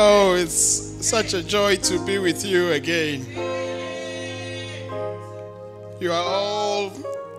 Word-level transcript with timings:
Oh, 0.00 0.36
it's 0.36 0.54
such 1.04 1.34
a 1.34 1.42
joy 1.42 1.74
to 1.74 1.98
be 2.06 2.18
with 2.18 2.44
you 2.44 2.70
again. 2.70 3.26
You 5.98 6.12
are 6.12 6.22
all 6.22 6.92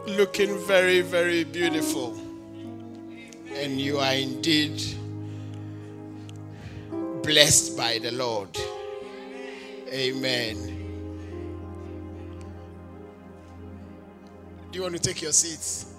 looking 0.05 0.59
very, 0.67 0.99
very 0.99 1.45
beautiful. 1.45 2.19
And 3.53 3.79
you 3.79 3.99
are 3.99 4.11
indeed 4.11 4.83
blessed 7.23 7.77
by 7.77 7.97
the 7.97 8.11
Lord. 8.11 8.49
Amen. 9.87 10.57
Do 14.69 14.77
you 14.77 14.81
want 14.81 14.95
to 14.95 15.01
take 15.01 15.21
your 15.21 15.31
seats? 15.31 15.93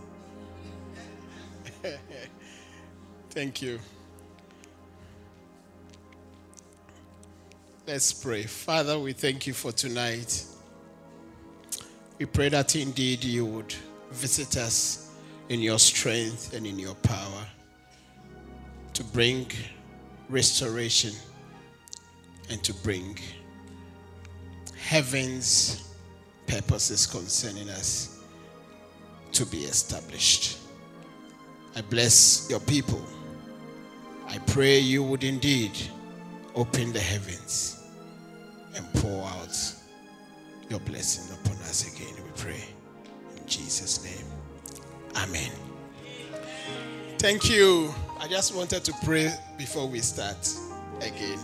Thank 3.31 3.63
you. 3.63 3.81
Let's 7.93 8.13
pray. 8.13 8.45
Father, 8.45 9.01
we 9.01 9.13
thank 9.13 9.49
you 9.49 9.53
for 9.53 9.73
tonight. 9.73 10.45
We 12.19 12.27
pray 12.27 12.49
that 12.49 12.77
indeed 12.77 13.25
you 13.25 13.45
would 13.45 13.75
visit 14.13 14.57
us 14.59 15.11
in 15.49 15.59
your 15.59 15.81
strength 15.81 16.55
and 16.55 16.69
in 16.69 16.79
your 16.79 16.95
power 16.95 17.45
to 18.93 19.03
bring 19.03 19.51
restoration 20.29 21.13
and 22.49 22.63
to 22.63 22.73
bring 22.75 23.19
heaven's 24.79 25.93
purposes 26.47 27.09
concerning 27.09 27.69
us 27.71 28.21
to 29.33 29.45
be 29.45 29.65
established. 29.65 30.59
I 31.75 31.81
bless 31.81 32.47
your 32.49 32.61
people. 32.61 33.05
I 34.29 34.39
pray 34.39 34.79
you 34.79 35.03
would 35.03 35.25
indeed 35.25 35.77
open 36.55 36.93
the 36.93 37.01
heavens 37.01 37.79
and 38.75 38.93
pour 38.95 39.25
out 39.27 39.57
your 40.69 40.81
blessing 40.81 41.37
upon 41.37 41.57
us 41.63 41.95
again, 41.95 42.15
we 42.17 42.31
pray. 42.37 42.65
In 43.37 43.47
Jesus' 43.47 44.05
name. 44.05 44.27
Amen. 45.17 45.51
Thank 47.19 47.51
you. 47.51 47.93
I 48.19 48.29
just 48.29 48.55
wanted 48.55 48.85
to 48.85 48.93
pray 49.05 49.33
before 49.59 49.87
we 49.89 50.01
start 50.01 50.55
again. 51.01 51.39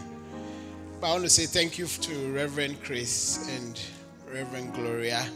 But 1.01 1.09
I 1.09 1.13
want 1.13 1.25
to 1.25 1.31
say 1.31 1.47
thank 1.47 1.79
you 1.79 1.87
to 1.87 2.33
Reverend 2.33 2.83
Chris 2.83 3.49
and 3.57 3.81
Reverend 4.33 4.75
Gloria 4.75 5.27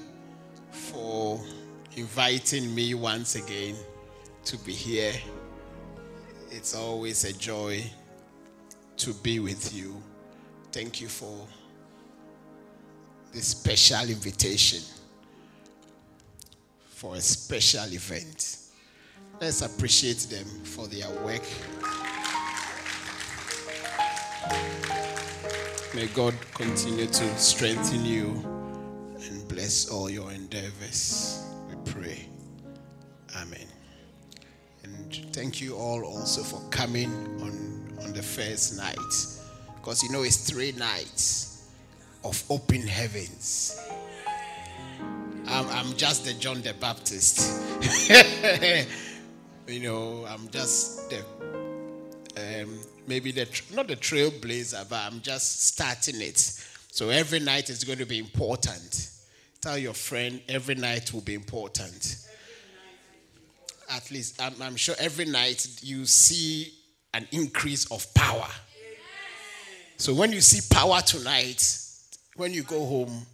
for 0.71 1.41
inviting 1.97 2.75
me 2.75 2.95
once 2.95 3.35
again 3.35 3.75
to 4.45 4.57
be 4.59 4.73
here. 4.73 5.13
It's 6.51 6.75
always 6.75 7.25
a 7.25 7.33
joy 7.33 7.85
to 8.99 9.13
be 9.15 9.41
with 9.41 9.75
you. 9.75 10.01
Thank 10.73 11.01
you 11.01 11.09
for 11.09 11.47
this 13.33 13.49
special 13.49 14.09
invitation 14.09 14.81
for 16.89 17.15
a 17.15 17.21
special 17.21 17.93
event. 17.93 18.59
Let's 19.41 19.63
appreciate 19.63 20.27
them 20.31 20.47
for 20.65 20.87
their 20.87 21.09
work. 21.25 21.43
May 25.95 26.07
God 26.09 26.35
continue 26.55 27.07
to 27.07 27.39
strengthen 27.39 28.05
you 28.05 28.27
and 29.23 29.49
bless 29.49 29.89
all 29.89 30.11
your 30.11 30.31
endeavors. 30.33 31.45
We 31.69 31.93
pray. 31.93 32.29
Amen. 33.37 33.67
And 34.83 35.27
thank 35.33 35.61
you 35.61 35.77
all 35.77 36.05
also 36.05 36.43
for 36.43 36.61
coming 36.71 37.11
on, 37.41 37.97
on 38.03 38.13
the 38.13 38.23
first 38.23 38.77
night. 38.77 38.99
Because 39.77 40.03
you 40.03 40.11
know 40.11 40.23
it's 40.23 40.49
three 40.49 40.73
nights 40.73 41.50
of 42.25 42.43
open 42.51 42.83
heavens. 42.83 43.81
I'm, 45.47 45.67
I'm 45.69 45.97
just 45.97 46.25
the 46.25 46.35
John 46.35 46.63
the 46.63 46.75
Baptist. 46.75 47.61
you 49.67 49.81
know, 49.81 50.27
I'm 50.29 50.49
just 50.51 51.11
the 51.11 51.25
um, 52.37 52.79
maybe 53.07 53.33
the 53.33 53.49
not 53.75 53.89
the 53.89 53.97
trailblazer, 53.97 54.89
but 54.89 55.01
I'm 55.01 55.21
just 55.21 55.67
starting 55.67 56.21
it. 56.21 56.39
So 56.93 57.09
every 57.09 57.41
night 57.41 57.71
is 57.71 57.85
going 57.85 57.99
to 57.99 58.07
be 58.07 58.19
important. 58.19 59.11
Tell 59.61 59.77
your 59.77 59.95
friend 59.95 60.41
every 60.49 60.75
night 60.75 61.13
will 61.13 61.21
be 61.21 61.35
important. 61.35 62.17
At 63.91 64.11
least 64.11 64.41
I'm, 64.41 64.55
I'm 64.63 64.77
sure 64.77 64.95
every 64.99 65.25
night 65.25 65.67
you 65.83 66.07
see 66.07 66.73
an 67.13 67.27
increase 67.33 67.91
of 67.91 68.13
power. 68.15 68.49
So 69.97 70.15
when 70.15 70.33
you 70.33 70.41
see 70.41 70.61
power 70.73 71.01
tonight, 71.03 71.79
when 72.41 72.55
you 72.55 72.63
go 72.63 72.87
home, 72.87 73.27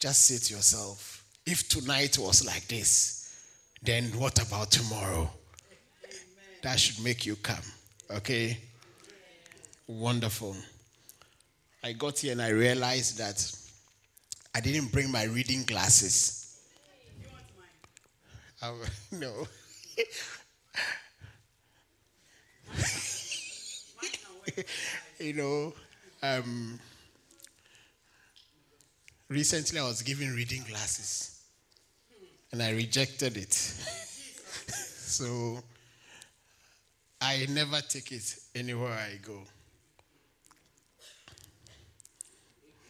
just 0.00 0.24
say 0.24 0.38
to 0.38 0.54
yourself, 0.54 1.22
if 1.44 1.68
tonight 1.68 2.16
was 2.16 2.46
like 2.46 2.66
this, 2.66 3.44
then 3.82 4.04
what 4.18 4.40
about 4.40 4.70
tomorrow? 4.70 5.28
That 6.62 6.80
should 6.80 7.04
make 7.04 7.26
you 7.26 7.36
come. 7.36 7.62
Okay? 8.10 8.56
Wonderful. 9.86 10.56
I 11.84 11.92
got 11.92 12.18
here 12.20 12.32
and 12.32 12.40
I 12.40 12.48
realized 12.48 13.18
that 13.18 13.54
I 14.54 14.60
didn't 14.60 14.92
bring 14.92 15.12
my 15.12 15.24
reading 15.24 15.64
glasses. 15.64 16.58
I, 18.62 18.72
no. 19.12 19.46
you 25.18 25.34
know, 25.34 25.74
um, 26.22 26.80
recently 29.28 29.80
I 29.80 29.84
was 29.84 30.02
given 30.02 30.34
reading 30.34 30.62
glasses 30.68 31.40
and 32.52 32.62
I 32.62 32.70
rejected 32.72 33.36
it. 33.36 33.52
so 33.54 35.58
I 37.20 37.46
never 37.50 37.80
take 37.80 38.12
it 38.12 38.36
anywhere 38.54 38.92
I 38.92 39.18
go. 39.22 39.40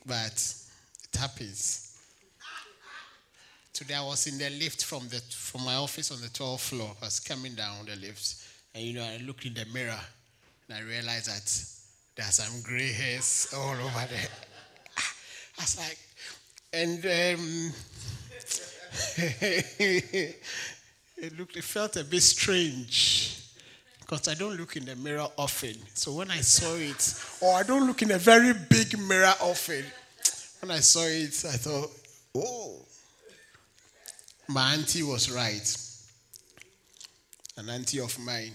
But 0.05 0.55
it 1.05 1.17
happens. 1.19 1.99
Today 3.73 3.95
I 3.95 4.03
was 4.03 4.27
in 4.27 4.39
the 4.39 4.51
lift 4.59 4.85
from 4.85 5.09
the 5.09 5.21
from 5.31 5.65
my 5.65 5.75
office 5.75 6.11
on 6.11 6.21
the 6.21 6.29
12th 6.29 6.61
floor. 6.61 6.93
I 7.03 7.07
was 7.07 7.21
coming 7.21 7.55
down 7.55 7.85
the 7.85 7.97
lift, 7.97 8.37
and 8.75 8.85
you 8.85 8.95
know 8.95 9.05
I 9.05 9.19
looked 9.19 9.45
in 9.45 9.53
the 9.53 9.67
mirror 9.67 10.01
and 10.69 10.79
I 10.79 10.81
realized 10.81 11.29
that 11.29 11.45
there's 12.17 12.37
some 12.37 12.63
gray 12.63 12.93
hairs 12.93 13.49
all 13.55 13.75
over 13.75 14.07
there. 14.11 14.29
I 14.97 15.63
was 15.63 15.79
like, 15.79 15.99
and 16.73 17.05
um, 17.05 17.73
it 19.19 20.37
looked, 21.39 21.57
it 21.57 21.65
felt 21.65 21.97
a 21.97 22.05
bit 22.05 22.23
strange 22.23 23.43
because 24.01 24.29
I 24.29 24.35
don't 24.35 24.57
look 24.57 24.77
in 24.77 24.85
the 24.85 24.97
mirror 24.97 25.27
often. 25.37 25.75
So 25.95 26.13
when 26.13 26.31
I 26.31 26.41
saw 26.41 26.75
it, 26.77 27.23
or 27.41 27.55
I 27.55 27.63
don't 27.63 27.87
look 27.87 28.03
in 28.03 28.13
a 28.13 28.19
very 28.19 28.53
big 28.53 28.99
mirror 28.99 29.35
often, 29.41 29.85
when 30.61 30.71
I 30.71 30.81
saw 30.81 31.03
it, 31.05 31.45
I 31.45 31.57
thought, 31.57 31.91
oh, 32.37 32.77
my 34.49 34.75
auntie 34.75 35.03
was 35.03 35.31
right. 35.31 35.77
An 37.57 37.69
auntie 37.71 38.01
of 38.01 38.19
mine. 38.19 38.53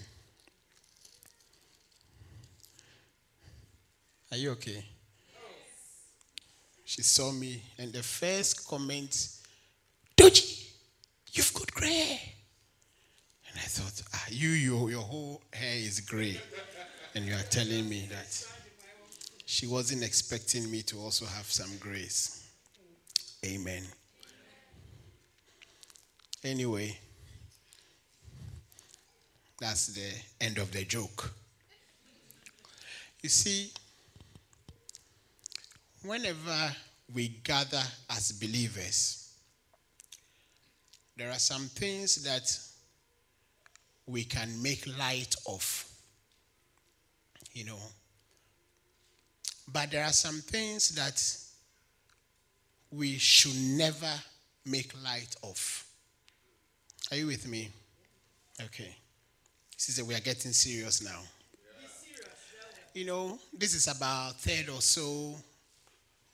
Are 4.30 4.36
you 4.36 4.52
okay? 4.52 4.91
She 6.92 7.00
saw 7.00 7.32
me, 7.32 7.62
and 7.78 7.90
the 7.90 8.02
first 8.02 8.68
comment, 8.68 9.28
Doji, 10.14 10.72
you've 11.32 11.54
got 11.54 11.72
gray. 11.72 12.20
And 13.48 13.56
I 13.56 13.64
thought, 13.66 14.02
ah, 14.12 14.26
you, 14.28 14.50
your, 14.50 14.90
your 14.90 15.00
whole 15.00 15.40
hair 15.54 15.76
is 15.78 16.00
gray. 16.00 16.38
And 17.14 17.24
you 17.24 17.32
are 17.32 17.44
telling 17.48 17.88
me 17.88 18.06
that 18.10 18.46
she 19.46 19.66
wasn't 19.66 20.02
expecting 20.02 20.70
me 20.70 20.82
to 20.82 20.98
also 20.98 21.24
have 21.24 21.46
some 21.46 21.70
grace. 21.80 22.46
Amen. 23.42 23.84
Anyway, 26.44 26.98
that's 29.58 29.86
the 29.86 30.44
end 30.44 30.58
of 30.58 30.70
the 30.72 30.84
joke. 30.84 31.32
You 33.22 33.30
see, 33.30 33.70
whenever 36.02 36.74
we 37.14 37.28
gather 37.28 37.82
as 38.10 38.32
believers, 38.32 39.32
there 41.16 41.30
are 41.30 41.38
some 41.38 41.66
things 41.68 42.22
that 42.24 42.58
we 44.06 44.24
can 44.24 44.60
make 44.62 44.86
light 44.98 45.34
of. 45.46 45.84
You 47.52 47.66
know. 47.66 47.78
But 49.72 49.90
there 49.90 50.04
are 50.04 50.12
some 50.12 50.40
things 50.40 50.90
that 50.90 51.22
we 52.90 53.18
should 53.18 53.56
never 53.76 54.12
make 54.66 54.92
light 55.02 55.34
of. 55.42 55.84
Are 57.10 57.16
you 57.16 57.26
with 57.26 57.46
me? 57.46 57.70
Okay. 58.60 58.96
Is 59.76 60.02
we 60.02 60.14
are 60.14 60.20
getting 60.20 60.52
serious 60.52 61.02
now. 61.02 61.20
You 62.94 63.06
know, 63.06 63.38
this 63.52 63.74
is 63.74 63.88
about 63.88 64.38
third 64.40 64.68
or 64.68 64.80
so 64.80 65.34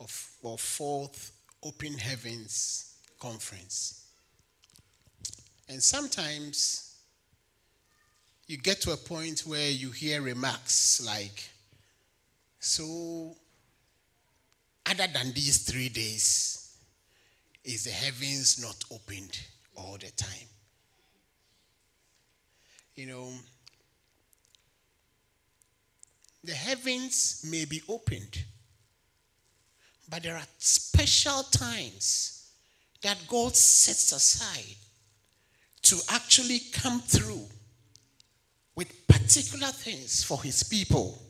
of 0.01 0.31
or 0.43 0.59
fourth 0.59 1.33
Open 1.63 1.95
Heavens 1.95 2.95
conference. 3.19 4.07
And 5.69 5.83
sometimes 5.83 6.97
you 8.47 8.57
get 8.57 8.81
to 8.83 8.93
a 8.93 8.97
point 8.97 9.41
where 9.41 9.71
you 9.71 9.91
hear 9.91 10.23
remarks 10.23 11.05
like, 11.05 11.51
so 12.61 13.37
other 14.87 15.07
than 15.13 15.33
these 15.33 15.59
three 15.59 15.89
days, 15.91 16.77
is 17.65 17.85
the 17.85 17.91
heavens 17.91 18.59
not 18.61 18.83
opened 18.91 19.39
all 19.77 19.99
the 19.99 20.11
time? 20.13 20.49
You 22.95 23.07
know, 23.07 23.33
the 26.43 26.55
heavens 26.55 27.45
may 27.49 27.67
be 27.67 27.83
opened, 27.89 28.43
but 30.11 30.23
there 30.23 30.37
are 30.37 30.47
special 30.59 31.43
times 31.45 32.51
that 33.03 33.19
God 33.29 33.55
sets 33.55 34.13
aside 34.13 34.77
to 35.83 35.97
actually 36.11 36.61
come 36.73 37.01
through 37.01 37.47
with 38.75 39.07
particular 39.07 39.69
things 39.69 40.23
for 40.25 40.43
his 40.43 40.63
people. 40.63 41.23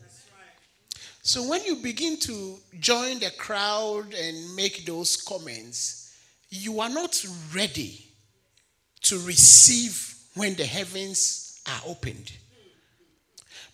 So 1.23 1.47
when 1.47 1.63
you 1.65 1.77
begin 1.77 2.17
to 2.21 2.57
join 2.81 3.19
the 3.19 3.31
crowd 3.37 4.15
and 4.15 4.57
make 4.57 4.87
those 4.87 5.17
comments, 5.17 6.17
you 6.49 6.81
are 6.81 6.89
not 6.89 7.23
ready 7.55 8.07
to 9.03 9.19
receive 9.21 10.15
when 10.35 10.55
the 10.55 10.65
heavens 10.65 11.61
are 11.67 11.81
opened. 11.87 12.33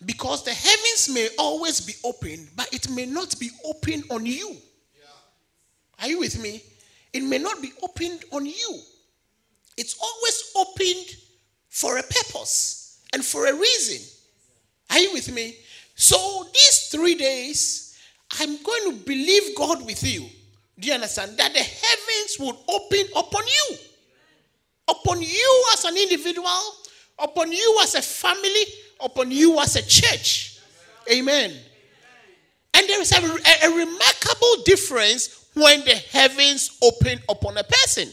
Because 0.05 0.43
the 0.43 0.53
heavens 0.53 1.09
may 1.13 1.29
always 1.39 1.79
be 1.79 1.93
open, 2.03 2.49
but 2.55 2.73
it 2.73 2.89
may 2.89 3.05
not 3.05 3.39
be 3.39 3.49
open 3.63 4.03
on 4.09 4.25
you. 4.25 4.57
Are 5.99 6.07
you 6.07 6.19
with 6.19 6.41
me? 6.41 6.61
It 7.13 7.23
may 7.23 7.37
not 7.37 7.61
be 7.61 7.71
opened 7.81 8.25
on 8.31 8.45
you. 8.45 8.79
It's 9.77 9.97
always 10.01 10.51
opened 10.55 11.17
for 11.69 11.97
a 11.97 12.03
purpose 12.03 13.01
and 13.13 13.23
for 13.23 13.47
a 13.47 13.53
reason. 13.53 14.05
Are 14.89 14.99
you 14.99 15.13
with 15.13 15.31
me? 15.33 15.55
So 15.95 16.45
these 16.53 16.89
three 16.91 17.15
days, 17.15 17.97
I'm 18.39 18.61
going 18.61 18.91
to 18.91 19.05
believe 19.05 19.55
God 19.55 19.85
with 19.85 20.03
you. 20.03 20.27
Do 20.79 20.87
you 20.87 20.93
understand? 20.93 21.37
That 21.37 21.53
the 21.53 21.59
heavens 21.59 22.37
would 22.39 22.55
open 22.67 23.05
upon 23.15 23.43
you. 23.45 23.77
Upon 24.87 25.21
you 25.21 25.65
as 25.73 25.85
an 25.85 25.97
individual, 25.97 26.61
upon 27.17 27.51
you 27.51 27.79
as 27.81 27.95
a 27.95 28.01
family, 28.01 28.65
upon 28.99 29.31
you 29.31 29.59
as 29.59 29.75
a 29.75 29.81
church. 29.81 30.59
Amen. 31.11 31.53
And 32.73 32.89
there 32.89 33.01
is 33.01 33.11
a, 33.11 33.21
a, 33.21 33.71
a 33.71 33.75
remarkable 33.75 34.63
difference 34.65 35.44
when 35.55 35.83
the 35.85 35.95
heavens 35.95 36.77
open 36.81 37.19
upon 37.27 37.57
a 37.57 37.63
person. 37.63 38.09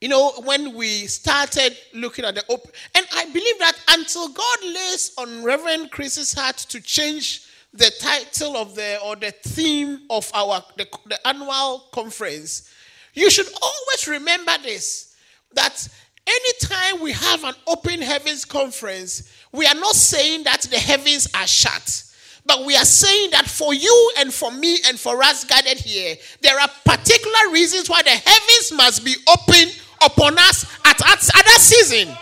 You 0.00 0.08
know, 0.08 0.32
when 0.44 0.74
we 0.74 1.06
started 1.06 1.76
looking 1.94 2.24
at 2.24 2.34
the 2.34 2.44
open, 2.50 2.70
and 2.94 3.06
I 3.14 3.24
believe 3.26 3.58
that 3.60 3.78
until 3.88 4.28
God 4.28 4.58
lays 4.62 5.12
on 5.16 5.42
Reverend 5.42 5.90
Chris's 5.90 6.34
heart 6.34 6.58
to 6.68 6.80
change 6.82 7.46
the 7.72 7.90
title 8.00 8.56
of 8.56 8.74
the 8.74 8.98
or 9.02 9.16
the 9.16 9.30
theme 9.30 10.00
of 10.10 10.30
our 10.34 10.62
the, 10.76 10.86
the 11.06 11.26
annual 11.26 11.84
conference, 11.92 12.70
you 13.14 13.30
should 13.30 13.48
always 13.62 14.06
remember 14.06 14.52
this 14.62 15.16
that 15.54 15.88
anytime 16.26 17.02
we 17.02 17.12
have 17.12 17.44
an 17.44 17.54
open 17.66 18.02
heavens 18.02 18.44
conference, 18.44 19.32
we 19.52 19.66
are 19.66 19.74
not 19.74 19.94
saying 19.94 20.44
that 20.44 20.62
the 20.62 20.78
heavens 20.78 21.26
are 21.34 21.46
shut. 21.46 22.04
But 22.46 22.64
we 22.64 22.76
are 22.76 22.84
saying 22.84 23.30
that 23.30 23.46
for 23.46 23.74
you 23.74 24.12
and 24.18 24.32
for 24.32 24.52
me 24.52 24.78
and 24.86 24.98
for 24.98 25.22
us 25.22 25.44
gathered 25.44 25.78
here, 25.78 26.16
there 26.42 26.58
are 26.58 26.68
particular 26.84 27.52
reasons 27.52 27.90
why 27.90 28.02
the 28.02 28.10
heavens 28.10 28.72
must 28.72 29.04
be 29.04 29.14
open 29.28 29.68
upon 30.04 30.38
us 30.38 30.64
at, 30.84 31.00
other 31.02 31.58
season 31.58 32.14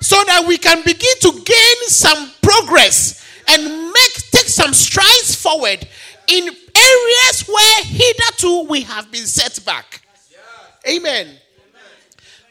so 0.00 0.22
that 0.24 0.44
we 0.46 0.58
can 0.58 0.82
begin 0.84 1.14
to 1.20 1.32
gain 1.44 1.88
some 1.88 2.30
progress 2.40 3.24
and 3.48 3.64
make 3.64 4.30
take 4.30 4.46
some 4.46 4.72
strides 4.72 5.34
forward 5.34 5.86
in 6.28 6.44
areas 6.44 7.48
where 7.48 7.84
hitherto 7.84 8.66
we 8.68 8.82
have 8.82 9.10
been 9.10 9.26
set 9.26 9.64
back. 9.64 10.02
Amen. 10.88 11.26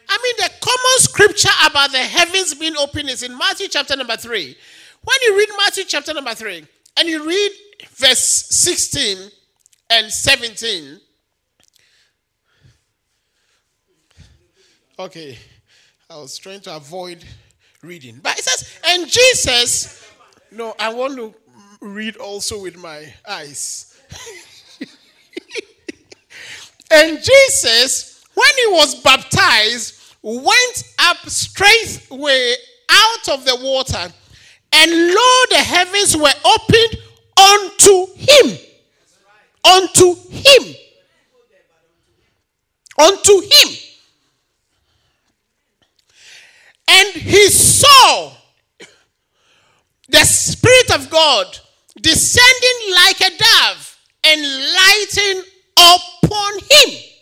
I 0.09 0.17
mean, 0.21 0.35
the 0.37 0.51
common 0.59 0.97
scripture 0.97 1.49
about 1.65 1.91
the 1.91 1.99
heavens 1.99 2.53
being 2.55 2.75
open 2.77 3.07
is 3.07 3.23
in 3.23 3.37
Matthew 3.37 3.67
chapter 3.67 3.95
number 3.95 4.17
3. 4.17 4.57
When 5.03 5.17
you 5.21 5.37
read 5.37 5.49
Matthew 5.57 5.85
chapter 5.85 6.13
number 6.13 6.33
3 6.33 6.67
and 6.97 7.07
you 7.07 7.27
read 7.27 7.51
verse 7.91 8.47
16 8.49 9.31
and 9.89 10.11
17, 10.11 10.99
Okay, 14.99 15.39
I 16.07 16.17
was 16.17 16.37
trying 16.37 16.61
to 16.61 16.75
avoid 16.75 17.25
reading. 17.81 18.19
But 18.21 18.37
it 18.37 18.43
says, 18.43 18.79
and 18.87 19.07
Jesus, 19.07 20.07
no, 20.51 20.75
I 20.79 20.93
want 20.93 21.15
to 21.15 21.33
read 21.81 22.15
also 22.17 22.61
with 22.61 22.77
my 22.77 23.11
eyes. 23.27 23.99
and 26.91 27.17
Jesus, 27.17 28.23
when 28.35 28.49
he 28.57 28.67
was 28.67 29.01
baptized, 29.01 30.15
went 30.21 30.93
up 30.99 31.17
straightway 31.27 32.53
out 32.89 33.29
of 33.29 33.45
the 33.45 33.57
water, 33.61 34.13
and 34.73 34.91
lo, 34.91 35.45
the 35.49 35.57
heavens 35.57 36.17
were 36.17 36.33
opened 36.45 36.97
unto 37.37 38.07
him. 38.15 38.57
Unto 39.63 40.15
him. 40.29 40.75
Unto 42.97 43.41
him. 43.41 43.77
And 46.87 47.09
he 47.13 47.49
saw 47.49 48.33
the 50.09 50.25
Spirit 50.25 50.91
of 50.95 51.09
God 51.09 51.57
descending 52.01 52.95
like 52.95 53.21
a 53.21 53.37
dove 53.37 53.99
and 54.25 54.41
lighting 54.41 55.43
upon 55.77 56.53
him. 56.71 57.12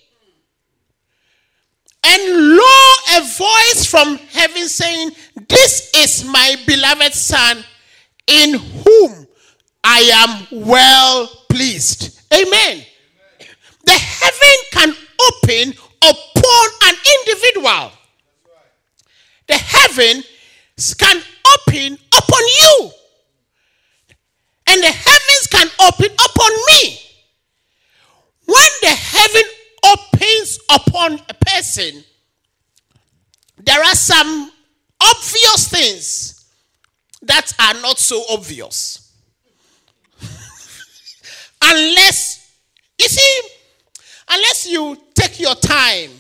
And 2.04 2.56
lo, 2.56 3.18
a 3.18 3.22
voice 3.22 3.86
from 3.86 4.18
heaven 4.32 4.68
saying, 4.68 5.12
This 5.48 5.92
is 5.96 6.26
my 6.26 6.56
beloved 6.66 7.14
Son, 7.14 7.64
in 8.28 8.54
whom 8.56 9.28
I 9.84 10.00
am 10.14 10.66
well 10.66 11.28
pleased. 11.50 12.20
Amen. 12.34 12.52
Amen. 12.52 12.86
The 13.86 13.92
heaven 13.94 14.58
can 14.72 14.96
open 15.20 15.74
upon 16.02 16.68
an 16.84 16.96
individual 17.20 17.92
the 19.52 19.58
heaven 19.58 20.24
can 20.98 21.22
open 21.54 21.98
upon 22.18 22.44
you. 22.62 22.92
And 24.68 24.82
the 24.82 24.92
heavens 24.92 25.48
can 25.52 25.68
open 25.82 26.08
upon 26.14 26.52
me. 26.72 27.00
When 28.46 28.72
the 28.82 28.96
heaven 28.96 29.44
opens 29.86 30.60
upon 30.70 31.20
a 31.30 31.34
person, 31.46 32.04
there 33.58 33.80
are 33.80 33.96
some 33.96 34.52
obvious 35.02 35.68
things 35.70 36.46
that 37.22 37.52
are 37.60 37.74
not 37.82 38.00
so 38.00 38.24
obvious. 38.30 39.14
unless, 41.64 42.56
you 43.00 43.08
see, 43.08 43.42
unless 44.30 44.68
you 44.70 44.98
take 45.14 45.40
your 45.40 45.56
time 45.56 46.12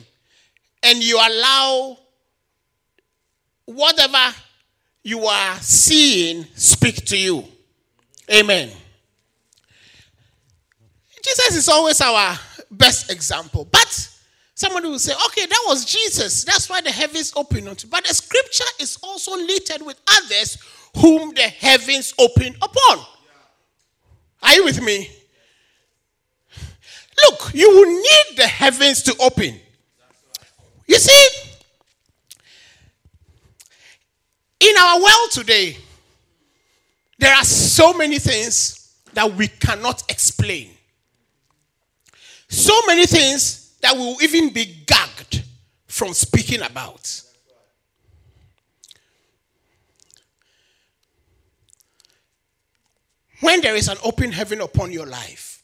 and 0.84 1.04
you 1.04 1.18
allow 1.18 1.98
whatever 3.66 4.36
you 5.04 5.26
are 5.26 5.56
seeing 5.58 6.46
speak 6.56 7.06
to 7.06 7.18
you. 7.18 7.44
Amen. 8.32 8.70
Jesus 11.24 11.56
is 11.56 11.70
always 11.70 12.00
our 12.02 12.38
best 12.72 13.12
example. 13.12 13.68
But 13.72 14.10
somebody 14.56 14.88
will 14.88 15.00
say, 15.00 15.14
okay, 15.28 15.46
that 15.46 15.64
was 15.68 15.86
Jesus. 15.86 16.44
That's 16.44 16.70
why 16.70 16.82
the 16.82 16.92
heavens 16.92 17.34
opened 17.36 17.68
unto. 17.68 17.88
But 17.88 18.06
the 18.06 18.14
scripture 18.14 18.64
is 18.80 18.98
also 19.04 19.32
littered 19.32 19.82
with 19.82 20.00
others 20.18 20.58
whom 20.98 21.34
the 21.34 21.42
heavens 21.42 22.14
opened 22.18 22.56
upon. 22.62 23.06
Are 24.44 24.56
you 24.56 24.66
with 24.66 24.82
me? 24.82 25.10
Look, 27.24 27.52
you 27.54 27.70
will 27.70 28.02
need 28.02 28.38
the 28.38 28.48
heavens 28.48 29.04
to 29.04 29.16
open. 29.20 29.60
You 30.88 30.96
see, 30.96 31.52
In 34.62 34.78
our 34.78 35.02
world 35.02 35.32
today, 35.32 35.76
there 37.18 37.34
are 37.34 37.44
so 37.44 37.94
many 37.94 38.20
things 38.20 38.94
that 39.14 39.34
we 39.34 39.48
cannot 39.48 40.04
explain. 40.08 40.70
So 42.52 42.74
many 42.86 43.08
things 43.08 43.76
that 43.82 43.98
will 43.98 44.22
even 44.22 44.54
be 44.54 44.84
gagged 44.86 45.44
from 45.88 46.14
speaking 46.14 46.62
about. 46.62 47.24
when 53.42 53.60
there 53.62 53.76
is 53.76 53.90
an 53.90 53.98
open 54.04 54.32
heaven 54.32 54.62
upon 54.62 54.92
your 54.92 55.06
life, 55.06 55.64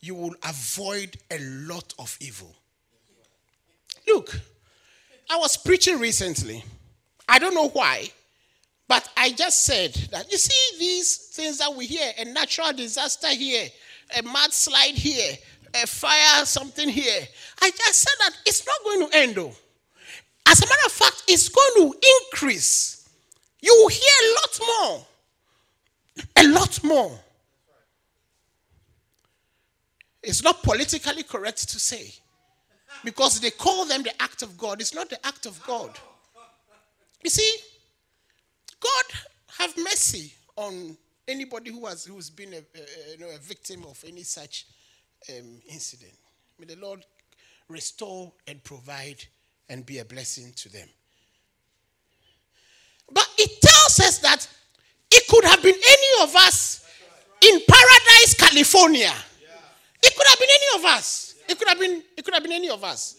you 0.00 0.14
will 0.14 0.34
avoid 0.46 1.16
a 1.30 1.38
lot 1.40 1.94
of 1.98 2.16
evil. 2.20 2.54
Look, 4.06 4.38
I 5.30 5.38
was 5.38 5.56
preaching 5.56 5.98
recently. 5.98 6.62
I 7.26 7.38
don't 7.38 7.54
know 7.54 7.68
why, 7.68 8.10
but 8.86 9.08
I 9.16 9.32
just 9.32 9.64
said 9.64 9.94
that 10.10 10.30
you 10.30 10.38
see 10.38 10.78
these 10.78 11.16
things 11.16 11.58
that 11.58 11.74
we 11.74 11.86
hear 11.86 12.12
a 12.18 12.24
natural 12.26 12.72
disaster 12.72 13.28
here, 13.28 13.68
a 14.16 14.22
mudslide 14.22 14.94
here, 14.94 15.36
a 15.74 15.86
fire, 15.86 16.44
something 16.44 16.88
here. 16.88 17.26
I 17.62 17.70
just 17.70 18.00
said 18.00 18.14
that 18.20 18.32
it's 18.46 18.66
not 18.66 18.76
going 18.84 19.08
to 19.08 19.16
end 19.16 19.34
though. 19.36 19.52
As 20.46 20.62
a 20.62 20.66
matter 20.66 20.86
of 20.86 20.92
fact, 20.92 21.24
it's 21.28 21.48
going 21.48 21.92
to 21.92 21.98
increase. 22.26 23.08
You 23.60 23.74
will 23.74 23.88
hear 23.88 24.00
a 24.22 24.32
lot 24.34 24.60
more. 24.66 25.06
A 26.36 26.46
lot 26.48 26.84
more. 26.84 27.18
It's 30.22 30.42
not 30.42 30.62
politically 30.62 31.22
correct 31.22 31.68
to 31.70 31.80
say 31.80 32.12
because 33.02 33.40
they 33.40 33.50
call 33.50 33.84
them 33.84 34.02
the 34.02 34.22
act 34.22 34.42
of 34.42 34.56
God. 34.56 34.80
It's 34.80 34.94
not 34.94 35.10
the 35.10 35.26
act 35.26 35.46
of 35.46 35.62
God. 35.66 35.90
You 37.22 37.30
see, 37.30 37.56
God 38.84 39.04
have 39.58 39.76
mercy 39.78 40.32
on 40.56 40.96
anybody 41.26 41.70
who 41.70 41.86
has 41.86 42.04
who's 42.04 42.30
been 42.30 42.52
a, 42.52 42.62
you 43.12 43.18
know, 43.18 43.30
a 43.34 43.38
victim 43.38 43.84
of 43.88 44.02
any 44.06 44.22
such 44.22 44.66
um, 45.30 45.60
incident. 45.68 46.12
May 46.58 46.66
the 46.66 46.76
Lord 46.76 47.04
restore 47.68 48.32
and 48.46 48.62
provide 48.62 49.24
and 49.68 49.86
be 49.86 49.98
a 49.98 50.04
blessing 50.04 50.52
to 50.56 50.68
them. 50.68 50.88
But 53.10 53.26
it 53.38 53.60
tells 53.60 54.00
us 54.00 54.18
that 54.18 54.48
it 55.10 55.26
could 55.28 55.44
have 55.44 55.62
been 55.62 55.74
any 55.74 56.22
of 56.22 56.36
us 56.36 56.86
in 57.40 57.60
Paradise, 57.66 58.34
California. 58.38 59.12
It 60.02 60.16
could 60.16 60.26
have 60.26 60.38
been 60.38 60.48
any 60.50 60.78
of 60.78 60.84
us. 60.84 61.34
It 61.48 61.58
could 61.58 61.68
have 61.68 61.78
been. 61.78 62.02
It 62.16 62.24
could 62.24 62.34
have 62.34 62.42
been 62.42 62.52
any 62.52 62.68
of 62.70 62.84
us. 62.84 63.16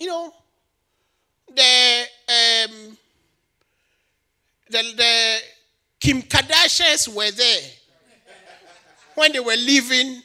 You 0.00 0.08
know, 0.08 0.34
the 1.54 2.04
um, 2.28 2.98
the, 4.74 4.94
the 4.96 5.38
Kim 6.00 6.22
Kardashians 6.22 7.08
were 7.08 7.30
there 7.30 7.62
when 9.14 9.32
they 9.32 9.40
were 9.40 9.56
leaving. 9.56 10.20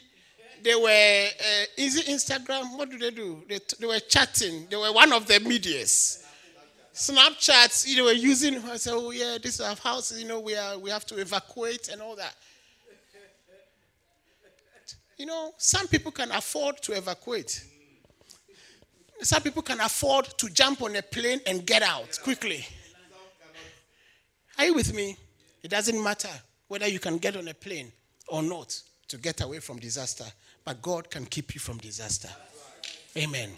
They 0.63 0.75
were 0.75 1.27
uh, 1.29 1.65
is 1.77 1.96
it 1.96 2.08
Instagram? 2.08 2.77
What 2.77 2.89
do 2.89 2.98
they 2.98 3.12
do? 3.12 3.44
They, 3.48 3.60
they 3.79 3.88
were 3.88 4.00
chatting. 4.00 4.68
They 4.70 4.75
were 4.75 4.91
one 4.91 5.13
of 5.13 5.27
the 5.27 5.39
medias. 5.39 6.25
Snapchats, 6.94 7.88
you 7.88 7.98
know, 7.98 8.06
were 8.06 8.12
using. 8.12 8.58
I 8.65 8.75
said, 8.75 8.94
"Oh 8.94 9.12
yeah, 9.12 9.38
this 9.41 9.56
is 9.56 9.62
our 9.62 9.75
house. 9.75 10.18
You 10.20 10.27
know, 10.27 10.39
we 10.39 10.56
are 10.56 10.77
we 10.77 10.89
have 10.89 11.06
to 11.06 11.20
evacuate 11.20 11.88
and 11.89 12.01
all 12.01 12.15
that." 12.15 12.36
You 15.18 15.27
know, 15.27 15.53
some 15.58 15.88
people 15.88 16.12
can 16.12 16.32
afford 16.32 16.82
to 16.82 16.94
evacuate. 16.94 17.63
Some 19.22 19.44
people 19.44 19.62
can 19.62 19.79
afford 19.82 20.25
to 20.38 20.50
jump 20.50 20.82
on 20.82 20.96
a 20.96 21.01
plane 21.01 21.39
and 21.46 21.65
get 21.65 21.84
out 21.84 22.20
quickly. 22.24 22.65
Are 24.59 24.65
you 24.65 24.73
with 24.73 24.93
me? 24.93 25.15
It 25.63 25.71
doesn't 25.71 26.03
matter 26.03 26.27
whether 26.67 26.85
you 26.85 26.99
can 26.99 27.17
get 27.17 27.37
on 27.37 27.47
a 27.47 27.53
plane 27.53 27.93
or 28.27 28.43
not 28.43 28.77
to 29.07 29.17
get 29.17 29.39
away 29.39 29.59
from 29.59 29.79
disaster, 29.79 30.25
but 30.65 30.81
God 30.81 31.09
can 31.09 31.25
keep 31.25 31.55
you 31.55 31.61
from 31.61 31.77
disaster. 31.77 32.27
Amen. 33.15 33.51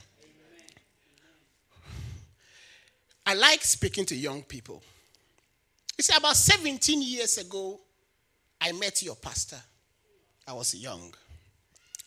I 3.26 3.34
like 3.34 3.64
speaking 3.64 4.06
to 4.06 4.16
young 4.16 4.44
people. 4.44 4.84
You 5.98 6.04
see, 6.04 6.16
about 6.16 6.36
17 6.36 7.02
years 7.02 7.40
ago, 7.40 7.80
I 8.62 8.72
met 8.74 9.02
your 9.02 9.16
pastor. 9.16 9.60
I 10.48 10.54
was 10.54 10.76
young. 10.76 11.16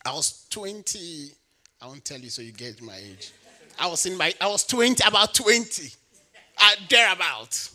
I 0.07 0.13
was 0.13 0.47
20. 0.51 1.33
I 1.83 1.87
won't 1.87 2.05
tell 2.05 2.21
you 2.21 2.31
so 2.31 2.43
you 2.43 2.53
get 2.53 2.81
my 2.81 2.97
age. 2.97 3.33
I 3.77 3.89
was 3.89 4.07
in 4.07 4.17
my 4.17 4.33
I 4.41 4.47
was 4.47 4.65
20, 4.65 5.03
about 5.05 5.35
20. 5.35 5.93
Uh, 6.57 6.71
thereabout. 6.89 7.71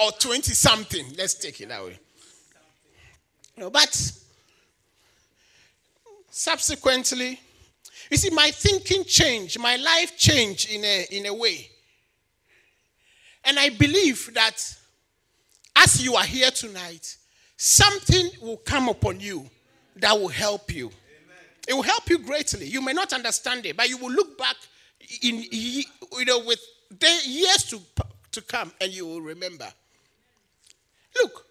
Or 0.00 0.12
20 0.12 0.52
something. 0.52 1.06
Let's 1.16 1.34
take 1.34 1.60
it 1.60 1.68
that 1.68 1.84
way. 1.84 1.98
No, 3.56 3.70
but 3.70 4.12
subsequently, 6.30 7.40
you 8.10 8.16
see, 8.16 8.30
my 8.30 8.50
thinking 8.50 9.04
changed, 9.04 9.58
my 9.58 9.76
life 9.76 10.16
changed 10.16 10.70
in 10.70 10.84
a, 10.84 11.06
in 11.10 11.26
a 11.26 11.34
way. 11.34 11.68
And 13.44 13.58
I 13.58 13.70
believe 13.70 14.32
that 14.34 14.76
as 15.76 16.02
you 16.02 16.14
are 16.14 16.24
here 16.24 16.50
tonight, 16.50 17.16
something 17.56 18.30
will 18.40 18.58
come 18.58 18.88
upon 18.88 19.20
you 19.20 19.48
that 19.96 20.12
will 20.12 20.28
help 20.28 20.72
you. 20.72 20.90
It 21.66 21.74
will 21.74 21.82
help 21.82 22.08
you 22.08 22.18
greatly. 22.18 22.66
You 22.66 22.80
may 22.80 22.92
not 22.92 23.12
understand 23.12 23.66
it, 23.66 23.76
but 23.76 23.88
you 23.88 23.98
will 23.98 24.10
look 24.10 24.38
back 24.38 24.56
in 25.22 25.44
you 25.50 25.84
know 26.24 26.40
with 26.40 26.60
years 27.26 27.64
to 27.64 27.80
to 28.32 28.42
come, 28.42 28.72
and 28.80 28.92
you 28.92 29.06
will 29.06 29.20
remember. 29.20 29.66
Look, 31.20 31.46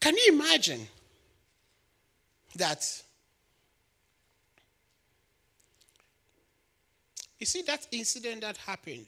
can 0.00 0.16
you 0.16 0.32
imagine 0.32 0.86
that? 2.56 3.02
You 7.38 7.46
see 7.46 7.62
that 7.62 7.86
incident 7.92 8.42
that 8.42 8.56
happened, 8.58 9.06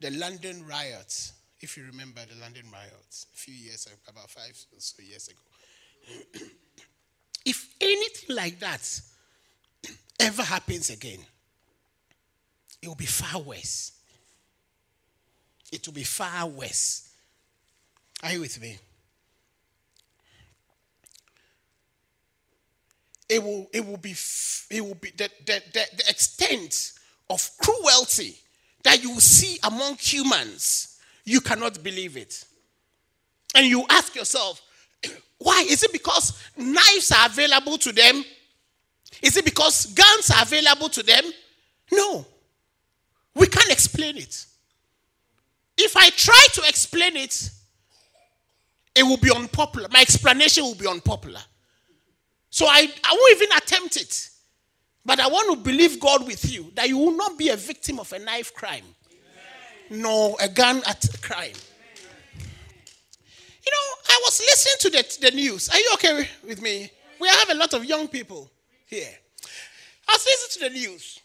the 0.00 0.10
London 0.10 0.66
riots. 0.66 1.32
If 1.60 1.76
you 1.76 1.84
remember 1.84 2.20
the 2.30 2.40
London 2.40 2.64
riots, 2.72 3.26
a 3.32 3.36
few 3.36 3.54
years 3.54 3.86
ago, 3.86 3.94
about 4.08 4.30
five 4.30 4.56
or 4.72 4.78
so 4.78 5.02
years 5.02 5.28
ago. 5.28 6.46
If 7.44 7.74
anything 7.80 8.34
like 8.34 8.58
that 8.60 9.00
ever 10.20 10.42
happens 10.42 10.88
again, 10.90 11.18
it 12.80 12.88
will 12.88 12.94
be 12.94 13.06
far 13.06 13.40
worse. 13.40 13.92
It 15.74 15.86
will 15.88 15.94
be 15.94 16.04
far 16.04 16.46
worse. 16.46 17.10
Are 18.22 18.32
you 18.32 18.40
with 18.40 18.60
me? 18.60 18.78
It 23.28 23.42
will, 23.42 23.68
it 23.72 23.84
will 23.84 23.96
be, 23.96 24.14
it 24.70 24.80
will 24.80 24.94
be 24.94 25.10
the, 25.10 25.28
the, 25.44 25.62
the, 25.72 25.86
the 25.96 26.04
extent 26.08 26.92
of 27.28 27.50
cruelty 27.58 28.36
that 28.84 29.02
you 29.02 29.18
see 29.18 29.58
among 29.64 29.96
humans. 29.96 31.00
You 31.24 31.40
cannot 31.40 31.82
believe 31.82 32.16
it. 32.16 32.44
And 33.54 33.66
you 33.66 33.84
ask 33.90 34.14
yourself, 34.14 34.62
why? 35.38 35.66
Is 35.68 35.82
it 35.82 35.92
because 35.92 36.40
knives 36.56 37.10
are 37.10 37.26
available 37.26 37.78
to 37.78 37.92
them? 37.92 38.24
Is 39.22 39.36
it 39.36 39.44
because 39.44 39.86
guns 39.86 40.30
are 40.30 40.42
available 40.42 40.88
to 40.90 41.02
them? 41.02 41.24
No. 41.90 42.26
We 43.34 43.48
can't 43.48 43.70
explain 43.72 44.18
it. 44.18 44.46
If 45.76 45.96
I 45.96 46.10
try 46.10 46.46
to 46.54 46.62
explain 46.68 47.16
it, 47.16 47.50
it 48.94 49.02
will 49.02 49.16
be 49.16 49.30
unpopular. 49.34 49.88
My 49.92 50.00
explanation 50.00 50.64
will 50.64 50.76
be 50.76 50.86
unpopular. 50.86 51.40
So 52.50 52.66
I, 52.66 52.88
I 53.02 53.12
won't 53.12 53.42
even 53.42 53.56
attempt 53.56 53.96
it. 53.96 54.30
But 55.04 55.20
I 55.20 55.26
want 55.26 55.50
to 55.50 55.62
believe 55.62 56.00
God 56.00 56.26
with 56.26 56.50
you 56.50 56.70
that 56.74 56.88
you 56.88 56.96
will 56.96 57.16
not 57.16 57.36
be 57.36 57.50
a 57.50 57.56
victim 57.56 57.98
of 57.98 58.12
a 58.12 58.18
knife 58.18 58.54
crime, 58.54 58.84
Amen. 59.90 60.02
nor 60.02 60.36
a 60.40 60.48
gun 60.48 60.80
at 60.86 61.04
crime. 61.20 61.52
You 63.66 63.72
know, 63.72 63.96
I 64.08 64.20
was 64.24 64.40
listening 64.40 64.74
to 64.80 64.90
the, 64.90 65.28
the 65.30 65.36
news. 65.36 65.68
Are 65.68 65.78
you 65.78 65.90
okay 65.94 66.28
with 66.46 66.62
me? 66.62 66.90
We 67.20 67.28
have 67.28 67.50
a 67.50 67.54
lot 67.54 67.74
of 67.74 67.84
young 67.84 68.08
people 68.08 68.50
here. 68.86 69.10
I 70.08 70.12
was 70.12 70.26
listening 70.26 70.68
to 70.68 70.74
the 70.74 70.80
news. 70.80 71.20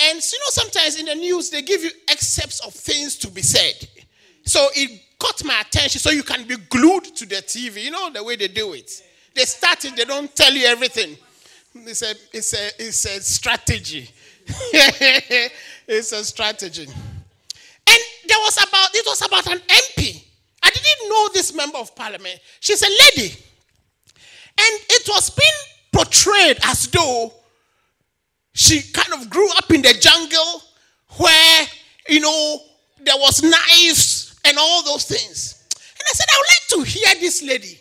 And 0.00 0.20
you 0.20 0.38
know, 0.38 0.48
sometimes 0.48 0.98
in 0.98 1.06
the 1.06 1.14
news, 1.14 1.50
they 1.50 1.62
give 1.62 1.82
you 1.82 1.90
excerpts 2.08 2.60
of 2.60 2.74
things 2.74 3.16
to 3.18 3.28
be 3.30 3.42
said. 3.42 3.88
So 4.44 4.66
it 4.74 5.02
caught 5.18 5.44
my 5.44 5.60
attention 5.60 6.00
so 6.00 6.10
you 6.10 6.22
can 6.22 6.46
be 6.46 6.56
glued 6.56 7.04
to 7.16 7.26
the 7.26 7.36
TV. 7.36 7.84
You 7.84 7.90
know 7.90 8.10
the 8.10 8.22
way 8.22 8.36
they 8.36 8.48
do 8.48 8.72
it. 8.72 8.90
They 9.34 9.42
start 9.42 9.84
it, 9.84 9.96
they 9.96 10.04
don't 10.04 10.34
tell 10.34 10.52
you 10.52 10.66
everything. 10.66 11.16
It's 11.74 12.02
a, 12.02 12.14
it's 12.32 12.52
a, 12.52 12.70
it's 12.78 13.04
a 13.06 13.20
strategy. 13.22 14.10
it's 14.46 16.12
a 16.12 16.24
strategy. 16.24 16.84
And 16.84 17.98
there 18.28 18.38
was 18.38 18.56
about, 18.56 18.94
it 18.94 19.06
was 19.06 19.22
about 19.24 19.46
an 19.46 19.58
MP 19.58 20.24
I 20.62 20.70
didn't 20.70 21.08
know 21.08 21.28
this 21.32 21.54
member 21.54 21.78
of 21.78 21.94
parliament. 21.96 22.38
She's 22.60 22.82
a 22.82 22.86
lady. 22.86 23.34
And 24.58 24.80
it 24.90 25.08
was 25.08 25.30
being 25.30 25.50
portrayed 25.92 26.58
as 26.64 26.86
though 26.88 27.32
she 28.54 28.82
kind 28.92 29.12
of 29.14 29.28
grew 29.28 29.48
up 29.56 29.70
in 29.72 29.82
the 29.82 29.94
jungle 29.94 30.62
where, 31.18 31.66
you 32.08 32.20
know, 32.20 32.60
there 33.00 33.16
was 33.16 33.42
knives 33.42 34.21
and 34.44 34.58
all 34.58 34.82
those 34.82 35.04
things. 35.04 35.64
And 35.92 36.02
I 36.08 36.12
said, 36.12 36.26
I 36.32 36.38
would 36.38 36.46
like 36.48 36.86
to 36.86 36.98
hear 36.98 37.20
this 37.20 37.42
lady. 37.42 37.78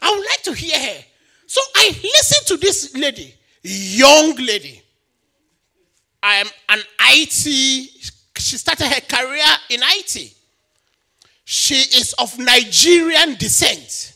I 0.00 0.10
would 0.10 0.24
like 0.24 0.42
to 0.44 0.52
hear 0.54 0.78
her. 0.78 1.04
So 1.46 1.60
I 1.76 1.88
listened 1.88 2.46
to 2.48 2.56
this 2.56 2.94
lady, 2.96 3.34
young 3.62 4.34
lady. 4.36 4.82
I 6.22 6.36
am 6.36 6.46
an 6.68 6.80
IT, 7.00 7.42
she 8.38 8.56
started 8.58 8.86
her 8.86 9.00
career 9.00 9.44
in 9.70 9.80
IT. 9.82 10.34
She 11.44 11.74
is 11.74 12.14
of 12.18 12.38
Nigerian 12.38 13.34
descent. 13.34 14.14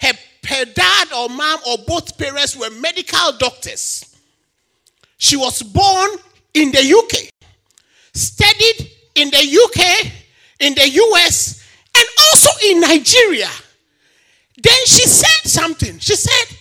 Her, 0.00 0.12
her 0.46 0.64
dad 0.66 1.12
or 1.12 1.28
mom 1.28 1.60
or 1.66 1.78
both 1.86 2.18
parents 2.18 2.56
were 2.56 2.70
medical 2.70 3.32
doctors. 3.38 4.16
She 5.16 5.36
was 5.36 5.62
born 5.62 6.10
in 6.54 6.72
the 6.72 6.80
UK, 6.80 7.30
studied 8.12 8.90
in 9.14 9.30
the 9.30 9.38
UK, 9.64 10.12
in 10.62 10.74
the 10.74 10.88
US, 10.88 11.62
and 11.94 12.04
also 12.18 12.50
in 12.68 12.80
Nigeria. 12.80 13.50
Then 14.62 14.78
she 14.86 15.06
said 15.06 15.50
something. 15.50 15.98
She 15.98 16.14
said, 16.14 16.56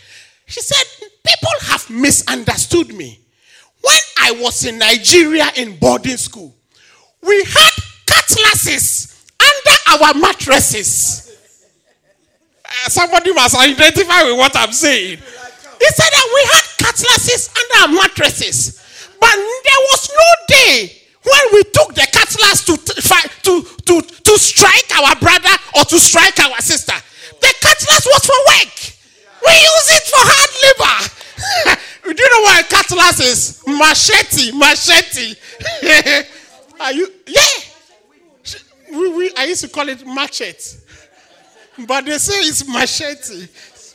she 0.47 0.59
said, 0.59 1.09
people 1.23 1.51
have 1.61 1.89
misunderstood 1.89 2.93
me. 2.93 3.19
When 3.81 3.97
I 4.21 4.31
was 4.31 4.65
in 4.65 4.79
Nigeria 4.79 5.47
in 5.55 5.77
boarding 5.77 6.17
school, 6.17 6.53
we 7.21 7.43
had 7.43 7.71
cutlasses 8.07 9.23
under 9.39 10.03
our 10.05 10.13
mattresses. 10.15 11.37
Uh, 12.65 12.89
somebody 12.89 13.33
must 13.33 13.55
identify 13.55 14.23
with 14.23 14.37
what 14.37 14.55
I'm 14.55 14.71
saying. 14.71 15.17
He 15.17 15.87
said 15.87 16.09
that 16.09 16.31
we 16.33 16.41
had 16.51 16.87
cutlasses 16.87 17.49
under 17.49 17.93
our 17.97 18.01
mattresses. 18.01 18.77
But 19.19 19.35
there 19.35 19.81
was 19.91 20.09
no 20.09 20.55
day 20.55 21.00
when 21.23 21.53
we 21.53 21.63
took 21.63 21.93
the 21.93 22.07
cutlass 22.11 22.65
to, 22.65 22.77
to, 22.77 23.61
to, 23.85 24.01
to 24.01 24.39
strike 24.39 24.89
our 24.97 25.15
brother 25.17 25.55
or 25.77 25.85
to 25.85 25.99
strike 25.99 26.39
our 26.39 26.57
sister. 26.61 26.93
The 27.39 27.53
cutlass 27.61 28.05
was 28.05 28.25
for 28.25 28.39
work. 28.49 28.75
We 29.45 29.53
use 29.53 29.87
it 29.89 30.03
for 30.09 30.21
hard 30.21 30.51
labor. 30.65 31.81
Do 32.15 32.23
you 32.23 32.29
know 32.29 32.41
what 32.41 32.65
a 32.65 32.67
cutlass 32.67 33.19
is? 33.19 33.63
Machete, 33.67 34.51
machete. 34.57 35.35
Are 36.79 36.91
you? 36.93 37.07
Yeah. 37.27 37.41
We, 38.91 39.09
we, 39.15 39.31
I 39.37 39.45
used 39.45 39.61
to 39.61 39.69
call 39.69 39.87
it 39.89 40.05
machete. 40.05 40.77
But 41.87 42.05
they 42.05 42.17
say 42.17 42.41
it's 42.41 42.67
machete. 42.67 43.47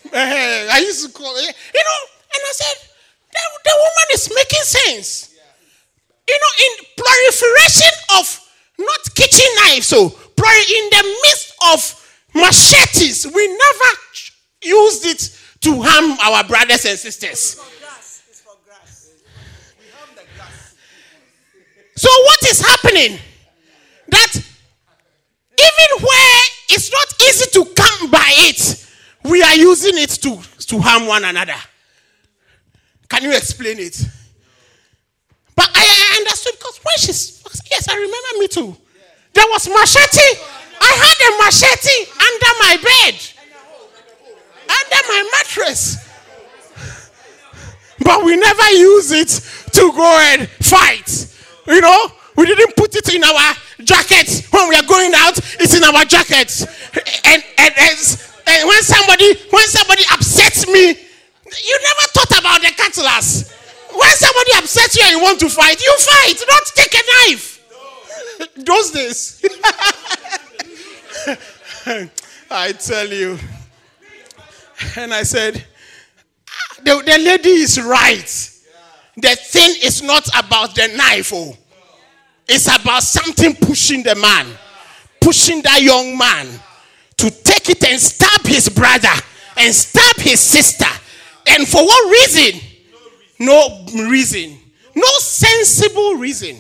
Uh, 0.07 0.73
I 0.73 0.79
used 0.79 1.07
to 1.07 1.13
call 1.13 1.35
it, 1.37 1.55
you 1.75 1.83
know, 1.83 2.01
and 2.35 2.43
I 2.43 2.53
said, 2.53 2.91
the, 3.33 3.41
the 3.65 3.75
woman 3.77 4.07
is 4.13 4.33
making 4.35 4.63
sense. 4.63 5.36
You 6.29 6.39
know, 6.41 6.53
in 6.67 6.87
proliferation 6.97 7.93
of 8.19 8.41
not 8.79 9.15
kitchen 9.15 9.47
knives, 9.65 9.87
so 9.87 10.13
in 10.69 10.91
the 10.91 11.17
midst 11.25 11.53
of 11.73 12.19
machetes, 12.35 13.27
we 13.27 13.47
never 13.47 13.91
used 14.63 15.07
it 15.07 15.39
to 15.61 15.83
harm 15.83 16.19
our 16.23 16.45
brothers 16.45 16.85
and 16.85 16.99
sisters. 16.99 17.61
So, 21.99 22.09
what 22.11 22.43
is 22.51 22.61
happening? 22.61 23.19
That 24.09 24.33
even 24.35 26.05
where 26.07 26.43
it's 26.69 26.93
not 26.93 27.29
easy 27.29 27.51
to 27.53 27.65
come 27.75 28.11
by 28.11 28.31
it, 28.37 28.87
we 29.25 29.43
are 29.43 29.57
using 29.57 29.97
it 29.97 30.11
to, 30.11 30.39
to 30.67 30.79
harm 30.79 31.07
one 31.07 31.25
another. 31.25 31.57
Can 33.09 33.23
you 33.23 33.35
explain 33.35 33.79
it? 33.79 34.01
But 35.57 35.71
I 35.75 36.17
understood 36.21 36.55
because 36.59 36.79
when 36.85 36.97
she's, 36.99 37.43
yes, 37.71 37.89
I 37.89 37.95
remember 37.95 38.39
me 38.39 38.49
too. 38.49 38.77
There 39.33 39.45
was 39.51 39.69
machete. 39.69 40.41
I 40.81 40.93
had 41.03 41.19
a 41.25 41.31
machete 41.45 41.99
under 42.13 42.53
my 42.61 42.77
bed, 42.77 43.15
under 44.69 45.01
my 45.09 45.31
mattress. 45.33 46.07
But 48.01 48.25
we 48.25 48.37
never 48.37 48.71
use 48.73 49.11
it 49.13 49.73
to 49.73 49.93
go 49.93 50.19
and 50.33 50.49
fight. 50.49 51.35
You 51.67 51.81
know, 51.81 52.09
we 52.37 52.47
didn't 52.47 52.77
put 52.77 52.95
it 52.95 53.15
in 53.15 53.25
our 53.25 53.55
jackets 53.83 54.51
when 54.53 54.69
we 54.69 54.77
are 54.77 54.85
going 54.85 55.13
out. 55.15 55.39
It's 55.59 55.75
in 55.75 55.83
our 55.83 56.05
jackets. 56.05 56.63
And, 57.25 57.43
and, 57.59 57.75
and, 57.77 57.97
and 58.47 58.69
when 58.69 58.83
somebody 58.83 59.35
when 59.51 59.67
somebody 59.69 60.03
upsets 60.13 60.67
me, 60.69 60.89
you 60.89 61.81
never 61.83 62.07
thought 62.13 62.39
about 62.39 62.61
the 62.61 62.73
cutlass. 62.77 63.56
When 63.97 64.11
somebody 64.11 64.51
upsets 64.57 64.97
you 64.97 65.03
and 65.05 65.13
you 65.17 65.23
want 65.23 65.41
to 65.41 65.49
fight, 65.49 65.83
you 65.83 65.97
fight. 65.99 66.35
Don't 66.47 66.67
take 66.75 66.95
a 66.95 67.03
knife. 67.31 67.57
Those 68.57 68.91
days. 68.91 69.45
I 72.51 72.73
tell 72.73 73.09
you. 73.09 73.39
And 74.97 75.15
I 75.15 75.23
said, 75.23 75.65
ah, 76.49 76.77
the, 76.85 77.03
the 77.05 77.19
lady 77.19 77.49
is 77.51 77.81
right. 77.81 78.53
The 79.17 79.35
thing 79.37 79.77
is 79.83 80.03
not 80.03 80.29
about 80.39 80.75
the 80.75 80.89
knife, 80.95 81.33
oh. 81.35 81.57
It's 82.49 82.67
about 82.67 83.03
something 83.03 83.57
pushing 83.57 84.03
the 84.03 84.15
man, 84.15 84.47
pushing 85.21 85.63
that 85.63 85.83
young 85.83 86.17
man 86.17 86.47
to 87.17 87.31
take 87.31 87.71
it 87.71 87.83
and 87.85 87.99
stab 88.01 88.47
his 88.47 88.69
brother 88.69 89.09
and 89.57 89.75
stab 89.75 90.17
his 90.17 90.39
sister. 90.39 90.87
And 91.47 91.67
for 91.67 91.85
what 91.85 92.13
reason? 92.13 92.61
No 93.39 93.85
reason. 94.09 94.59
No 94.95 95.07
sensible 95.19 96.15
reason. 96.15 96.57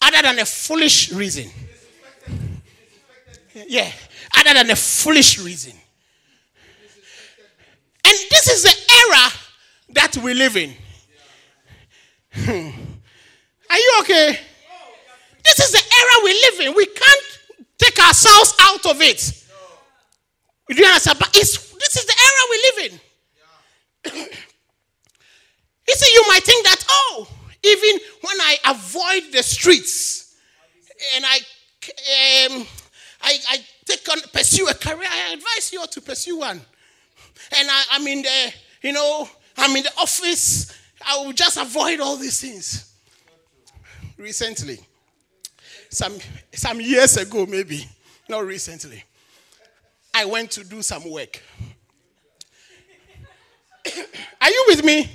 Other 0.00 0.22
than 0.22 0.38
a 0.38 0.44
foolish 0.44 1.12
reason. 1.12 1.50
Yeah. 3.54 3.90
Other 4.36 4.54
than 4.54 4.70
a 4.70 4.76
foolish 4.76 5.38
reason. 5.38 5.72
And 8.06 8.18
this 8.30 8.48
is 8.48 8.62
the 8.62 8.94
era 9.08 9.32
that 9.90 10.16
we 10.22 10.34
live 10.34 10.56
in. 10.56 10.74
Hmm. 12.32 12.70
Are 13.70 13.78
you 13.78 13.96
okay? 14.00 14.38
This 15.44 15.58
is 15.60 15.72
the 15.72 15.78
era 15.78 16.24
we 16.24 16.32
live 16.32 16.60
in. 16.60 16.74
We 16.76 16.86
can't 16.86 17.24
take 17.78 17.98
ourselves 17.98 18.54
out 18.60 18.84
of 18.86 19.00
it. 19.00 19.44
You 20.68 20.84
understand? 20.84 21.18
But 21.18 21.36
it's, 21.36 21.72
this 21.72 21.96
is 21.96 22.06
the 22.06 22.14
era 22.20 22.42
we 22.50 22.58
live 22.66 22.92
in. 22.92 23.00
You 25.86 25.94
see, 25.94 26.12
you 26.14 26.24
might 26.28 26.42
think 26.42 26.64
that, 26.64 26.84
oh, 26.88 27.28
even 27.62 27.98
when 28.22 28.40
I 28.40 28.56
avoid 28.66 29.32
the 29.32 29.42
streets 29.42 30.36
and 31.14 31.24
I, 31.26 31.36
um, 31.36 32.66
I, 33.22 33.38
I 33.50 33.58
take 33.84 34.08
on, 34.10 34.18
pursue 34.32 34.66
a 34.68 34.74
career, 34.74 35.08
I 35.10 35.32
advise 35.34 35.72
you 35.72 35.84
to 35.86 36.00
pursue 36.00 36.38
one. 36.38 36.60
And 37.58 37.68
I, 37.70 37.84
I'm 37.92 38.06
in 38.06 38.22
the, 38.22 38.52
you 38.82 38.92
know, 38.92 39.28
I'm 39.56 39.76
in 39.76 39.82
the 39.82 39.92
office, 39.98 40.72
I 41.06 41.18
will 41.18 41.32
just 41.32 41.56
avoid 41.56 42.00
all 42.00 42.16
these 42.16 42.40
things. 42.40 42.92
Recently, 44.16 44.78
some, 45.90 46.16
some 46.52 46.80
years 46.80 47.16
ago, 47.16 47.46
maybe, 47.46 47.86
not 48.28 48.46
recently, 48.46 49.02
I 50.14 50.24
went 50.24 50.50
to 50.52 50.64
do 50.64 50.82
some 50.82 51.10
work. 51.10 51.42
Are 54.40 54.50
you 54.50 54.64
with 54.68 54.84
me? 54.84 55.10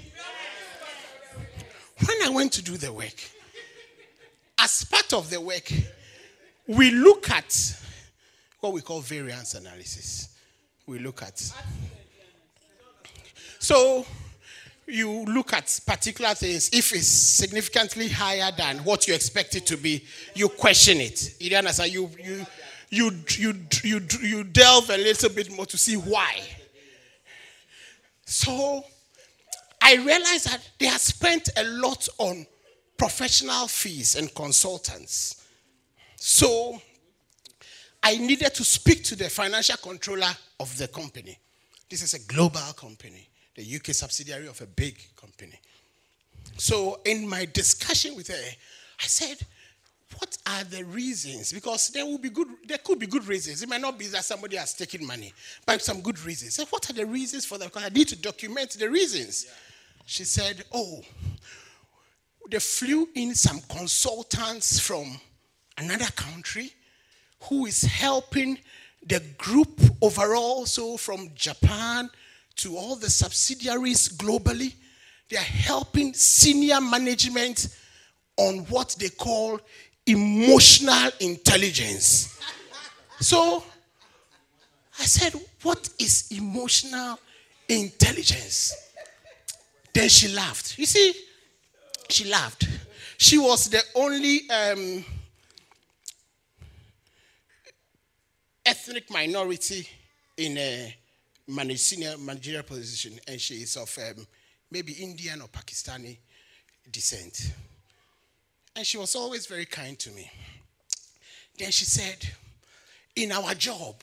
When 2.06 2.18
I 2.24 2.30
went 2.30 2.54
to 2.54 2.62
do 2.62 2.78
the 2.78 2.92
work, 2.94 3.22
as 4.58 4.84
part 4.86 5.14
of 5.14 5.30
the 5.30 5.40
work, 5.40 5.72
we 6.68 6.92
look 6.92 7.30
at 7.30 7.76
what 8.60 8.74
we 8.74 8.82
call 8.82 9.02
variance 9.02 9.56
analysis. 9.56 10.36
We 10.86 11.00
look 11.00 11.24
at. 11.24 11.42
So, 13.60 14.06
you 14.88 15.26
look 15.26 15.54
at 15.54 15.80
particular 15.86 16.34
things, 16.34 16.70
if 16.74 16.94
it's 16.94 17.08
significantly 17.08 18.10
higher 18.10 18.52
than 18.56 18.78
what 18.80 19.08
you 19.08 19.14
expect 19.14 19.56
it 19.56 19.66
to 19.68 19.78
be, 19.78 20.04
you 20.34 20.50
question 20.50 21.00
it. 21.00 21.36
You 21.40 21.56
understand? 21.56 21.94
You, 21.94 22.10
you, 22.24 22.46
you, 22.90 23.12
you, 23.38 23.56
you, 23.84 24.02
you 24.22 24.44
delve 24.44 24.90
a 24.90 24.98
little 24.98 25.30
bit 25.30 25.56
more 25.56 25.66
to 25.68 25.78
see 25.78 25.96
why. 25.96 26.42
So 28.26 28.84
I 29.82 29.96
realized 29.96 30.48
that 30.48 30.60
they 30.80 30.88
had 30.88 31.02
spent 31.02 31.50
a 31.58 31.64
lot 31.64 32.08
on 32.18 32.46
professional 32.98 33.68
fees 33.68 34.16
and 34.16 34.34
consultants. 34.36 35.48
So 36.18 36.82
I 38.04 38.18
needed 38.18 38.54
to 38.56 38.64
speak 38.64 39.04
to 39.06 39.16
the 39.16 39.30
financial 39.30 39.78
controller 39.78 40.32
of 40.60 40.78
the 40.78 40.88
company. 40.88 41.38
This 41.90 42.04
is 42.04 42.14
a 42.14 42.20
global 42.20 42.74
company 42.76 43.30
the 43.60 43.76
UK 43.76 43.88
subsidiary 43.88 44.48
of 44.48 44.62
a 44.62 44.66
big 44.66 44.98
company. 45.18 45.60
So, 46.58 47.02
in 47.06 47.28
my 47.28 47.46
discussion 47.52 48.16
with 48.16 48.30
her, 48.30 48.34
I 48.34 49.04
said, 49.06 49.38
What 50.18 50.38
are 50.48 50.64
the 50.64 50.86
reasons? 50.86 51.52
Because 51.52 51.90
there 51.90 52.06
will 52.06 52.18
be 52.18 52.30
good, 52.30 52.48
there 52.66 52.78
could 52.78 53.00
be 53.00 53.08
good 53.08 53.28
reasons. 53.28 53.62
It 53.62 53.68
might 53.68 53.82
not 53.82 54.00
be 54.00 54.08
that 54.08 54.24
somebody 54.24 54.56
has 54.56 54.74
taken 54.74 55.06
money, 55.06 55.34
but 55.66 55.82
some 55.82 56.00
good 56.02 56.20
reasons. 56.24 56.56
So 56.56 56.66
what 56.66 56.90
are 56.90 56.94
the 56.94 57.06
reasons 57.06 57.46
for 57.46 57.58
that? 57.58 57.66
Because 57.66 57.84
I 57.84 57.90
need 57.90 58.08
to 58.10 58.16
document 58.16 58.72
the 58.80 58.90
reasons. 58.90 59.46
Yeah. 59.48 59.54
She 60.10 60.24
said, 60.24 60.64
Oh, 60.74 61.04
they 62.50 62.58
flew 62.58 63.08
in 63.14 63.36
some 63.36 63.62
consultants 63.70 64.80
from 64.80 65.22
another 65.78 66.10
country 66.16 66.74
who 67.44 67.68
is 67.68 67.84
helping 67.84 68.58
the 69.06 69.22
group 69.38 69.70
overall, 70.02 70.66
so 70.66 70.98
from 70.98 71.30
Japan, 71.36 72.10
to 72.56 72.76
all 72.76 72.96
the 72.96 73.08
subsidiaries 73.08 74.10
globally. 74.10 74.74
They 75.30 75.38
are 75.38 75.42
helping 75.42 76.16
senior 76.16 76.82
management 76.82 77.68
on 78.36 78.66
what 78.66 78.96
they 79.00 79.10
call 79.10 79.60
emotional 80.08 81.12
intelligence. 81.20 82.36
So 83.20 83.64
I 85.00 85.04
said, 85.04 85.40
What 85.62 85.88
is 86.00 86.32
emotional 86.32 87.20
intelligence? 87.68 88.89
Then 89.94 90.10
she 90.10 90.30
laughed. 90.30 90.78
You 90.78 90.86
see, 90.86 91.14
she 92.10 92.26
laughed. 92.26 92.68
She 93.18 93.38
was 93.38 93.70
the 93.70 93.82
only 93.96 94.50
um, 94.50 95.04
ethnic 98.66 99.12
minority 99.12 99.88
in 100.38 100.58
a 100.58 100.96
senior 101.76 102.18
managerial 102.18 102.64
position, 102.64 103.20
and 103.28 103.42
she 103.42 103.56
is 103.56 103.76
of 103.76 103.98
um, 103.98 104.26
maybe 104.72 104.94
Indian 104.94 105.42
or 105.42 105.48
Pakistani 105.48 106.18
descent. 106.92 107.52
And 108.76 108.86
she 108.86 108.98
was 108.98 109.16
always 109.16 109.48
very 109.48 109.66
kind 109.66 109.98
to 110.00 110.12
me. 110.12 110.32
Then 111.58 111.72
she 111.72 111.86
said, 111.86 112.18
In 113.16 113.32
our 113.32 113.54
job, 113.54 113.96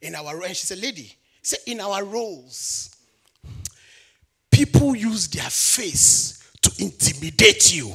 in 0.00 0.14
our 0.14 0.42
and 0.42 0.56
she 0.56 0.66
said, 0.66 0.78
Lady, 0.78 1.12
say 1.42 1.58
in 1.66 1.80
our 1.80 2.04
roles, 2.04 2.96
people 4.58 4.96
use 4.96 5.28
their 5.28 5.48
face 5.50 6.50
to 6.60 6.82
intimidate 6.82 7.72
you. 7.72 7.94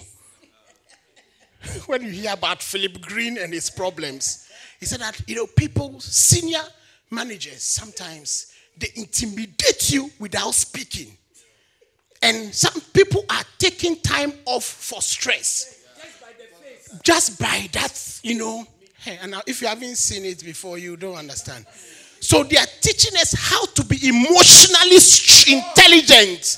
when 1.87 2.01
you 2.03 2.09
hear 2.09 2.31
about 2.31 2.61
Philip 2.61 3.01
Green 3.01 3.37
and 3.37 3.53
his 3.53 3.69
problems, 3.69 4.47
he 4.79 4.85
said 4.85 5.01
that 5.01 5.19
you 5.27 5.35
know 5.35 5.45
people, 5.45 5.99
senior 5.99 6.63
managers, 7.11 7.63
sometimes 7.63 8.53
they 8.77 8.87
intimidate 8.95 9.91
you 9.91 10.09
without 10.19 10.53
speaking. 10.53 11.17
And 12.21 12.55
some 12.55 12.81
people 12.93 13.25
are 13.29 13.43
taking 13.57 13.97
time 13.97 14.31
off 14.45 14.63
for 14.63 15.01
stress. 15.01 15.81
Just 16.01 16.21
by 16.21 16.97
Just 17.03 17.39
by 17.41 17.69
that, 17.73 18.19
you 18.23 18.37
know. 18.37 18.65
Hey, 18.99 19.19
and 19.21 19.31
now 19.31 19.41
if 19.45 19.61
you 19.61 19.67
haven't 19.67 19.97
seen 19.97 20.23
it 20.23 20.41
before, 20.45 20.77
you 20.77 20.95
don't 20.95 21.15
understand. 21.15 21.65
So 22.23 22.41
they 22.41 22.55
are 22.55 22.65
teaching 22.79 23.19
us 23.19 23.33
how 23.37 23.65
to 23.65 23.83
be 23.83 23.97
emotionally 24.07 24.95
intelligent. 25.51 26.57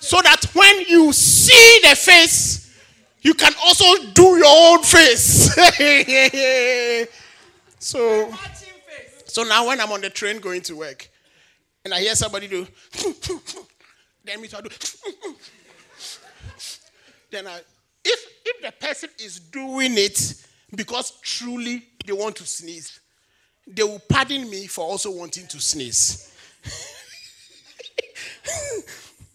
So 0.00 0.22
that 0.22 0.46
when 0.54 0.86
you 0.88 1.12
see 1.12 1.80
the 1.82 1.94
face, 1.94 2.74
you 3.20 3.34
can 3.34 3.52
also 3.62 3.84
do 4.14 4.38
your 4.38 4.46
own 4.46 4.82
face. 4.82 5.54
so, 7.78 8.32
so 9.26 9.42
now 9.42 9.66
when 9.66 9.82
I'm 9.82 9.92
on 9.92 10.00
the 10.00 10.08
train 10.08 10.40
going 10.40 10.62
to 10.62 10.76
work, 10.76 11.10
and 11.84 11.92
I 11.92 12.00
hear 12.00 12.14
somebody 12.14 12.48
do, 12.48 12.66
then 14.24 14.40
me 14.40 14.48
do, 14.48 14.56
then 17.30 17.46
I, 17.46 17.60
if 18.02 18.26
if 18.46 18.62
the 18.62 18.72
person 18.72 19.10
is 19.18 19.40
doing 19.40 19.98
it 19.98 20.42
because 20.74 21.20
truly 21.20 21.82
they 22.06 22.14
want 22.14 22.36
to 22.36 22.46
sneeze, 22.46 22.98
they 23.74 23.82
will 23.82 24.00
pardon 24.08 24.48
me 24.48 24.66
for 24.66 24.84
also 24.84 25.10
wanting 25.10 25.46
to 25.48 25.60
sneeze. 25.60 26.32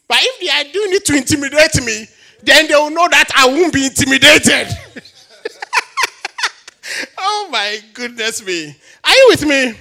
but 0.08 0.18
if 0.22 0.40
they 0.40 0.50
are 0.50 0.64
doing 0.72 0.94
it 0.94 1.06
to 1.06 1.16
intimidate 1.16 1.84
me, 1.86 2.08
then 2.44 2.68
they 2.68 2.76
will 2.76 2.90
know 2.90 3.08
that 3.10 3.30
I 3.36 3.48
won't 3.48 3.74
be 3.74 3.86
intimidated. 3.86 4.68
oh 7.18 7.50
my 7.52 7.80
goodness 7.94 8.46
me. 8.46 8.76
Are 9.04 9.14
you 9.14 9.28
with 9.30 9.46
me? 9.46 9.74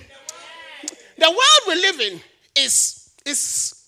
The 1.18 1.30
world 1.30 1.62
we 1.68 1.74
live 1.76 2.00
in 2.00 2.20
is, 2.56 3.10
is 3.24 3.84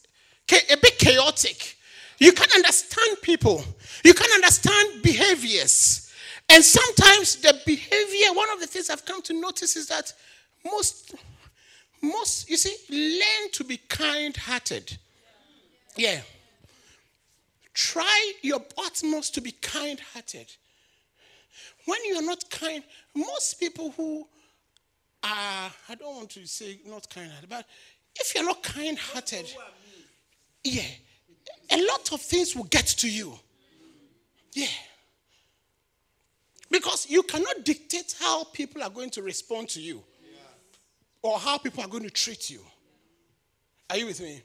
a 0.53 0.77
bit 0.77 0.99
chaotic. 0.99 1.77
You 2.19 2.33
can't 2.33 2.55
understand 2.55 3.19
people, 3.23 3.65
you 4.05 4.15
can't 4.15 4.33
understand 4.33 5.03
behaviors. 5.03 6.03
And 6.49 6.65
sometimes 6.65 7.37
the 7.37 7.61
behavior, 7.67 8.33
one 8.33 8.51
of 8.53 8.61
the 8.61 8.67
things 8.67 8.89
I've 8.89 9.05
come 9.05 9.21
to 9.23 9.35
notice 9.35 9.77
is 9.77 9.89
that 9.89 10.13
most, 10.67 11.15
most, 12.03 12.51
you 12.51 12.57
see, 12.57 12.77
learn 12.91 13.51
to 13.53 13.65
be 13.65 13.79
kind 13.89 14.37
hearted. 14.37 14.97
Yeah. 15.97 16.21
Try 17.75 18.33
your 18.43 18.61
utmost 18.79 19.35
to 19.35 19.41
be 19.41 19.53
kind 19.53 20.01
hearted. 20.01 20.53
When 21.87 21.99
you're 22.07 22.25
not 22.25 22.49
kind, 22.51 22.83
most 23.15 23.61
people 23.61 23.93
who 23.97 24.27
are, 25.23 25.71
I 25.89 25.95
don't 25.95 26.17
want 26.17 26.31
to 26.31 26.47
say 26.47 26.81
not 26.87 27.09
kind 27.11 27.31
hearted, 27.31 27.49
but 27.49 27.67
if 28.19 28.35
you're 28.35 28.45
not 28.45 28.63
kind 28.63 28.99
hearted, 28.99 29.47
yeah, 30.65 30.83
a 31.71 31.77
lot 31.87 32.13
of 32.13 32.21
things 32.21 32.57
will 32.57 32.65
get 32.65 32.87
to 32.87 33.11
you. 33.11 33.39
Yeah. 34.53 34.67
Because 36.71 37.09
you 37.09 37.23
cannot 37.23 37.65
dictate 37.65 38.15
how 38.19 38.45
people 38.45 38.83
are 38.83 38.91
going 38.91 39.11
to 39.11 39.23
respond 39.23 39.69
to 39.71 39.81
you 39.81 40.03
or 41.23 41.39
how 41.39 41.59
people 41.59 41.83
are 41.83 41.89
going 41.89 42.05
to 42.05 42.11
treat 42.11 42.51
you. 42.51 42.61
Are 43.91 43.97
you 43.97 44.07
with 44.07 44.21
me? 44.21 44.43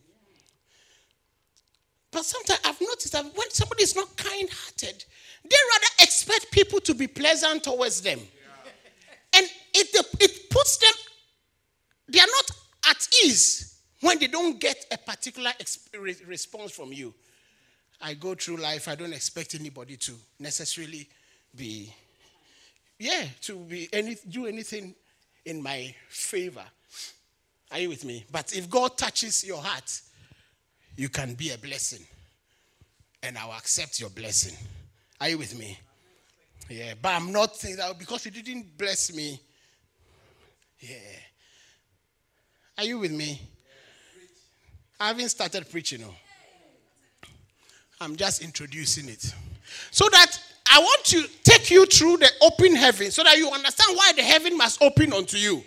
But 2.12 2.26
sometimes 2.26 2.60
I've 2.66 2.82
noticed 2.82 3.14
that 3.14 3.24
when 3.24 3.50
somebody 3.52 3.84
is 3.84 3.96
not 3.96 4.16
kind 4.18 4.50
hearted, 4.50 5.06
they 5.44 5.58
rather 5.74 5.88
expect 6.02 6.52
people 6.52 6.80
to 6.82 6.94
be 6.94 7.08
pleasant 7.08 7.64
towards 7.64 8.02
them. 8.02 8.20
Yeah. 8.20 9.40
And 9.40 9.48
it, 9.74 10.06
it 10.20 10.50
puts 10.50 10.78
them, 10.78 10.92
they 12.10 12.20
are 12.20 12.28
not 12.28 12.52
at 12.90 13.08
ease 13.24 13.82
when 14.02 14.20
they 14.20 14.28
don't 14.28 14.60
get 14.60 14.86
a 14.92 14.98
particular 14.98 15.52
response 16.28 16.72
from 16.72 16.92
you. 16.92 17.14
I 18.02 18.16
go 18.16 18.36
through 18.36 18.58
life, 18.58 18.88
I 18.88 18.96
don't 18.96 19.14
expect 19.14 19.56
anybody 19.56 19.96
to 19.98 20.14
necessarily 20.40 21.08
be, 21.56 21.94
yeah, 23.00 23.26
to 23.42 23.56
be 23.56 23.88
any, 23.94 24.18
do 24.28 24.48
anything 24.48 24.96
in 25.46 25.62
my 25.62 25.94
favor. 26.10 26.64
Are 27.72 27.80
you 27.80 27.90
with 27.90 28.06
me? 28.06 28.26
But 28.32 28.56
if 28.56 28.70
God 28.70 28.98
touches 28.98 29.44
your 29.46 29.62
heart, 29.62 30.02
you 30.96 31.10
can 31.10 31.34
be 31.34 31.52
a 31.52 31.58
blessing. 31.58 32.06
And 33.24 33.38
I 33.38 33.46
will 33.46 33.54
accept 33.54 34.00
your 34.00 34.10
blessing. 34.10 34.58
Are 35.20 35.30
you 35.30 35.38
with 35.38 35.58
me? 35.58 35.78
Yeah, 36.70 36.94
but 37.02 37.10
I'm 37.10 37.32
not 37.32 37.56
saying 37.56 37.78
that 37.78 37.98
because 37.98 38.26
you 38.26 38.32
didn't 38.32 38.78
bless 38.78 39.14
me. 39.14 39.40
Yeah. 40.80 40.98
Are 42.78 42.84
you 42.84 43.00
with 43.00 43.12
me? 43.12 43.40
I 45.00 45.08
haven't 45.08 45.30
started 45.30 45.70
preaching. 45.70 46.02
No. 46.02 46.14
I'm 48.00 48.16
just 48.16 48.42
introducing 48.42 49.10
it. 49.10 49.34
So 49.92 50.08
that 50.10 50.40
I 50.74 50.80
want 50.80 51.04
to 51.06 51.28
take 51.44 51.70
you 51.70 51.86
through 51.86 52.18
the 52.18 52.30
open 52.42 52.74
heaven 52.76 53.12
so 53.12 53.24
that 53.24 53.38
you 53.38 53.50
understand 53.50 53.98
why 53.98 54.14
the 54.16 54.24
heaven 54.24 54.58
must 54.58 54.82
open 54.82 55.12
unto 55.12 55.36
you. 55.36 55.62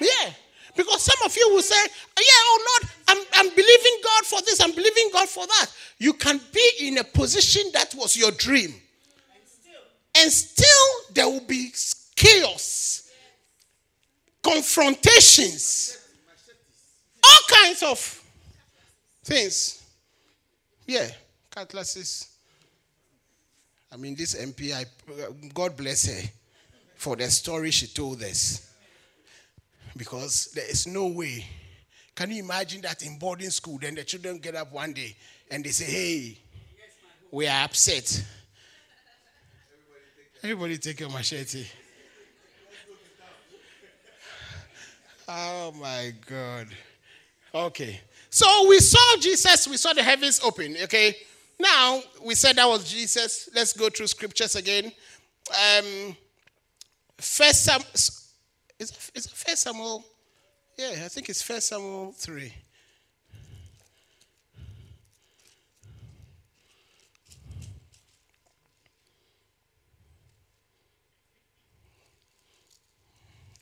Yeah. 0.00 0.30
Because 0.74 1.02
some 1.02 1.26
of 1.26 1.36
you 1.36 1.50
will 1.50 1.62
say, 1.62 1.76
Yeah, 2.18 2.22
oh 2.26 2.78
Lord, 2.80 2.92
I'm, 3.08 3.24
I'm 3.34 3.54
believing 3.54 3.98
God 4.02 4.24
for 4.24 4.40
this, 4.40 4.60
I'm 4.62 4.72
believing 4.72 5.10
God 5.12 5.28
for 5.28 5.46
that. 5.46 5.66
You 5.98 6.14
can 6.14 6.40
be 6.52 6.70
in 6.80 6.98
a 6.98 7.04
position 7.04 7.64
that 7.74 7.94
was 7.94 8.16
your 8.16 8.30
dream. 8.30 8.74
And 9.34 9.46
still, 9.46 10.22
and 10.22 10.32
still 10.32 11.14
there 11.14 11.28
will 11.28 11.46
be 11.46 11.70
chaos, 12.14 13.10
confrontations, 14.42 15.98
all 17.22 17.40
kinds 17.48 17.82
of 17.82 18.22
things. 19.22 19.82
Yeah, 20.86 21.08
cutlasses. 21.50 22.35
I 23.92 23.96
mean, 23.96 24.14
this 24.14 24.34
MP, 24.34 24.72
I, 24.72 24.84
God 25.54 25.76
bless 25.76 26.06
her 26.06 26.28
for 26.96 27.16
the 27.16 27.30
story 27.30 27.70
she 27.70 27.86
told 27.86 28.22
us. 28.22 28.74
Because 29.96 30.50
there 30.54 30.68
is 30.68 30.86
no 30.86 31.06
way. 31.06 31.46
Can 32.14 32.30
you 32.30 32.42
imagine 32.42 32.82
that 32.82 33.02
in 33.02 33.18
boarding 33.18 33.50
school, 33.50 33.78
then 33.80 33.94
the 33.94 34.04
children 34.04 34.38
get 34.38 34.54
up 34.54 34.72
one 34.72 34.92
day 34.92 35.14
and 35.50 35.64
they 35.64 35.70
say, 35.70 35.84
hey, 35.84 36.38
we 37.30 37.46
are 37.46 37.64
upset. 37.64 38.24
Everybody 40.42 40.78
take 40.78 41.00
your 41.00 41.10
machete. 41.10 41.66
Oh 45.28 45.72
my 45.72 46.12
God. 46.26 46.68
Okay. 47.54 48.00
So 48.30 48.68
we 48.68 48.78
saw 48.80 49.16
Jesus, 49.20 49.66
we 49.66 49.76
saw 49.76 49.92
the 49.92 50.02
heavens 50.02 50.40
open, 50.44 50.76
okay? 50.82 51.16
Now, 51.58 52.00
we 52.22 52.34
said 52.34 52.56
that 52.56 52.66
was 52.66 52.90
Jesus. 52.90 53.48
Let's 53.54 53.72
go 53.72 53.88
through 53.88 54.08
scriptures 54.08 54.56
again. 54.56 54.92
Um, 55.50 56.16
first 57.18 57.64
Sam, 57.64 57.80
is, 57.94 58.32
is 58.78 59.26
it 59.26 59.32
First 59.32 59.62
Samuel? 59.62 60.04
Yeah, 60.78 61.04
I 61.04 61.08
think 61.08 61.28
it's 61.30 61.40
First 61.40 61.68
Samuel 61.68 62.12
3. 62.12 62.52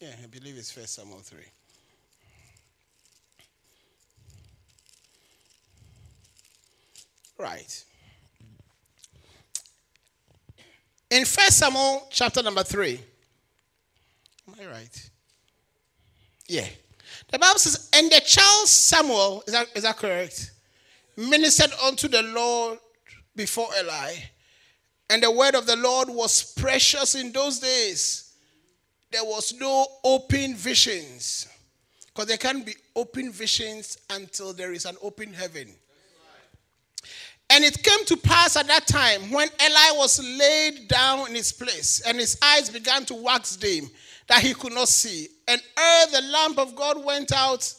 Yeah, 0.00 0.08
I 0.22 0.26
believe 0.26 0.56
it's 0.58 0.72
First 0.72 0.96
Samuel 0.96 1.20
3. 1.20 1.38
Right. 7.38 7.84
In 11.10 11.24
First 11.24 11.58
Samuel 11.58 12.06
chapter 12.10 12.42
number 12.42 12.62
3. 12.62 13.00
Am 14.48 14.54
I 14.60 14.66
right? 14.72 15.10
Yeah. 16.46 16.66
The 17.30 17.38
Bible 17.38 17.58
says, 17.58 17.90
and 17.94 18.10
the 18.10 18.20
child 18.20 18.68
Samuel, 18.68 19.42
is 19.46 19.52
that, 19.52 19.66
is 19.74 19.82
that 19.82 19.96
correct? 19.96 20.52
Ministered 21.16 21.72
unto 21.84 22.08
the 22.08 22.22
Lord 22.22 22.78
before 23.36 23.68
Eli. 23.80 24.12
And 25.10 25.22
the 25.22 25.30
word 25.30 25.54
of 25.54 25.66
the 25.66 25.76
Lord 25.76 26.08
was 26.08 26.52
precious 26.54 27.14
in 27.14 27.32
those 27.32 27.58
days. 27.60 28.32
There 29.10 29.24
was 29.24 29.54
no 29.58 29.86
open 30.02 30.54
visions. 30.54 31.48
Because 32.06 32.26
there 32.26 32.36
can't 32.36 32.64
be 32.64 32.74
open 32.96 33.30
visions 33.30 33.98
until 34.10 34.52
there 34.52 34.72
is 34.72 34.84
an 34.84 34.96
open 35.02 35.32
heaven. 35.32 35.74
And 37.50 37.62
it 37.62 37.82
came 37.82 38.04
to 38.06 38.16
pass 38.16 38.56
at 38.56 38.66
that 38.66 38.86
time 38.86 39.30
when 39.30 39.48
Eli 39.62 39.98
was 39.98 40.18
laid 40.22 40.88
down 40.88 41.28
in 41.28 41.34
his 41.34 41.52
place 41.52 42.00
and 42.06 42.18
his 42.18 42.38
eyes 42.42 42.70
began 42.70 43.04
to 43.06 43.14
wax 43.14 43.56
dim 43.56 43.88
that 44.28 44.42
he 44.42 44.54
could 44.54 44.72
not 44.72 44.88
see. 44.88 45.28
And 45.46 45.60
ere 45.78 46.06
the 46.06 46.22
lamp 46.28 46.58
of 46.58 46.74
God 46.74 47.04
went 47.04 47.32
out 47.32 47.72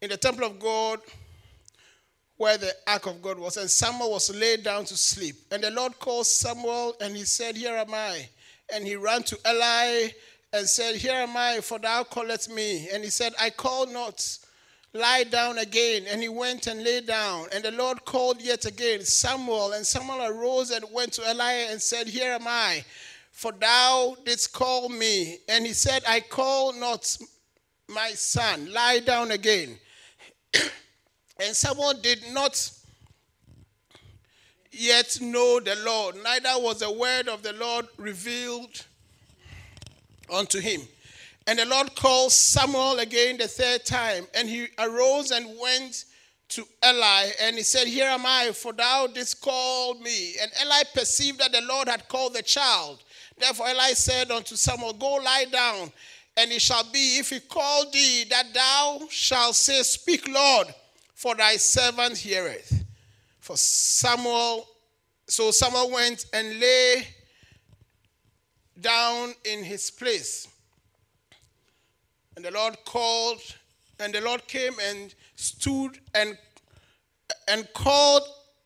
in 0.00 0.10
the 0.10 0.16
temple 0.16 0.44
of 0.46 0.58
God 0.58 1.00
where 2.36 2.58
the 2.58 2.72
ark 2.86 3.06
of 3.06 3.22
God 3.22 3.38
was, 3.38 3.56
and 3.56 3.70
Samuel 3.70 4.12
was 4.12 4.34
laid 4.34 4.62
down 4.62 4.84
to 4.86 4.96
sleep. 4.96 5.36
And 5.50 5.62
the 5.62 5.70
Lord 5.70 5.98
called 5.98 6.26
Samuel, 6.26 6.94
and 7.00 7.16
he 7.16 7.24
said, 7.24 7.56
Here 7.56 7.74
am 7.74 7.94
I. 7.94 8.28
And 8.72 8.86
he 8.86 8.96
ran 8.96 9.22
to 9.24 9.38
Eli 9.48 10.08
and 10.52 10.68
said, 10.68 10.96
Here 10.96 11.14
am 11.14 11.36
I, 11.36 11.60
for 11.62 11.78
thou 11.78 12.04
callest 12.04 12.50
me. 12.50 12.88
And 12.92 13.02
he 13.02 13.10
said, 13.10 13.32
I 13.40 13.50
call 13.50 13.86
not. 13.86 14.38
Lie 14.96 15.24
down 15.24 15.58
again. 15.58 16.04
And 16.08 16.20
he 16.20 16.28
went 16.28 16.66
and 16.66 16.82
lay 16.82 17.00
down. 17.00 17.46
And 17.52 17.64
the 17.64 17.72
Lord 17.72 18.04
called 18.04 18.40
yet 18.40 18.64
again 18.64 19.02
Samuel. 19.02 19.72
And 19.72 19.86
Samuel 19.86 20.26
arose 20.26 20.70
and 20.70 20.84
went 20.92 21.12
to 21.14 21.30
Eli 21.30 21.52
and 21.70 21.80
said, 21.80 22.06
Here 22.06 22.32
am 22.32 22.46
I, 22.46 22.84
for 23.32 23.52
thou 23.52 24.16
didst 24.24 24.52
call 24.52 24.88
me. 24.88 25.38
And 25.48 25.66
he 25.66 25.72
said, 25.72 26.02
I 26.08 26.20
call 26.20 26.72
not 26.72 27.16
my 27.88 28.10
son. 28.10 28.72
Lie 28.72 29.00
down 29.00 29.30
again. 29.30 29.78
and 31.40 31.54
Samuel 31.54 31.94
did 31.94 32.22
not 32.32 32.70
yet 34.76 35.18
know 35.20 35.60
the 35.60 35.76
Lord, 35.84 36.16
neither 36.22 36.50
was 36.56 36.80
the 36.80 36.90
word 36.90 37.28
of 37.28 37.42
the 37.42 37.52
Lord 37.54 37.86
revealed 37.96 38.84
unto 40.32 40.60
him. 40.60 40.82
And 41.46 41.58
the 41.58 41.66
Lord 41.66 41.94
called 41.94 42.32
Samuel 42.32 42.98
again 42.98 43.36
the 43.36 43.46
third 43.46 43.84
time, 43.84 44.26
and 44.34 44.48
he 44.48 44.66
arose 44.78 45.30
and 45.30 45.58
went 45.60 46.04
to 46.48 46.64
Eli, 46.84 47.30
and 47.40 47.56
he 47.56 47.62
said, 47.62 47.86
Here 47.86 48.06
am 48.06 48.24
I, 48.26 48.50
for 48.52 48.72
thou 48.72 49.06
didst 49.06 49.40
call 49.40 49.94
me. 49.94 50.34
And 50.40 50.50
Eli 50.64 50.82
perceived 50.94 51.38
that 51.38 51.52
the 51.52 51.62
Lord 51.62 51.88
had 51.88 52.08
called 52.08 52.34
the 52.34 52.42
child. 52.42 53.02
Therefore 53.38 53.68
Eli 53.68 53.92
said 53.92 54.30
unto 54.30 54.56
Samuel, 54.56 54.92
Go 54.94 55.14
lie 55.14 55.46
down, 55.50 55.92
and 56.36 56.50
it 56.50 56.62
shall 56.62 56.84
be, 56.92 57.18
if 57.18 57.30
he 57.30 57.40
call 57.40 57.90
thee, 57.90 58.24
that 58.30 58.52
thou 58.52 59.06
shalt 59.08 59.54
say, 59.54 59.82
Speak, 59.82 60.28
Lord, 60.28 60.68
for 61.14 61.34
thy 61.34 61.56
servant 61.56 62.16
heareth. 62.16 62.84
For 63.40 63.56
Samuel, 63.56 64.66
so 65.28 65.52
Samuel 65.52 65.90
went 65.90 66.26
and 66.32 66.58
lay 66.58 67.06
down 68.80 69.32
in 69.44 69.64
his 69.64 69.90
place. 69.90 70.48
And 72.36 72.44
the 72.44 72.50
Lord 72.50 72.76
called, 72.84 73.40
and 73.98 74.14
the 74.14 74.20
Lord 74.20 74.46
came 74.46 74.74
and 74.82 75.14
stood 75.34 75.98
and 76.14 76.36
and 77.48 77.66
called 77.72 78.22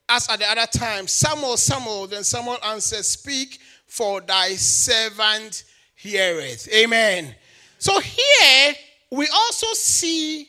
us 0.08 0.28
at 0.28 0.40
the 0.40 0.50
other 0.50 0.66
time, 0.66 1.06
Samuel, 1.06 1.56
Samuel. 1.56 2.06
Then 2.06 2.24
Samuel 2.24 2.58
answered, 2.64 3.04
Speak, 3.04 3.58
for 3.86 4.20
thy 4.20 4.54
servant 4.54 5.64
heareth. 5.94 6.68
Amen. 6.72 7.34
So 7.78 7.98
here 8.00 8.74
we 9.10 9.28
also 9.28 9.66
see 9.74 10.48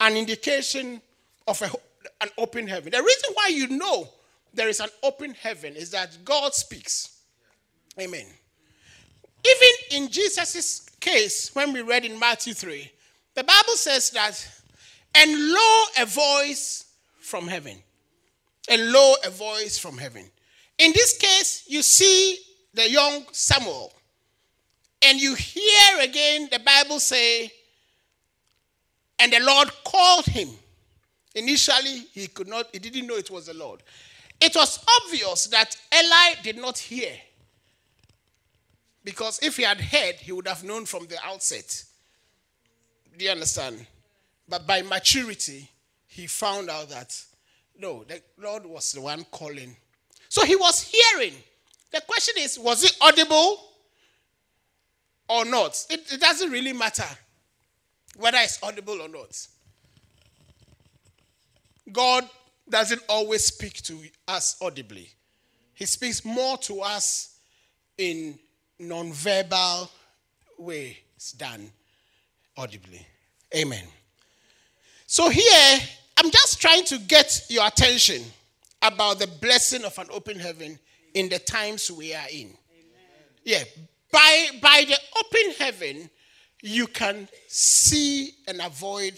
an 0.00 0.16
indication 0.16 1.00
of 1.46 1.60
a, 1.62 1.70
an 2.22 2.30
open 2.38 2.66
heaven. 2.66 2.90
The 2.90 3.02
reason 3.02 3.30
why 3.34 3.48
you 3.48 3.68
know 3.68 4.08
there 4.52 4.68
is 4.68 4.80
an 4.80 4.88
open 5.02 5.34
heaven 5.34 5.74
is 5.74 5.90
that 5.90 6.18
God 6.24 6.54
speaks. 6.54 7.20
Amen. 8.00 8.26
Even 9.44 10.02
in 10.02 10.10
Jesus' 10.10 10.85
case, 11.00 11.54
when 11.54 11.72
we 11.72 11.82
read 11.82 12.04
in 12.04 12.18
Matthew 12.18 12.54
3, 12.54 12.90
the 13.34 13.44
Bible 13.44 13.74
says 13.74 14.10
that, 14.10 14.48
and 15.14 15.52
lo, 15.52 15.84
a 16.00 16.06
voice 16.06 16.84
from 17.20 17.48
heaven. 17.48 17.76
And 18.68 18.92
lo, 18.92 19.14
a 19.24 19.30
voice 19.30 19.78
from 19.78 19.98
heaven. 19.98 20.24
In 20.78 20.92
this 20.92 21.16
case, 21.16 21.64
you 21.68 21.82
see 21.82 22.38
the 22.74 22.90
young 22.90 23.24
Samuel. 23.32 23.92
And 25.02 25.20
you 25.20 25.34
hear 25.34 26.00
again 26.00 26.48
the 26.50 26.58
Bible 26.58 27.00
say, 27.00 27.50
and 29.18 29.32
the 29.32 29.40
Lord 29.40 29.70
called 29.84 30.26
him. 30.26 30.48
Initially, 31.34 32.06
he 32.12 32.26
could 32.28 32.48
not, 32.48 32.68
he 32.72 32.78
didn't 32.78 33.06
know 33.06 33.16
it 33.16 33.30
was 33.30 33.46
the 33.46 33.54
Lord. 33.54 33.82
It 34.40 34.54
was 34.54 34.84
obvious 35.02 35.46
that 35.46 35.76
Eli 35.94 36.42
did 36.42 36.56
not 36.56 36.78
hear 36.78 37.12
because 39.06 39.38
if 39.40 39.56
he 39.56 39.62
had 39.62 39.80
heard, 39.80 40.16
he 40.16 40.32
would 40.32 40.48
have 40.48 40.64
known 40.64 40.84
from 40.84 41.06
the 41.06 41.16
outset. 41.24 41.84
Do 43.16 43.24
you 43.24 43.30
understand? 43.30 43.86
But 44.48 44.66
by 44.66 44.82
maturity, 44.82 45.70
he 46.08 46.26
found 46.26 46.68
out 46.68 46.88
that 46.88 47.16
no, 47.78 48.02
the 48.02 48.20
Lord 48.36 48.66
was 48.66 48.90
the 48.90 49.00
one 49.00 49.24
calling. 49.30 49.76
So 50.28 50.44
he 50.44 50.56
was 50.56 50.82
hearing. 50.82 51.34
The 51.92 52.00
question 52.00 52.34
is, 52.38 52.58
was 52.58 52.82
it 52.82 52.96
audible 53.00 53.70
or 55.28 55.44
not? 55.44 55.86
It, 55.88 56.12
it 56.12 56.20
doesn't 56.20 56.50
really 56.50 56.72
matter 56.72 57.06
whether 58.16 58.38
it's 58.38 58.60
audible 58.60 59.00
or 59.00 59.08
not. 59.08 59.46
God 61.92 62.28
doesn't 62.68 63.02
always 63.08 63.44
speak 63.44 63.74
to 63.84 64.00
us 64.26 64.56
audibly, 64.60 65.10
He 65.74 65.86
speaks 65.86 66.24
more 66.24 66.58
to 66.58 66.80
us 66.80 67.38
in 67.98 68.36
non-verbal 68.78 69.90
way 70.58 70.98
is 71.16 71.32
done 71.32 71.70
audibly. 72.56 73.06
Amen. 73.54 73.84
So 75.06 75.28
here, 75.28 75.78
I'm 76.16 76.30
just 76.30 76.60
trying 76.60 76.84
to 76.86 76.98
get 76.98 77.46
your 77.48 77.66
attention 77.66 78.22
about 78.82 79.18
the 79.18 79.26
blessing 79.26 79.84
of 79.84 79.96
an 79.98 80.06
open 80.10 80.38
heaven 80.38 80.78
in 81.14 81.28
the 81.28 81.38
times 81.38 81.90
we 81.90 82.14
are 82.14 82.28
in. 82.30 82.48
Amen. 82.48 82.56
Yeah, 83.44 83.64
by 84.12 84.48
by 84.60 84.84
the 84.86 84.98
open 85.18 85.54
heaven, 85.58 86.10
you 86.62 86.86
can 86.86 87.28
see 87.48 88.32
and 88.48 88.60
avoid 88.60 89.14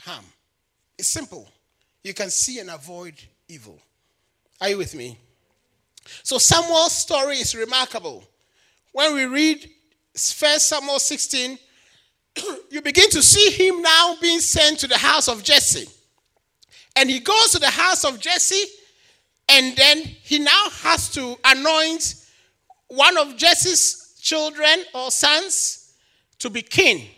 harm. 0.00 0.24
It's 0.98 1.08
simple. 1.08 1.48
You 2.02 2.14
can 2.14 2.30
see 2.30 2.58
and 2.58 2.70
avoid 2.70 3.14
evil. 3.48 3.78
Are 4.60 4.68
you 4.68 4.78
with 4.78 4.94
me? 4.94 5.18
So 6.22 6.38
Samuel's 6.38 6.92
story 6.92 7.38
is 7.38 7.54
remarkable. 7.54 8.24
When 8.92 9.14
we 9.14 9.24
read 9.24 9.68
1 10.12 10.60
Samuel 10.60 10.98
16, 10.98 11.58
you 12.70 12.80
begin 12.80 13.10
to 13.10 13.22
see 13.22 13.50
him 13.50 13.82
now 13.82 14.16
being 14.20 14.40
sent 14.40 14.78
to 14.80 14.86
the 14.86 14.98
house 14.98 15.28
of 15.28 15.42
Jesse. 15.42 15.88
And 16.96 17.10
he 17.10 17.20
goes 17.20 17.50
to 17.50 17.58
the 17.58 17.70
house 17.70 18.04
of 18.04 18.20
Jesse, 18.20 18.64
and 19.48 19.76
then 19.76 19.98
he 19.98 20.38
now 20.38 20.68
has 20.82 21.10
to 21.10 21.36
anoint 21.44 22.14
one 22.88 23.16
of 23.18 23.36
Jesse's 23.36 24.16
children 24.20 24.84
or 24.94 25.10
sons 25.10 25.94
to 26.38 26.50
be 26.50 26.62
king. 26.62 27.08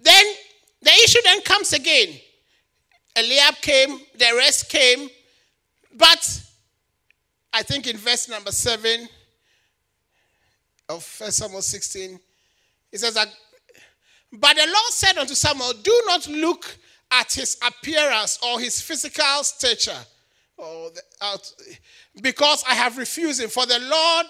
Then 0.00 0.24
the 0.80 0.90
issue 0.90 1.20
then 1.24 1.42
comes 1.42 1.72
again. 1.72 2.08
Eliab 3.14 3.56
came, 3.56 4.00
the 4.16 4.32
rest 4.36 4.70
came, 4.70 5.10
but 5.94 6.42
I 7.52 7.62
think 7.62 7.86
in 7.86 7.96
verse 7.96 8.28
number 8.28 8.50
7 8.50 9.08
of 10.88 11.16
1 11.18 11.30
Samuel 11.30 11.62
16, 11.62 12.18
it 12.92 12.98
says 12.98 13.14
that, 13.14 13.28
But 14.32 14.56
the 14.56 14.66
Lord 14.66 14.90
said 14.90 15.18
unto 15.18 15.34
Samuel, 15.34 15.72
Do 15.82 16.02
not 16.06 16.26
look 16.28 16.76
at 17.10 17.32
his 17.32 17.58
appearance 17.66 18.38
or 18.42 18.58
his 18.58 18.80
physical 18.80 19.42
stature, 19.42 19.98
or 20.56 20.90
the, 20.90 21.02
out, 21.20 21.52
because 22.20 22.64
I 22.66 22.74
have 22.74 22.96
refused 22.96 23.40
him. 23.40 23.50
For 23.50 23.66
the 23.66 23.80
Lord 23.80 24.26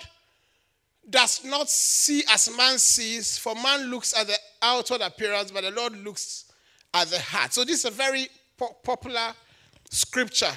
does 1.08 1.44
not 1.44 1.68
see 1.70 2.24
as 2.28 2.54
man 2.56 2.78
sees, 2.78 3.38
for 3.38 3.54
man 3.54 3.90
looks 3.90 4.16
at 4.18 4.26
the 4.26 4.36
outward 4.62 5.00
appearance, 5.00 5.50
but 5.50 5.62
the 5.62 5.70
Lord 5.70 5.96
looks 6.04 6.52
at 6.94 7.08
the 7.08 7.20
heart. 7.20 7.52
So 7.52 7.64
this 7.64 7.80
is 7.80 7.84
a 7.84 7.90
very 7.90 8.28
po- 8.56 8.76
popular 8.82 9.32
scripture 9.90 10.52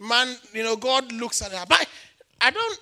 man, 0.00 0.36
you 0.52 0.62
know, 0.62 0.76
God 0.76 1.12
looks 1.12 1.42
at 1.42 1.50
that. 1.52 1.68
But 1.68 1.86
I 2.40 2.50
don't, 2.50 2.80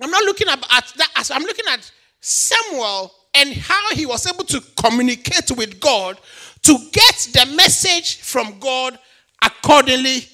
I'm 0.00 0.10
not 0.10 0.24
looking 0.24 0.48
at, 0.48 0.58
at 0.58 0.92
that 0.96 1.30
I'm 1.32 1.42
looking 1.42 1.66
at 1.70 1.90
Samuel 2.20 3.12
and 3.34 3.52
how 3.52 3.94
he 3.94 4.06
was 4.06 4.26
able 4.26 4.44
to 4.44 4.62
communicate 4.76 5.50
with 5.56 5.80
God 5.80 6.20
to 6.62 6.78
get 6.92 7.28
the 7.32 7.52
message 7.56 8.20
from 8.22 8.58
God 8.58 8.98
accordingly 9.42 10.28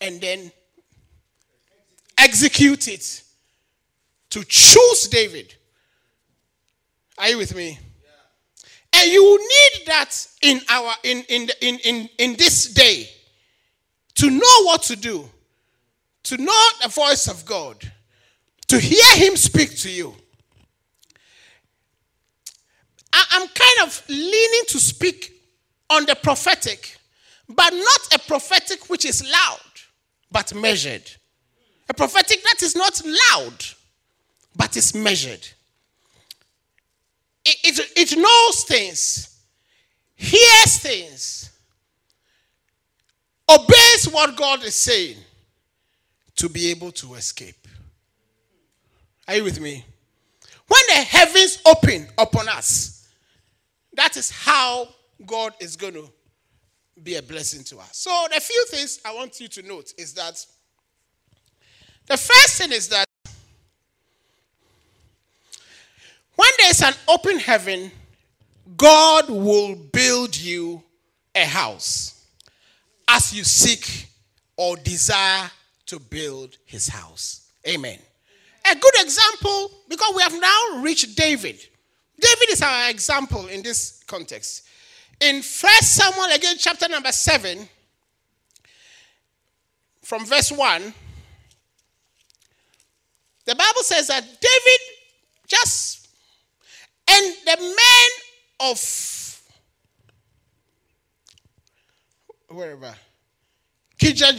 and 0.00 0.20
then 0.20 0.52
execute 2.18 2.88
it, 2.88 3.22
to 4.30 4.44
choose 4.44 5.08
David. 5.08 5.54
Are 7.18 7.28
you 7.28 7.38
with 7.38 7.54
me? 7.54 7.78
And 8.94 9.10
you 9.10 9.38
need 9.38 9.86
that 9.86 10.26
in 10.42 10.60
our 10.68 10.92
in 11.02 11.24
in 11.28 11.48
in 11.60 11.78
in, 11.78 12.08
in 12.18 12.36
this 12.36 12.72
day 12.72 13.08
to 14.14 14.30
know 14.30 14.64
what 14.64 14.82
to 14.84 14.96
do, 14.96 15.28
to 16.24 16.36
know 16.36 16.68
the 16.82 16.88
voice 16.88 17.28
of 17.28 17.44
God, 17.44 17.76
to 18.68 18.78
hear 18.78 19.16
him 19.16 19.36
speak 19.36 19.76
to 19.78 19.90
you. 19.90 20.14
I'm 23.12 23.46
kind 23.48 23.78
of 23.82 24.02
leaning 24.08 24.62
to 24.68 24.78
speak 24.78 25.32
on 25.90 26.06
the 26.06 26.14
prophetic, 26.14 26.96
but 27.48 27.72
not 27.72 28.14
a 28.14 28.18
prophetic 28.26 28.88
which 28.88 29.04
is 29.04 29.22
loud, 29.22 29.60
but 30.30 30.54
measured. 30.54 31.10
A 31.88 31.94
prophetic 31.94 32.42
that 32.44 32.62
is 32.62 32.74
not 32.74 33.02
loud, 33.04 33.64
but 34.56 34.76
is 34.76 34.94
measured. 34.94 35.46
It, 37.44 37.56
it, 37.64 38.12
it 38.12 38.18
knows 38.18 38.64
things, 38.64 39.40
hears 40.14 40.78
things, 40.78 41.50
obeys 43.50 44.08
what 44.10 44.36
God 44.36 44.64
is 44.64 44.74
saying 44.74 45.16
to 46.36 46.48
be 46.48 46.70
able 46.70 46.92
to 46.92 47.14
escape. 47.14 47.68
Are 49.28 49.36
you 49.36 49.44
with 49.44 49.60
me? 49.60 49.84
When 50.66 50.80
the 50.88 50.94
heavens 50.94 51.62
open 51.66 52.08
upon 52.18 52.48
us, 52.48 53.08
that 53.94 54.16
is 54.16 54.30
how 54.30 54.88
God 55.26 55.52
is 55.60 55.76
going 55.76 55.94
to 55.94 56.08
be 57.02 57.16
a 57.16 57.22
blessing 57.22 57.62
to 57.64 57.78
us. 57.78 57.90
So, 57.92 58.26
the 58.32 58.40
few 58.40 58.64
things 58.66 59.00
I 59.04 59.14
want 59.14 59.40
you 59.40 59.48
to 59.48 59.62
note 59.62 59.92
is 59.98 60.14
that 60.14 60.44
the 62.06 62.16
first 62.16 62.58
thing 62.58 62.72
is 62.72 62.88
that 62.88 63.04
when 66.34 66.48
there's 66.58 66.82
an 66.82 66.94
open 67.08 67.38
heaven, 67.38 67.90
God 68.76 69.28
will 69.28 69.74
build 69.74 70.36
you 70.36 70.82
a 71.34 71.44
house 71.44 72.24
as 73.08 73.32
you 73.34 73.44
seek 73.44 74.08
or 74.56 74.76
desire 74.76 75.50
to 75.92 76.00
build 76.00 76.56
his 76.64 76.88
house. 76.88 77.52
Amen. 77.68 77.98
A 78.70 78.74
good 78.74 78.94
example, 79.00 79.70
because 79.90 80.14
we 80.16 80.22
have 80.22 80.40
now 80.40 80.82
reached 80.82 81.14
David. 81.14 81.60
David 82.18 82.50
is 82.50 82.62
our 82.62 82.88
example 82.88 83.46
in 83.48 83.62
this 83.62 84.02
context. 84.06 84.66
In 85.20 85.42
First 85.42 85.94
Samuel, 85.94 86.34
again, 86.34 86.56
chapter 86.58 86.88
number 86.88 87.12
7, 87.12 87.68
from 90.00 90.24
verse 90.24 90.50
1, 90.50 90.94
the 93.44 93.54
Bible 93.54 93.82
says 93.82 94.06
that 94.06 94.22
David 94.22 94.80
just, 95.46 96.08
and 97.10 97.34
the 97.44 97.56
men 97.60 98.70
of, 98.70 99.42
wherever, 102.48 102.94
Kirjath 104.00 104.38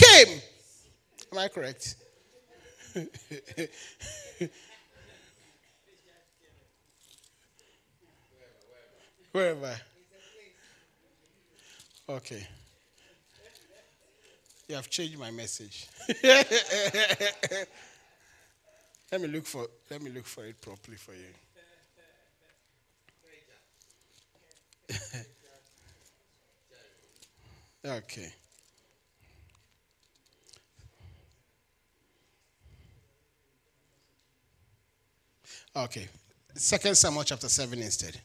came. 0.00 0.40
Am 1.32 1.38
I 1.38 1.48
correct? 1.48 1.96
Wherever. 9.32 9.76
Okay. 12.08 12.46
You 14.68 14.76
have 14.76 14.88
changed 14.90 15.18
my 15.18 15.30
message. 15.30 15.86
let 16.22 16.50
me 19.20 19.26
look 19.28 19.46
for 19.46 19.66
let 19.90 20.02
me 20.02 20.10
look 20.10 20.26
for 20.26 20.44
it 20.46 20.60
properly 20.60 20.96
for 20.96 21.12
you. 21.12 21.34
okay. 27.84 28.32
Okay. 35.74 36.08
Second 36.54 36.96
Samuel 36.96 37.24
chapter 37.24 37.48
7 37.48 37.80
instead. 37.80 38.20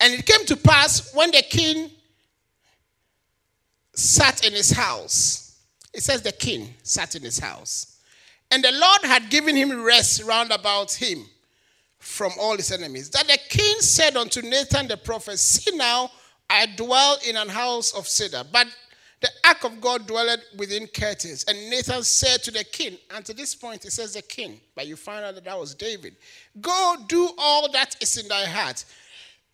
And 0.00 0.14
it 0.14 0.26
came 0.26 0.44
to 0.46 0.56
pass 0.56 1.14
when 1.14 1.30
the 1.30 1.42
king 1.42 1.90
sat 3.94 4.46
in 4.46 4.52
his 4.52 4.70
house. 4.70 5.60
It 5.92 6.02
says 6.02 6.22
the 6.22 6.32
king 6.32 6.74
sat 6.82 7.14
in 7.14 7.22
his 7.22 7.38
house. 7.38 7.98
And 8.50 8.62
the 8.62 8.72
Lord 8.72 9.02
had 9.02 9.30
given 9.30 9.56
him 9.56 9.82
rest 9.82 10.22
round 10.24 10.50
about 10.50 10.92
him 10.92 11.24
from 11.98 12.32
all 12.38 12.56
his 12.56 12.72
enemies. 12.72 13.10
That 13.10 13.26
the 13.26 13.38
king 13.48 13.76
said 13.80 14.16
unto 14.16 14.42
Nathan 14.42 14.88
the 14.88 14.96
prophet, 14.96 15.38
See 15.38 15.76
now, 15.76 16.10
I 16.50 16.66
dwell 16.76 17.18
in 17.26 17.36
an 17.36 17.48
house 17.48 17.94
of 17.94 18.06
cedar, 18.08 18.44
but 18.50 18.66
the 19.22 19.30
ark 19.44 19.64
of 19.64 19.80
God 19.80 20.06
dwelleth 20.06 20.40
within 20.56 20.86
curtains. 20.86 21.44
And 21.48 21.70
Nathan 21.70 22.02
said 22.02 22.42
to 22.42 22.50
the 22.50 22.64
king, 22.64 22.98
and 23.14 23.24
to 23.24 23.32
this 23.32 23.54
point 23.54 23.84
it 23.84 23.92
says 23.92 24.14
the 24.14 24.22
king, 24.22 24.60
but 24.74 24.86
you 24.86 24.96
find 24.96 25.24
out 25.24 25.34
that 25.36 25.44
that 25.44 25.58
was 25.58 25.74
David. 25.74 26.16
Go 26.60 26.96
do 27.08 27.30
all 27.38 27.70
that 27.72 27.96
is 28.00 28.16
in 28.18 28.28
thy 28.28 28.44
heart, 28.44 28.84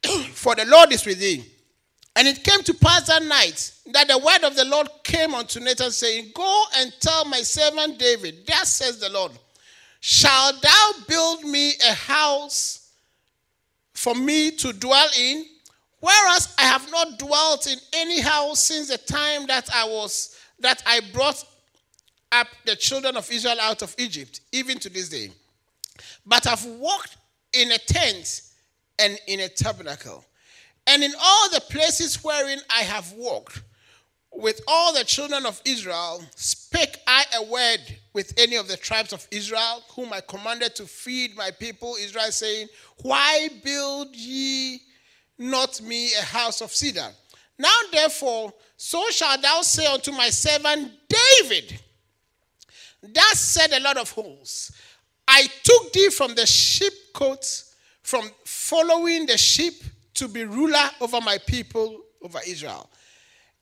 for 0.33 0.55
the 0.55 0.65
Lord 0.65 0.93
is 0.93 1.07
with 1.07 1.21
thee. 1.21 1.45
And 2.17 2.27
it 2.27 2.43
came 2.43 2.63
to 2.65 2.75
pass 2.75 3.07
that 3.07 3.23
night 3.23 3.73
that 3.93 4.09
the 4.09 4.19
word 4.19 4.43
of 4.43 4.57
the 4.57 4.65
Lord 4.65 4.89
came 5.05 5.35
unto 5.35 5.61
Nathan, 5.61 5.93
saying, 5.93 6.33
Go 6.35 6.65
and 6.77 6.93
tell 6.99 7.25
my 7.27 7.43
servant 7.43 7.99
David, 7.99 8.45
Thus 8.45 8.75
says 8.75 8.99
the 8.99 9.09
Lord, 9.09 9.33
Shall 10.01 10.53
thou 10.61 10.93
build 11.07 11.45
me 11.45 11.75
a 11.89 11.93
house 11.93 12.91
for 13.93 14.15
me 14.15 14.51
to 14.53 14.73
dwell 14.73 15.09
in? 15.19 15.45
Whereas 16.01 16.55
I 16.59 16.63
have 16.63 16.91
not 16.91 17.19
dwelt 17.19 17.67
in 17.67 17.79
any 17.93 18.21
house 18.21 18.63
since 18.63 18.89
the 18.89 18.99
time 18.99 19.47
that 19.49 19.69
I 19.75 19.85
was 19.85 20.37
that 20.61 20.83
I 20.87 21.01
brought 21.13 21.45
up 22.33 22.49
the 22.67 22.77
children 22.77 23.17
of 23.17 23.31
Israel 23.31 23.57
out 23.61 23.83
of 23.83 23.95
Egypt, 23.99 24.41
even 24.53 24.79
to 24.81 24.89
this 24.89 25.09
day. 25.09 25.31
But 26.27 26.47
I've 26.47 26.65
walked 26.65 27.17
in 27.53 27.73
a 27.73 27.79
tent 27.79 28.43
and 28.99 29.19
in 29.27 29.41
a 29.41 29.49
tabernacle. 29.49 30.25
And 30.87 31.03
in 31.03 31.13
all 31.21 31.51
the 31.51 31.61
places 31.61 32.23
wherein 32.23 32.61
I 32.71 32.83
have 32.83 33.13
walked 33.13 33.63
with 34.33 34.61
all 34.69 34.93
the 34.93 35.05
children 35.05 35.47
of 35.47 35.61
Israel, 35.65 36.23
spake 36.35 36.99
I 37.07 37.25
a 37.37 37.43
word 37.45 37.81
with 38.13 38.35
any 38.39 38.57
of 38.57 38.69
the 38.69 38.77
tribes 38.77 39.13
of 39.13 39.27
Israel, 39.31 39.83
whom 39.95 40.13
I 40.13 40.21
commanded 40.21 40.75
to 40.77 40.85
feed 40.85 41.37
my 41.37 41.51
people 41.51 41.97
Israel, 41.99 42.31
saying, 42.31 42.69
Why 43.03 43.49
build 43.65 44.15
ye 44.15 44.83
not 45.39 45.81
me 45.81 46.13
a 46.15 46.23
house 46.23 46.61
of 46.61 46.73
cedar? 46.73 47.09
Now 47.59 47.77
therefore, 47.93 48.53
so 48.77 49.09
shalt 49.11 49.43
thou 49.43 49.63
say 49.63 49.87
unto 49.87 50.13
my 50.13 50.31
servant 50.31 50.93
David, 51.09 51.81
Thus 53.03 53.39
said 53.39 53.71
the 53.71 53.81
Lord 53.81 53.97
of 53.97 54.11
hosts, 54.11 54.73
I 55.27 55.47
took 55.63 55.93
thee 55.93 56.11
from 56.11 56.35
the 56.35 56.43
sheepcote, 56.43 57.73
from 58.03 58.31
following 58.45 59.27
the 59.27 59.37
sheep 59.37 59.83
to 60.15 60.27
be 60.29 60.45
ruler 60.45 60.91
over 61.01 61.21
my 61.21 61.39
people, 61.39 62.01
over 62.23 62.41
Israel. 62.47 62.89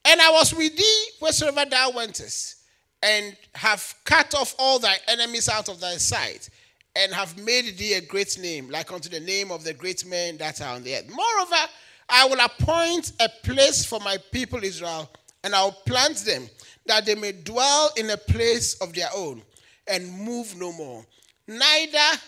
And 0.04 0.20
I 0.20 0.30
was 0.30 0.54
with 0.54 0.76
thee 0.76 1.06
wheresoever 1.20 1.68
thou 1.68 1.90
wentest, 1.90 2.56
and 3.02 3.36
have 3.54 3.94
cut 4.04 4.34
off 4.34 4.54
all 4.58 4.78
thy 4.78 4.96
enemies 5.08 5.48
out 5.48 5.68
of 5.68 5.80
thy 5.80 5.96
sight, 5.96 6.48
and 6.96 7.12
have 7.12 7.36
made 7.38 7.76
thee 7.76 7.92
a 7.92 8.00
great 8.00 8.38
name, 8.38 8.70
like 8.70 8.90
unto 8.90 9.10
the 9.10 9.20
name 9.20 9.50
of 9.52 9.62
the 9.62 9.74
great 9.74 10.06
men 10.06 10.38
that 10.38 10.62
are 10.62 10.74
on 10.74 10.82
the 10.82 10.94
earth. 10.94 11.08
Moreover, 11.10 11.70
I 12.08 12.24
will 12.26 12.40
appoint 12.40 13.12
a 13.20 13.28
place 13.44 13.84
for 13.84 14.00
my 14.00 14.16
people 14.32 14.64
Israel, 14.64 15.10
and 15.44 15.54
I'll 15.54 15.72
plant 15.72 16.16
them, 16.18 16.48
that 16.86 17.04
they 17.04 17.14
may 17.14 17.32
dwell 17.32 17.90
in 17.96 18.08
a 18.08 18.16
place 18.16 18.80
of 18.80 18.94
their 18.94 19.08
own, 19.14 19.42
and 19.86 20.10
move 20.10 20.56
no 20.56 20.72
more. 20.72 21.04
Neither 21.46 22.18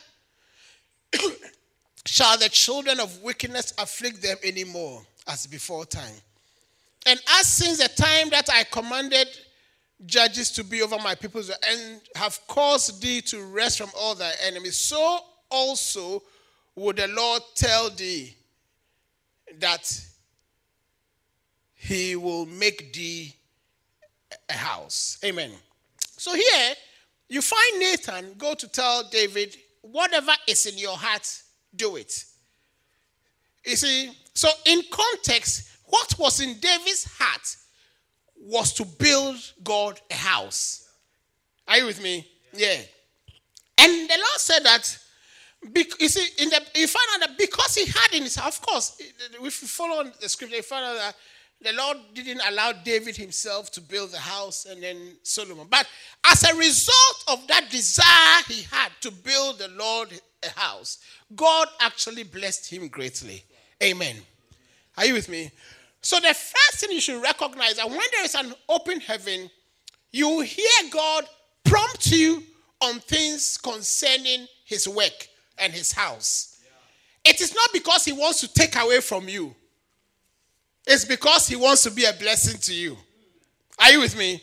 shall 2.05 2.37
the 2.39 2.51
children 2.51 3.01
of 3.01 3.23
wickedness 3.23 3.73
afflict 3.79 4.21
them 4.21 4.37
any 4.45 4.65
more, 4.65 5.03
as 5.27 5.47
before 5.47 5.87
time. 5.87 6.15
And 7.07 7.19
as 7.39 7.47
since 7.47 7.79
the 7.79 7.89
time 7.89 8.29
that 8.31 8.51
I 8.53 8.65
commanded 8.65 9.29
judges 10.07 10.51
to 10.53 10.65
be 10.65 10.83
over 10.83 10.97
my 10.99 11.15
people 11.15 11.43
and 11.69 12.01
have 12.15 12.39
caused 12.47 13.03
thee 13.03 13.21
to 13.23 13.43
rest 13.45 13.79
from 13.79 13.91
all 13.97 14.15
thy 14.15 14.33
enemies, 14.47 14.77
so 14.77 15.21
also 15.51 16.23
would 16.75 16.97
the 16.97 17.09
Lord 17.09 17.43
tell 17.55 17.91
thee 17.91 18.35
that 19.59 20.01
he 21.75 22.17
will 22.17 22.47
make 22.47 22.93
thee 22.93 23.35
a 24.49 24.53
house. 24.53 25.19
Amen. 25.25 25.51
So 26.17 26.35
here 26.35 26.75
you 27.29 27.43
find 27.43 27.79
Nathan 27.79 28.35
go 28.37 28.55
to 28.55 28.69
tell 28.69 29.09
David, 29.09 29.57
whatever 29.83 30.33
is 30.47 30.67
in 30.67 30.79
your 30.79 30.97
heart, 30.97 31.43
do 31.75 31.97
it. 31.97 32.25
You 33.65 33.77
see, 33.77 34.11
so 34.35 34.49
in 34.67 34.83
context, 34.91 35.69
what 35.85 36.15
was 36.19 36.41
in 36.41 36.59
David's 36.59 37.05
heart 37.19 37.57
was 38.41 38.73
to 38.75 38.85
build 38.85 39.37
God 39.63 40.01
a 40.11 40.15
house. 40.15 40.89
Are 41.67 41.79
you 41.79 41.87
with 41.87 42.03
me? 42.03 42.27
Yeah. 42.53 42.81
And 43.79 44.09
the 44.09 44.17
Lord 44.17 44.39
said 44.39 44.61
that, 44.65 44.99
you 45.75 46.09
see, 46.09 46.43
in 46.43 46.49
the, 46.51 46.61
you 46.75 46.87
find 46.87 47.07
out 47.15 47.29
that 47.29 47.39
because 47.39 47.75
he 47.75 47.87
had 47.87 48.13
in 48.13 48.23
his 48.23 48.37
house, 48.37 48.59
of 48.59 48.67
course, 48.67 49.01
if 49.01 49.43
you 49.43 49.51
follow 49.51 50.11
the 50.21 50.29
scripture, 50.29 50.57
you 50.57 50.63
find 50.63 50.85
out 50.85 50.97
that 50.97 51.15
the 51.61 51.73
Lord 51.73 51.99
didn't 52.15 52.41
allow 52.49 52.73
David 52.73 53.17
himself 53.17 53.71
to 53.73 53.81
build 53.81 54.13
the 54.13 54.19
house 54.19 54.65
and 54.65 54.83
then 54.83 55.17
Solomon. 55.23 55.67
But 55.69 55.87
as 56.25 56.45
a 56.45 56.55
result 56.55 57.25
of 57.29 57.47
that 57.49 57.69
desire 57.71 58.43
he 58.47 58.63
had 58.63 58.91
to 59.01 59.11
build 59.11 59.59
the 59.59 59.69
Lord 59.69 60.09
a 60.45 60.59
house, 60.59 60.99
God 61.35 61.67
actually 61.81 62.23
blessed 62.23 62.71
him 62.73 62.87
greatly. 62.89 63.43
Amen. 63.83 64.17
Are 64.97 65.07
you 65.07 65.15
with 65.15 65.29
me? 65.29 65.51
So 66.01 66.19
the 66.21 66.35
first 66.35 66.77
thing 66.77 66.93
you 66.93 67.01
should 67.01 67.23
recognize 67.23 67.77
that 67.77 67.89
when 67.89 67.99
there 68.13 68.25
is 68.25 68.35
an 68.35 68.55
open 68.69 69.01
heaven, 69.01 69.51
you 70.13 70.41
hear 70.41 70.91
God 70.91 71.25
prompt 71.65 72.11
you 72.11 72.43
on 72.81 73.01
things 73.01 73.59
concerning 73.59 74.47
his 74.65 74.89
work 74.89 75.29
and 75.59 75.73
his 75.73 75.93
house. 75.93 76.61
It 77.25 77.41
is 77.41 77.55
not 77.55 77.71
because 77.73 78.05
he 78.05 78.13
wants 78.13 78.41
to 78.41 78.53
take 78.53 78.77
away 78.77 79.01
from 79.01 79.29
you. 79.29 79.55
It's 80.87 81.05
because 81.05 81.47
he 81.47 81.57
wants 81.57 81.83
to 81.83 81.91
be 81.91 82.05
a 82.05 82.13
blessing 82.13 82.59
to 82.61 82.75
you. 82.75 82.97
Are 83.79 83.91
you 83.91 84.01
with 84.01 84.17
me? 84.17 84.41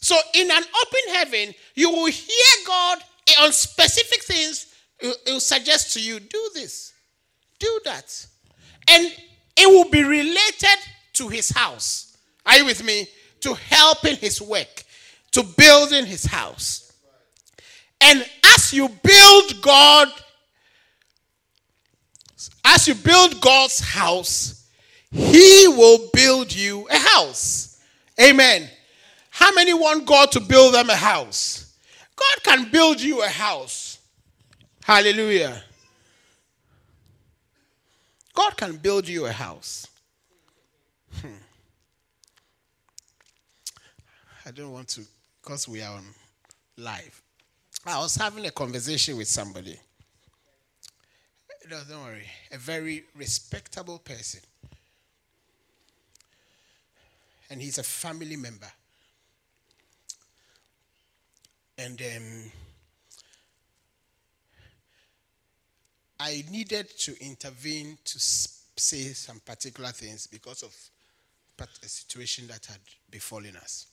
So, 0.00 0.16
in 0.34 0.50
an 0.50 0.62
open 0.62 1.00
heaven, 1.14 1.54
you 1.74 1.90
will 1.90 2.06
hear 2.06 2.46
God 2.66 2.98
on 3.42 3.52
specific 3.52 4.22
things. 4.22 4.74
He 4.98 5.12
will 5.26 5.40
suggest 5.40 5.92
to 5.94 6.00
you, 6.00 6.20
do 6.20 6.50
this, 6.54 6.94
do 7.58 7.80
that. 7.84 8.26
And 8.88 9.12
it 9.56 9.68
will 9.68 9.90
be 9.90 10.04
related 10.04 10.78
to 11.14 11.28
his 11.28 11.50
house. 11.50 12.16
Are 12.46 12.58
you 12.58 12.64
with 12.64 12.84
me? 12.84 13.06
To 13.40 13.54
helping 13.54 14.16
his 14.16 14.40
work, 14.40 14.84
to 15.32 15.42
building 15.42 16.06
his 16.06 16.24
house. 16.24 16.92
And 18.00 18.24
as 18.44 18.72
you 18.72 18.88
build 18.88 19.62
God, 19.62 20.08
as 22.64 22.88
you 22.88 22.94
build 22.94 23.40
God's 23.40 23.80
house, 23.80 24.68
he 25.10 25.66
will 25.68 26.08
build 26.12 26.54
you 26.54 26.86
a 26.90 26.98
house. 26.98 27.80
Amen. 28.20 28.68
How 29.30 29.52
many 29.52 29.74
want 29.74 30.06
God 30.06 30.32
to 30.32 30.40
build 30.40 30.74
them 30.74 30.90
a 30.90 30.96
house? 30.96 31.74
God 32.16 32.42
can 32.44 32.70
build 32.70 33.00
you 33.00 33.22
a 33.22 33.28
house. 33.28 33.98
Hallelujah. 34.84 35.62
God 38.34 38.56
can 38.56 38.76
build 38.76 39.08
you 39.08 39.26
a 39.26 39.32
house. 39.32 39.86
Hmm. 41.20 41.28
I 44.46 44.50
don't 44.50 44.72
want 44.72 44.88
to, 44.88 45.02
because 45.42 45.68
we 45.68 45.82
are 45.82 45.96
on 45.96 46.04
live. 46.76 47.22
I 47.84 47.98
was 47.98 48.16
having 48.16 48.46
a 48.46 48.50
conversation 48.50 49.16
with 49.16 49.28
somebody. 49.28 49.78
No, 51.70 51.80
don't 51.88 52.02
worry. 52.02 52.26
A 52.52 52.58
very 52.58 53.04
respectable 53.14 53.98
person 53.98 54.40
and 57.50 57.60
he's 57.60 57.78
a 57.78 57.82
family 57.82 58.36
member. 58.36 58.70
And 61.76 62.00
um, 62.00 62.52
I 66.20 66.44
needed 66.50 66.90
to 66.98 67.24
intervene 67.24 67.96
to 68.04 68.18
say 68.20 69.04
some 69.14 69.40
particular 69.40 69.88
things 69.88 70.26
because 70.26 70.62
of 70.62 70.74
a 71.82 71.88
situation 71.88 72.46
that 72.48 72.66
had 72.66 72.78
befallen 73.10 73.56
us. 73.56 73.86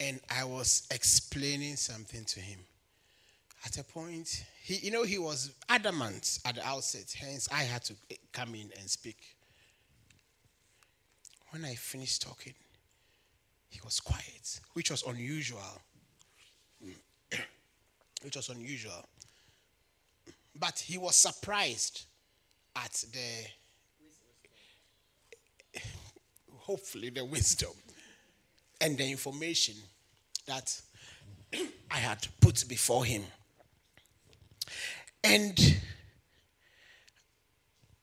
And 0.00 0.20
I 0.30 0.44
was 0.44 0.86
explaining 0.90 1.76
something 1.76 2.24
to 2.24 2.40
him. 2.40 2.58
At 3.64 3.78
a 3.78 3.84
point, 3.84 4.44
he, 4.62 4.76
you 4.76 4.90
know, 4.90 5.02
he 5.02 5.18
was 5.18 5.52
adamant 5.68 6.38
at 6.46 6.56
the 6.56 6.66
outset, 6.66 7.14
hence 7.18 7.48
I 7.52 7.62
had 7.62 7.84
to 7.84 7.94
eh, 8.10 8.16
come 8.32 8.54
in 8.54 8.70
and 8.78 8.88
speak. 8.88 9.18
When 11.50 11.64
I 11.64 11.74
finished 11.74 12.22
talking, 12.22 12.54
he 13.68 13.80
was 13.84 14.00
quiet, 14.00 14.60
which 14.74 14.90
was 14.90 15.02
unusual. 15.06 15.80
which 18.22 18.36
was 18.36 18.48
unusual. 18.48 19.04
But 20.58 20.78
he 20.78 20.96
was 20.96 21.16
surprised 21.16 22.06
at 22.74 23.04
the, 23.12 23.46
hopefully, 26.50 27.10
the 27.10 27.24
wisdom 27.24 27.72
and 28.80 28.96
the 28.96 29.10
information 29.10 29.74
that 30.46 30.80
I 31.90 31.98
had 31.98 32.26
put 32.40 32.64
before 32.68 33.04
him. 33.04 33.22
And 35.22 35.58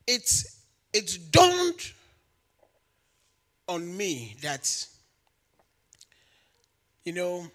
it's, 0.05 0.61
it's 0.91 1.17
dawned 1.17 1.91
on 3.67 3.97
me 3.97 4.35
that, 4.41 4.87
you 7.05 7.13
know, 7.13 7.47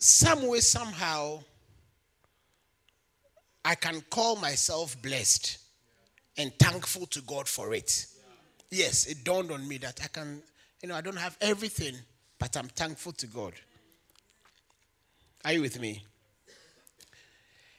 some 0.00 0.46
way, 0.46 0.60
somehow, 0.60 1.40
I 3.64 3.74
can 3.74 4.00
call 4.08 4.36
myself 4.36 5.00
blessed 5.02 5.58
and 6.38 6.52
thankful 6.58 7.06
to 7.06 7.20
God 7.20 7.46
for 7.46 7.74
it. 7.74 8.06
Yes, 8.70 9.06
it 9.06 9.24
dawned 9.24 9.52
on 9.52 9.68
me 9.68 9.76
that 9.78 10.00
I 10.02 10.06
can, 10.08 10.42
you 10.82 10.88
know, 10.88 10.94
I 10.94 11.02
don't 11.02 11.18
have 11.18 11.36
everything, 11.40 11.94
but 12.38 12.56
I'm 12.56 12.68
thankful 12.68 13.12
to 13.12 13.26
God. 13.26 13.52
Are 15.44 15.52
you 15.52 15.60
with 15.60 15.78
me? 15.78 16.02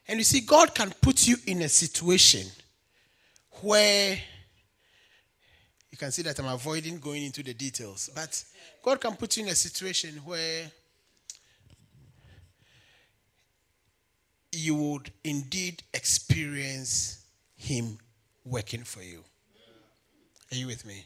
And 0.07 0.19
you 0.19 0.24
see, 0.24 0.41
God 0.41 0.76
can 0.76 0.93
put 1.01 1.28
you 1.28 1.38
in 1.47 1.61
a 1.63 1.69
situation 1.69 2.47
where 3.61 4.17
you 5.89 5.97
can 5.97 6.11
see 6.11 6.22
that 6.22 6.39
I'm 6.39 6.47
avoiding 6.47 6.99
going 6.99 7.24
into 7.24 7.41
the 7.41 7.53
details, 7.53 8.11
but 8.13 8.43
God 8.84 9.01
can 9.01 9.15
put 9.15 9.38
you 9.38 9.43
in 9.43 9.49
a 9.49 9.55
situation 9.55 10.15
where 10.26 10.72
you 14.51 14.75
would 14.75 15.11
indeed 15.23 15.83
experience 15.93 17.25
Him 17.55 17.97
working 18.45 18.83
for 18.83 19.01
you. 19.01 19.23
Are 20.51 20.55
you 20.55 20.67
with 20.67 20.85
me? 20.85 21.05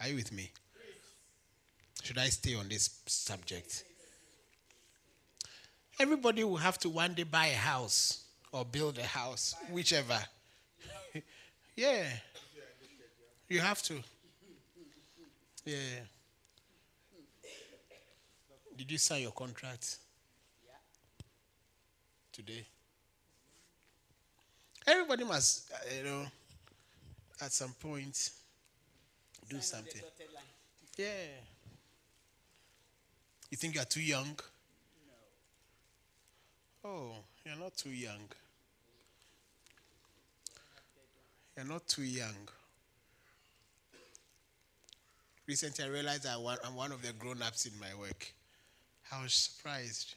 Are 0.00 0.08
you 0.08 0.14
with 0.14 0.32
me? 0.32 0.50
Should 2.02 2.18
I 2.18 2.28
stay 2.28 2.54
on 2.54 2.68
this 2.68 3.00
subject? 3.06 3.84
Everybody 5.98 6.44
will 6.44 6.56
have 6.56 6.78
to 6.78 6.88
one 6.88 7.14
day 7.14 7.24
buy 7.24 7.46
a 7.46 7.56
house 7.56 8.24
or 8.52 8.64
build 8.64 8.98
a 8.98 9.04
house, 9.04 9.56
whichever. 9.70 10.18
yeah. 11.76 12.04
You 13.48 13.60
have 13.60 13.82
to. 13.84 13.98
Yeah. 15.64 15.76
Did 18.78 18.92
you 18.92 18.98
sign 18.98 19.22
your 19.22 19.32
contract? 19.32 19.96
Today? 22.32 22.64
Everybody 24.86 25.24
must, 25.24 25.72
uh, 25.72 25.76
you 25.96 26.04
know, 26.04 26.26
at 27.42 27.50
some 27.50 27.72
point 27.80 28.30
do 29.48 29.60
something. 29.60 30.00
Yeah. 30.96 31.08
You 33.50 33.56
think 33.56 33.74
you 33.74 33.80
are 33.80 33.84
too 33.84 34.00
young? 34.00 34.38
No. 36.84 36.88
Oh, 36.88 37.16
you're 37.44 37.56
not 37.56 37.76
too 37.76 37.90
young. 37.90 38.30
You're 41.56 41.66
not 41.66 41.88
too 41.88 42.04
young. 42.04 42.48
Recently, 45.48 45.84
I 45.84 45.88
realized 45.88 46.22
that 46.22 46.38
I'm 46.64 46.76
one 46.76 46.92
of 46.92 47.02
the 47.02 47.12
grown 47.14 47.42
ups 47.42 47.66
in 47.66 47.72
my 47.80 47.92
work. 47.98 48.34
I 49.10 49.22
was 49.22 49.32
surprised. 49.32 50.14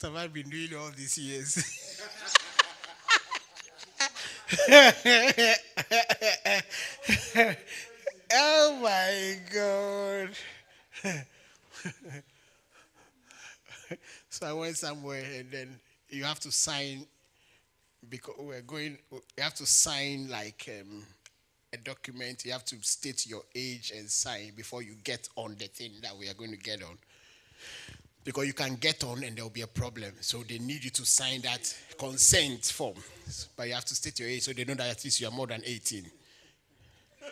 what 0.00 0.12
have 0.12 0.16
I 0.16 0.26
been 0.28 0.48
doing 0.48 0.74
all 0.76 0.90
these 0.96 1.18
years? 1.18 1.58
Oh 8.32 8.78
my 8.80 9.40
God. 9.52 10.30
so 14.30 14.46
I 14.46 14.52
went 14.52 14.76
somewhere 14.76 15.24
and 15.36 15.50
then 15.50 15.80
you 16.08 16.22
have 16.24 16.38
to 16.40 16.52
sign 16.52 17.06
because 18.08 18.36
we're 18.38 18.62
going 18.62 18.98
you 19.10 19.20
have 19.38 19.54
to 19.54 19.66
sign 19.66 20.28
like 20.28 20.68
um, 20.80 21.04
a 21.72 21.76
document 21.76 22.44
you 22.44 22.52
have 22.52 22.64
to 22.64 22.76
state 22.82 23.26
your 23.26 23.42
age 23.54 23.92
and 23.96 24.10
sign 24.10 24.52
before 24.56 24.82
you 24.82 24.94
get 25.04 25.28
on 25.36 25.54
the 25.58 25.66
thing 25.66 25.92
that 26.02 26.16
we 26.18 26.28
are 26.28 26.34
going 26.34 26.50
to 26.50 26.56
get 26.56 26.82
on 26.82 26.98
because 28.24 28.46
you 28.46 28.52
can 28.52 28.74
get 28.76 29.02
on 29.04 29.22
and 29.24 29.36
there 29.36 29.44
will 29.44 29.50
be 29.50 29.62
a 29.62 29.66
problem. 29.66 30.12
So 30.20 30.42
they 30.48 30.58
need 30.58 30.84
you 30.84 30.90
to 30.90 31.06
sign 31.06 31.40
that 31.42 31.74
consent 31.98 32.64
form. 32.66 32.96
But 33.56 33.68
you 33.68 33.74
have 33.74 33.84
to 33.86 33.94
state 33.94 34.20
your 34.20 34.28
age 34.28 34.42
so 34.42 34.52
they 34.52 34.64
know 34.64 34.74
that 34.74 34.90
at 34.90 35.02
least 35.04 35.20
you 35.20 35.28
are 35.28 35.32
more 35.32 35.46
than 35.46 35.62
18. 35.64 36.04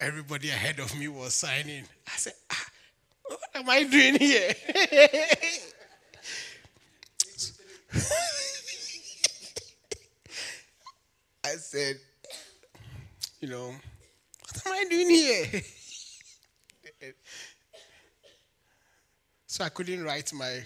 Everybody 0.00 0.48
ahead 0.50 0.80
of 0.80 0.98
me 0.98 1.06
was 1.08 1.34
signing. 1.34 1.84
I 2.06 2.16
said, 2.16 2.34
ah, 2.50 2.66
What 3.28 3.40
am 3.54 3.70
I 3.70 3.84
doing 3.84 4.16
here? 4.16 4.52
I 11.54 11.56
said, 11.58 12.00
You 13.38 13.48
know, 13.48 13.66
what 13.66 14.66
am 14.66 14.72
I 14.72 14.84
doing 14.90 15.08
here? 15.08 15.46
so 19.46 19.62
I 19.62 19.68
couldn't 19.68 20.02
write 20.02 20.32
my. 20.32 20.64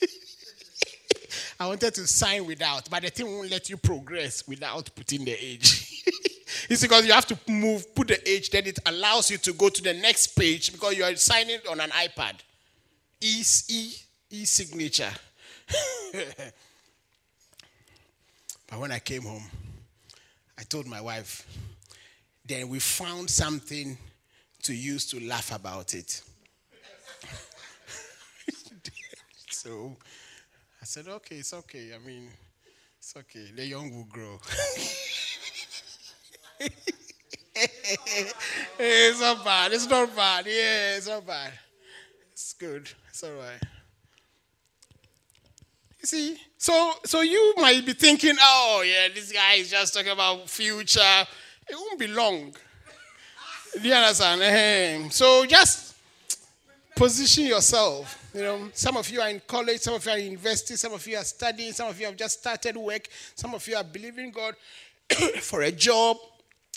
I 1.58 1.66
wanted 1.66 1.94
to 1.94 2.06
sign 2.06 2.46
without, 2.46 2.88
but 2.88 3.02
the 3.02 3.10
thing 3.10 3.26
won't 3.26 3.50
let 3.50 3.68
you 3.68 3.76
progress 3.76 4.46
without 4.46 4.94
putting 4.94 5.24
the 5.24 5.32
age. 5.32 6.04
it's 6.70 6.82
because 6.82 7.04
you 7.04 7.12
have 7.12 7.26
to 7.26 7.36
move, 7.48 7.92
put 7.92 8.06
the 8.06 8.30
age, 8.30 8.50
then 8.50 8.66
it 8.66 8.78
allows 8.86 9.28
you 9.28 9.38
to 9.38 9.52
go 9.54 9.70
to 9.70 9.82
the 9.82 9.94
next 9.94 10.28
page 10.38 10.70
because 10.70 10.96
you 10.96 11.02
are 11.02 11.16
signing 11.16 11.58
on 11.68 11.80
an 11.80 11.90
iPad. 11.90 12.34
E 13.20 13.42
e 13.68 13.92
e 14.30 14.44
signature. 14.44 15.10
but 18.68 18.78
when 18.78 18.92
I 18.92 19.00
came 19.00 19.22
home, 19.22 19.42
I 20.62 20.64
told 20.64 20.86
my 20.86 21.00
wife, 21.00 21.44
then 22.46 22.68
we 22.68 22.78
found 22.78 23.28
something 23.28 23.98
to 24.62 24.72
use 24.72 25.10
to 25.10 25.18
laugh 25.18 25.52
about 25.52 25.92
it. 25.92 26.22
so 29.50 29.96
I 30.80 30.84
said, 30.84 31.08
okay, 31.08 31.38
it's 31.38 31.52
okay. 31.52 31.90
I 31.92 32.06
mean, 32.06 32.28
it's 32.96 33.12
okay. 33.16 33.50
The 33.56 33.66
young 33.66 33.92
will 33.92 34.04
grow. 34.04 34.38
Eh, 37.54 37.66
it's 38.78 39.20
not 39.20 39.44
bad. 39.44 39.72
It's 39.72 39.86
not 39.86 40.16
bad. 40.16 40.46
Yeah, 40.46 40.96
it's 40.96 41.06
not 41.06 41.26
bad. 41.26 41.52
It's 42.32 42.54
good. 42.54 42.88
It's 43.10 43.22
all 43.22 43.32
right. 43.32 43.60
You 46.00 46.06
see, 46.06 46.38
so 46.62 46.92
so 47.04 47.22
you 47.22 47.54
might 47.56 47.84
be 47.84 47.92
thinking, 47.92 48.36
oh 48.40 48.84
yeah, 48.86 49.08
this 49.12 49.32
guy 49.32 49.54
is 49.54 49.68
just 49.68 49.92
talking 49.92 50.12
about 50.12 50.48
future. 50.48 51.26
It 51.68 51.74
won't 51.74 51.98
be 51.98 52.06
long. 52.06 52.54
Do 53.82 53.88
you 53.88 53.92
understand? 53.92 55.12
So 55.12 55.44
just 55.44 55.96
position 56.94 57.46
yourself. 57.46 58.30
You 58.32 58.42
know, 58.42 58.68
some 58.74 58.96
of 58.96 59.10
you 59.10 59.20
are 59.20 59.28
in 59.28 59.42
college, 59.44 59.80
some 59.80 59.94
of 59.94 60.06
you 60.06 60.12
are 60.12 60.18
in 60.18 60.26
university, 60.26 60.76
some 60.76 60.92
of 60.92 61.04
you 61.04 61.16
are 61.16 61.24
studying, 61.24 61.72
some 61.72 61.88
of 61.88 61.98
you 61.98 62.06
have 62.06 62.16
just 62.16 62.38
started 62.38 62.76
work, 62.76 63.08
some 63.34 63.56
of 63.56 63.66
you 63.66 63.74
are 63.74 63.82
believing 63.82 64.30
God 64.30 64.54
for 65.40 65.62
a 65.62 65.72
job. 65.72 66.16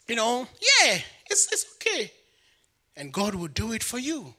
You 0.07 0.15
know, 0.15 0.47
yeah, 0.59 0.97
it's, 1.29 1.47
it's 1.53 1.75
okay. 1.75 2.11
And 2.97 3.13
God 3.13 3.35
will 3.35 3.49
do 3.49 3.71
it 3.71 3.83
for 3.83 3.99
you. 3.99 4.33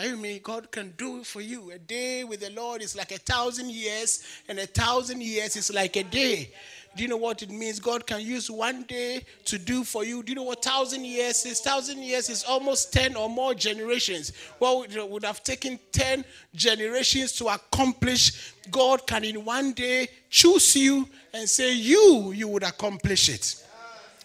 Are 0.00 0.06
you 0.06 0.16
me? 0.16 0.38
God 0.38 0.70
can 0.70 0.94
do 0.96 1.18
it 1.18 1.26
for 1.26 1.42
you. 1.42 1.72
A 1.72 1.78
day 1.78 2.24
with 2.24 2.40
the 2.40 2.48
Lord 2.52 2.80
is 2.80 2.96
like 2.96 3.12
a 3.12 3.18
thousand 3.18 3.70
years, 3.70 4.24
and 4.48 4.58
a 4.58 4.64
thousand 4.64 5.22
years 5.22 5.56
is 5.56 5.70
like 5.70 5.96
a 5.96 6.02
day. 6.02 6.52
Do 6.96 7.02
you 7.02 7.08
know 7.10 7.18
what 7.18 7.42
it 7.42 7.50
means? 7.50 7.78
God 7.80 8.06
can 8.06 8.22
use 8.22 8.50
one 8.50 8.84
day 8.84 9.26
to 9.44 9.58
do 9.58 9.84
for 9.84 10.02
you. 10.02 10.22
Do 10.22 10.30
you 10.30 10.36
know 10.36 10.44
what 10.44 10.64
thousand 10.64 11.04
years 11.04 11.44
is? 11.44 11.60
Thousand 11.60 12.02
years 12.02 12.30
is 12.30 12.44
almost 12.44 12.94
10 12.94 13.14
or 13.14 13.28
more 13.28 13.52
generations. 13.52 14.32
Well, 14.58 14.86
would 14.88 15.22
have 15.22 15.44
taken 15.44 15.78
10 15.92 16.24
generations 16.54 17.32
to 17.32 17.48
accomplish. 17.48 18.54
God 18.70 19.06
can 19.06 19.22
in 19.22 19.44
one 19.44 19.74
day 19.74 20.08
choose 20.30 20.76
you 20.76 21.06
and 21.34 21.46
say, 21.46 21.74
You, 21.74 22.32
you 22.32 22.48
would 22.48 22.62
accomplish 22.62 23.28
it. 23.28 23.62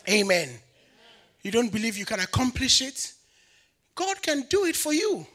Amen. 0.07 0.51
You 1.43 1.51
don't 1.51 1.69
believe 1.69 1.97
you 1.97 2.05
can 2.05 2.21
accomplish 2.21 2.81
it? 2.81 3.11
God 3.93 4.21
can 4.21 4.45
do 4.49 4.63
it 4.63 4.77
for 4.77 4.93
you. 4.93 5.27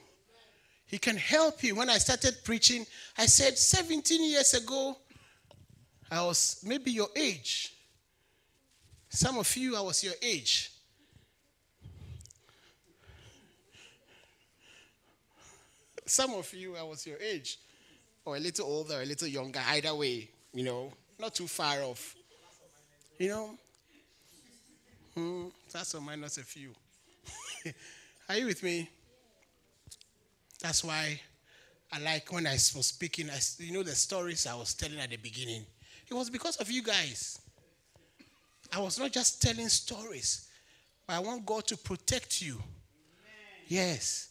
He 0.91 0.99
can 0.99 1.17
help 1.17 1.63
you. 1.63 1.77
When 1.77 1.89
I 1.89 1.99
started 1.99 2.39
preaching, 2.43 2.85
I 3.17 3.27
said 3.27 3.57
17 3.57 4.29
years 4.29 4.55
ago, 4.55 4.97
I 6.11 6.25
was 6.25 6.61
maybe 6.67 6.91
your 6.91 7.07
age. 7.15 7.73
Some 9.09 9.39
of 9.39 9.57
you, 9.57 9.77
I 9.77 9.83
was 9.83 10.03
your 10.03 10.15
age. 10.21 10.73
Some 16.07 16.35
of 16.35 16.53
you, 16.53 16.77
I 16.77 16.83
was 16.83 17.07
your 17.07 17.19
age, 17.19 17.61
or 18.25 18.35
a 18.35 18.41
little 18.41 18.67
older, 18.67 19.01
a 19.01 19.05
little 19.05 19.29
younger, 19.29 19.61
either 19.69 19.95
way, 19.95 20.29
you 20.53 20.65
know, 20.65 20.93
not 21.21 21.37
too 21.37 21.47
far 21.47 21.83
off. 21.83 22.17
You 23.17 23.29
know, 23.29 23.51
hmm, 25.15 25.45
that's 25.73 25.95
or 25.95 26.01
minus 26.01 26.39
a 26.39 26.43
few. 26.43 26.71
Are 28.29 28.37
you 28.37 28.47
with 28.47 28.61
me? 28.65 28.91
That's 30.61 30.85
why 30.85 31.21
I 31.93 31.99
like 31.99 32.33
when 32.33 32.47
I 32.47 32.53
was 32.53 32.87
speaking, 32.87 33.31
I, 33.31 33.39
you 33.59 33.73
know, 33.73 33.83
the 33.83 33.95
stories 33.95 34.47
I 34.47 34.55
was 34.55 34.75
telling 34.75 34.99
at 34.99 35.11
the 35.11 35.17
beginning. 35.17 35.65
It 36.09 36.15
was 36.15 36.31
because 36.31 36.57
of 36.57 36.71
you 36.71 36.83
guys. 36.83 37.41
I 38.73 38.79
was 38.79 38.99
not 38.99 39.11
just 39.13 39.43
telling 39.43 39.69
stories, 39.69 40.49
but 41.07 41.15
I 41.15 41.19
want 41.19 41.45
God 41.45 41.67
to 41.69 41.77
protect 41.77 42.41
you. 42.41 42.55
Amen. 42.55 42.65
Yes. 43.67 44.29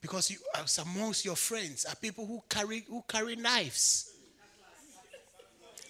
Because 0.00 0.30
you 0.30 0.36
amongst 0.80 1.24
your 1.24 1.34
friends 1.34 1.84
are 1.84 1.96
people 1.96 2.26
who 2.26 2.42
carry 2.48 2.84
who 2.88 3.02
carry 3.08 3.34
knives. 3.34 4.12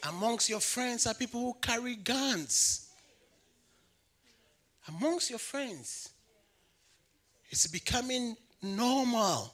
amongst 0.08 0.48
your 0.48 0.60
friends 0.60 1.06
are 1.06 1.14
people 1.14 1.40
who 1.40 1.54
carry 1.60 1.96
guns. 1.96 2.88
Amongst 4.88 5.30
your 5.30 5.40
friends, 5.40 6.10
it's 7.50 7.66
becoming 7.66 8.36
normal. 8.62 9.52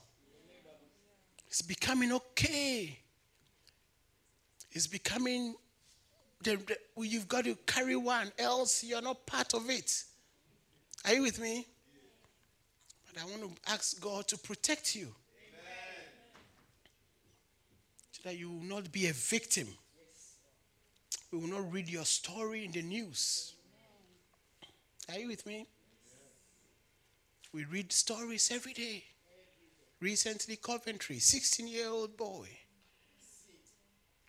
It's 1.49 1.63
becoming 1.63 2.13
okay 2.13 3.03
It's 4.73 4.87
becoming, 4.87 5.55
the, 6.43 6.57
the, 6.57 6.77
you've 7.07 7.29
got 7.29 7.45
to 7.45 7.55
carry 7.67 7.95
one, 7.95 8.33
else 8.39 8.83
you're 8.83 9.03
not 9.03 9.27
part 9.27 9.53
of 9.53 9.69
it. 9.69 10.05
Are 11.05 11.13
you 11.15 11.23
with 11.23 11.39
me? 11.39 11.67
But 13.07 13.23
I 13.23 13.27
want 13.27 13.43
to 13.43 13.73
ask 13.73 14.01
God 14.01 14.27
to 14.29 14.39
protect 14.39 14.97
you. 14.97 15.03
Amen. 15.03 15.15
So 18.13 18.23
that 18.25 18.39
you 18.39 18.51
will 18.51 18.63
not 18.63 18.91
be 18.91 19.09
a 19.09 19.13
victim. 19.13 19.69
We 21.31 21.39
will 21.39 21.49
not 21.49 21.71
read 21.71 21.89
your 21.89 22.05
story 22.05 22.65
in 22.65 22.73
the 22.73 22.83
news. 22.83 23.55
Are 25.11 25.19
you 25.19 25.29
with 25.29 25.45
me? 25.45 25.67
We 27.53 27.65
read 27.65 27.93
stories 27.93 28.51
every 28.53 28.73
day. 28.73 29.05
Recently, 30.01 30.57
Coventry, 30.57 31.19
16 31.19 31.69
year 31.69 31.89
old 31.89 32.17
boy 32.17 32.49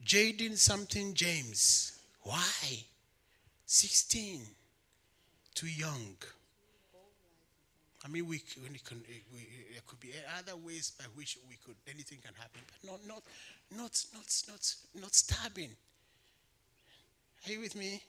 Jaden 0.05 0.57
something 0.57 1.13
James. 1.13 1.99
Why? 2.21 2.85
16. 3.65 4.41
Too 5.55 5.67
young. 5.67 6.17
I 8.05 8.09
mean, 8.09 8.27
we, 8.27 8.41
we 8.61 8.69
we, 9.33 9.47
there 9.71 9.81
could 9.87 9.99
be 10.01 10.11
other 10.37 10.57
ways 10.57 10.91
by 10.99 11.05
which 11.15 11.37
we 11.47 11.55
could 11.65 11.75
anything 11.87 12.17
can 12.21 12.33
happen, 12.35 12.61
but 12.67 12.91
not 12.91 12.99
not 13.07 13.23
not 13.71 14.05
not 14.13 14.43
not 14.49 14.75
not 15.01 15.15
stabbing. 15.15 15.69
Are 17.45 17.51
you 17.51 17.61
with 17.61 17.75
me? 17.75 18.01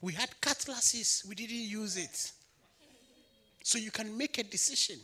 We 0.00 0.14
had 0.14 0.40
cutlasses, 0.40 1.24
we 1.28 1.34
didn't 1.34 1.56
use 1.56 1.96
it. 1.96 2.32
So 3.62 3.78
you 3.78 3.90
can 3.90 4.16
make 4.16 4.38
a 4.38 4.42
decision. 4.42 4.96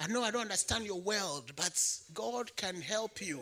I 0.00 0.06
know 0.08 0.22
I 0.22 0.30
don't 0.30 0.42
understand 0.42 0.84
your 0.84 1.00
world, 1.00 1.52
but 1.56 1.80
God 2.14 2.54
can 2.56 2.80
help 2.80 3.20
you. 3.20 3.40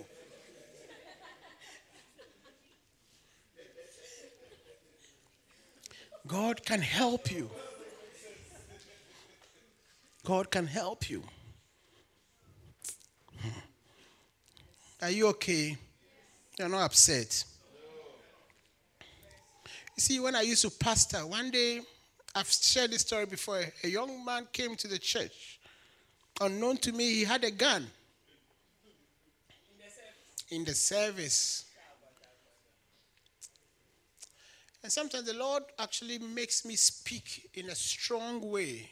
God 6.26 6.64
can 6.64 6.80
help 6.80 7.30
you. 7.30 7.50
God 10.24 10.50
can 10.50 10.66
help 10.66 11.08
you. 11.08 11.22
Hmm. 13.40 13.48
Are 15.02 15.10
you 15.10 15.28
okay? 15.28 15.76
You're 16.58 16.68
not 16.68 16.82
upset. 16.82 17.44
You 19.96 20.00
see, 20.02 20.20
when 20.20 20.36
I 20.36 20.42
used 20.42 20.62
to 20.62 20.70
pastor, 20.70 21.26
one 21.26 21.50
day, 21.50 21.80
I've 22.34 22.52
shared 22.52 22.90
this 22.90 23.00
story 23.00 23.26
before. 23.26 23.64
A 23.82 23.88
young 23.88 24.24
man 24.24 24.46
came 24.52 24.76
to 24.76 24.88
the 24.88 24.98
church 24.98 25.56
Unknown 26.40 26.76
to 26.78 26.92
me, 26.92 27.14
he 27.14 27.24
had 27.24 27.44
a 27.44 27.50
gun 27.50 27.86
in 30.50 30.64
the 30.64 30.74
service. 30.74 31.64
And 34.82 34.92
sometimes 34.92 35.24
the 35.24 35.34
Lord 35.34 35.64
actually 35.78 36.18
makes 36.18 36.64
me 36.64 36.76
speak 36.76 37.50
in 37.54 37.70
a 37.70 37.74
strong 37.74 38.40
way. 38.50 38.90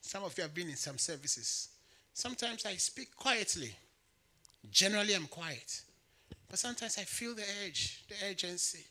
Some 0.00 0.24
of 0.24 0.36
you 0.36 0.42
have 0.42 0.54
been 0.54 0.70
in 0.70 0.76
some 0.76 0.98
services. 0.98 1.68
Sometimes 2.14 2.66
I 2.66 2.74
speak 2.76 3.14
quietly. 3.14 3.74
Generally, 4.70 5.14
I'm 5.14 5.26
quiet. 5.26 5.82
But 6.48 6.58
sometimes 6.58 6.98
I 6.98 7.02
feel 7.02 7.34
the 7.34 7.44
edge, 7.64 8.04
the 8.08 8.14
urgency. 8.28 8.84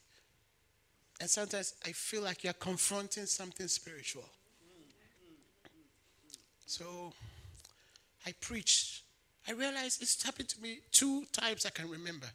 And 1.23 1.29
sometimes 1.29 1.75
I 1.85 1.93
feel 1.93 2.21
like 2.21 2.43
you're 2.43 2.51
confronting 2.51 3.27
something 3.27 3.69
spiritual. 3.69 4.25
So 6.65 7.13
I 8.25 8.33
preached. 8.41 9.03
I 9.47 9.53
realized 9.53 10.01
it's 10.01 10.21
happened 10.21 10.49
to 10.49 10.61
me 10.61 10.79
two 10.91 11.23
times 11.31 11.65
I 11.65 11.69
can 11.69 11.89
remember. 11.89 12.27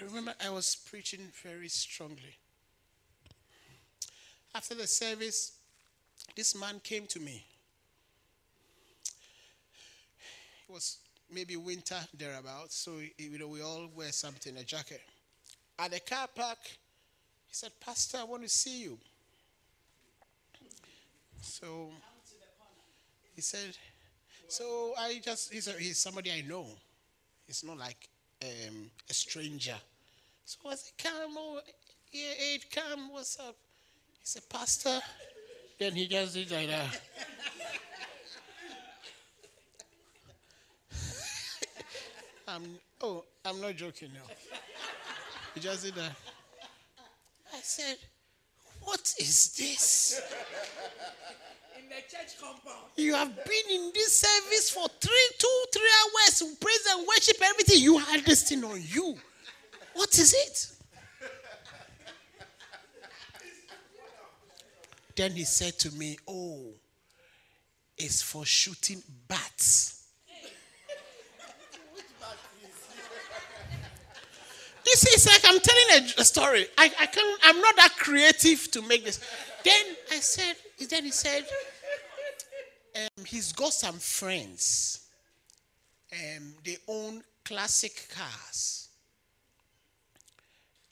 I 0.00 0.04
remember 0.04 0.34
I 0.40 0.50
was 0.50 0.76
preaching 0.88 1.32
very 1.42 1.66
strongly. 1.66 2.36
After 4.54 4.76
the 4.76 4.86
service, 4.86 5.58
this 6.36 6.54
man 6.54 6.80
came 6.84 7.08
to 7.08 7.18
me. 7.18 7.44
It 10.68 10.72
was 10.72 10.98
maybe 11.28 11.56
winter 11.56 11.98
thereabouts, 12.16 12.76
so 12.76 13.00
you 13.18 13.36
know 13.36 13.48
we 13.48 13.62
all 13.62 13.90
wear 13.96 14.12
something, 14.12 14.56
a 14.58 14.62
jacket. 14.62 15.00
At 15.76 15.90
the 15.90 15.98
car 15.98 16.28
park, 16.32 16.58
he 17.50 17.54
said, 17.54 17.72
Pastor, 17.80 18.18
I 18.18 18.24
want 18.24 18.44
to 18.44 18.48
see 18.48 18.82
you. 18.82 18.96
So 21.40 21.90
he 23.34 23.40
said, 23.40 23.76
so 24.46 24.94
I 24.96 25.20
just, 25.20 25.52
he's, 25.52 25.66
a, 25.66 25.72
he's 25.72 25.98
somebody 25.98 26.30
I 26.30 26.42
know. 26.42 26.66
It's 27.48 27.64
not 27.64 27.76
like 27.76 28.08
um, 28.44 28.88
a 29.08 29.12
stranger. 29.12 29.74
So 30.44 30.60
I 30.68 30.76
said, 30.76 30.92
come, 30.96 31.34
oh, 31.36 31.60
yeah, 32.12 32.34
hey, 32.38 32.60
come, 32.72 33.12
what's 33.12 33.40
up? 33.40 33.56
He 34.12 34.26
said, 34.26 34.48
Pastor. 34.48 35.00
Then 35.76 35.96
he 35.96 36.06
just 36.06 36.34
did 36.34 36.52
like 36.52 36.68
that. 36.68 37.00
I'm, 42.46 42.78
oh, 43.00 43.24
I'm 43.44 43.60
not 43.60 43.74
joking 43.74 44.10
now. 44.14 44.32
He 45.56 45.60
just 45.60 45.82
did 45.82 45.96
that. 45.96 46.12
I 47.60 47.62
said, 47.62 47.96
What 48.84 49.14
is 49.18 49.52
this? 49.52 50.18
In 51.78 51.90
the 51.90 51.96
church 52.08 52.40
compound. 52.40 52.86
You 52.96 53.14
have 53.14 53.36
been 53.36 53.70
in 53.70 53.90
this 53.92 54.20
service 54.20 54.70
for 54.70 54.88
three, 54.98 55.28
two, 55.38 55.64
three 55.70 55.82
hours, 55.82 56.56
praise 56.58 56.86
and 56.90 57.06
worship, 57.06 57.36
everything. 57.42 57.82
You 57.82 57.98
had 57.98 58.24
this 58.24 58.48
thing 58.48 58.64
on 58.64 58.80
you. 58.82 59.16
What 59.92 60.08
is 60.18 60.34
it? 60.34 60.72
Then 65.14 65.32
he 65.32 65.44
said 65.44 65.78
to 65.80 65.90
me, 65.92 66.16
Oh, 66.26 66.72
it's 67.98 68.22
for 68.22 68.46
shooting 68.46 69.02
bats. 69.28 69.99
This 74.84 75.06
is 75.06 75.26
like 75.26 75.42
I'm 75.44 75.60
telling 75.60 76.04
a, 76.04 76.20
a 76.20 76.24
story. 76.24 76.66
I, 76.78 76.84
I 76.98 77.06
can't, 77.06 77.40
I'm 77.44 77.60
not 77.60 77.76
that 77.76 77.94
creative 77.98 78.70
to 78.72 78.82
make 78.82 79.04
this. 79.04 79.20
Then 79.64 79.84
I 80.12 80.20
said, 80.20 80.56
then 80.88 81.04
he 81.04 81.10
said, 81.10 81.44
um, 82.96 83.24
he's 83.24 83.52
got 83.52 83.72
some 83.72 83.98
friends. 83.98 85.06
Um, 86.12 86.54
they 86.64 86.76
own 86.88 87.22
classic 87.44 88.08
cars. 88.14 88.88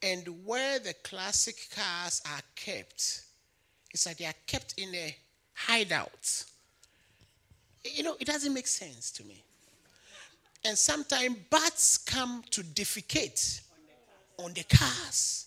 And 0.03 0.45
where 0.45 0.78
the 0.78 0.95
classic 1.03 1.57
cars 1.74 2.22
are 2.26 2.43
kept, 2.55 3.22
it's 3.93 4.07
like 4.07 4.18
they 4.18 4.26
are 4.26 4.34
kept 4.47 4.74
in 4.76 4.95
a 4.95 5.16
hideout. 5.55 6.45
You 7.84 8.05
know, 8.05 8.16
it 8.20 8.26
doesn't 8.26 8.55
make 8.55 8.66
sense 8.66 9.11
to 9.12 9.24
me. 9.24 9.43
And 10.64 10.76
sometimes 10.76 11.36
bats 11.51 11.99
come 11.99 12.45
to 12.51 12.62
defecate 12.62 13.62
on 14.39 14.53
the 14.53 14.64
cars. 14.64 15.47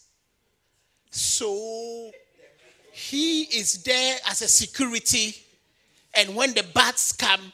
So 1.10 2.12
he 2.92 3.44
is 3.44 3.84
there 3.84 4.18
as 4.30 4.42
a 4.42 4.48
security, 4.48 5.36
and 6.14 6.36
when 6.36 6.54
the 6.54 6.64
bats 6.74 7.12
come, 7.12 7.52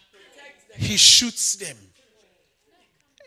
he 0.75 0.97
shoots 0.97 1.55
them. 1.55 1.77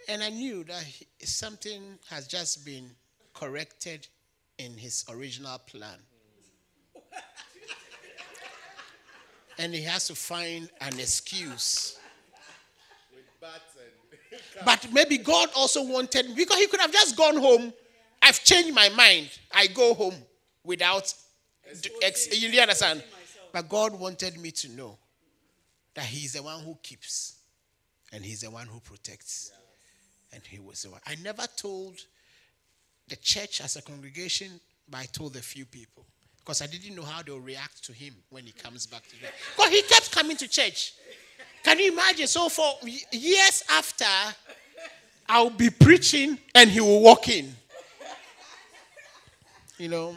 And 0.09 0.23
I 0.23 0.31
knew 0.31 0.65
that 0.65 0.83
he, 0.83 1.07
something 1.25 1.99
has 2.09 2.27
just 2.27 2.65
been 2.65 2.91
corrected 3.33 4.09
in 4.59 4.77
his 4.77 5.05
original 5.09 5.59
plan. 5.59 5.99
and 9.59 9.75
he 9.75 9.83
has 9.83 10.07
to 10.09 10.15
find 10.15 10.69
an 10.81 10.99
excuse. 10.99 11.99
But 14.65 14.89
maybe 14.93 15.19
God 15.19 15.49
also 15.57 15.83
wanted, 15.83 16.35
because 16.35 16.59
he 16.59 16.67
could 16.67 16.81
have 16.81 16.93
just 16.93 17.17
gone 17.17 17.37
home 17.37 17.73
I've 18.23 18.43
changed 18.45 18.75
my 18.75 18.89
mind. 18.91 19.31
I 19.53 19.67
go 19.69 19.95
home 19.95 20.15
without, 20.65 21.13
ex- 22.03 22.41
you 22.41 22.61
understand? 22.61 23.03
But 23.53 23.69
God 23.69 23.99
wanted 23.99 24.39
me 24.39 24.51
to 24.53 24.69
know 24.71 24.99
that 25.95 26.05
He's 26.05 26.35
the 26.35 26.43
one 26.43 26.63
who 26.63 26.77
keeps 26.83 27.37
and 28.13 28.25
He's 28.25 28.43
the 28.43 28.51
one 28.51 28.67
who 28.67 28.81
protects. 28.81 29.53
And 30.33 30.43
He 30.45 30.59
was 30.59 30.83
the 30.83 30.91
one. 30.91 31.01
I 31.07 31.17
never 31.23 31.45
told 31.57 31.99
the 33.09 33.17
church 33.17 33.61
as 33.61 33.77
a 33.77 33.83
congregation, 33.83 34.61
but 34.89 34.99
I 34.99 35.05
told 35.07 35.37
a 35.37 35.41
few 35.41 35.65
people 35.65 36.05
because 36.39 36.63
I 36.63 36.67
didn't 36.67 36.95
know 36.95 37.03
how 37.03 37.23
they'll 37.23 37.41
react 37.41 37.85
to 37.85 37.93
Him 37.93 38.15
when 38.31 38.45
He 38.45 38.53
comes 38.53 38.87
back 38.87 39.07
to 39.09 39.21
them. 39.21 39.31
Because 39.57 39.73
He 39.73 39.83
kept 39.83 40.13
coming 40.13 40.37
to 40.37 40.49
church. 40.49 40.95
Can 41.63 41.79
you 41.79 41.93
imagine? 41.93 42.27
So 42.27 42.49
for 42.49 42.75
years 43.13 43.65
after, 43.71 44.05
I'll 45.29 45.51
be 45.51 45.71
preaching 45.71 46.39
and 46.55 46.71
He 46.71 46.81
will 46.81 47.01
walk 47.03 47.29
in. 47.29 47.55
You 49.81 49.89
know? 49.89 50.15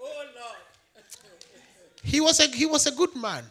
Oh 0.00 0.24
Lord. 0.36 1.04
He 2.04 2.20
was 2.20 2.38
a 2.38 2.46
he 2.46 2.64
was 2.64 2.86
a 2.86 2.92
good 2.92 3.16
man. 3.16 3.42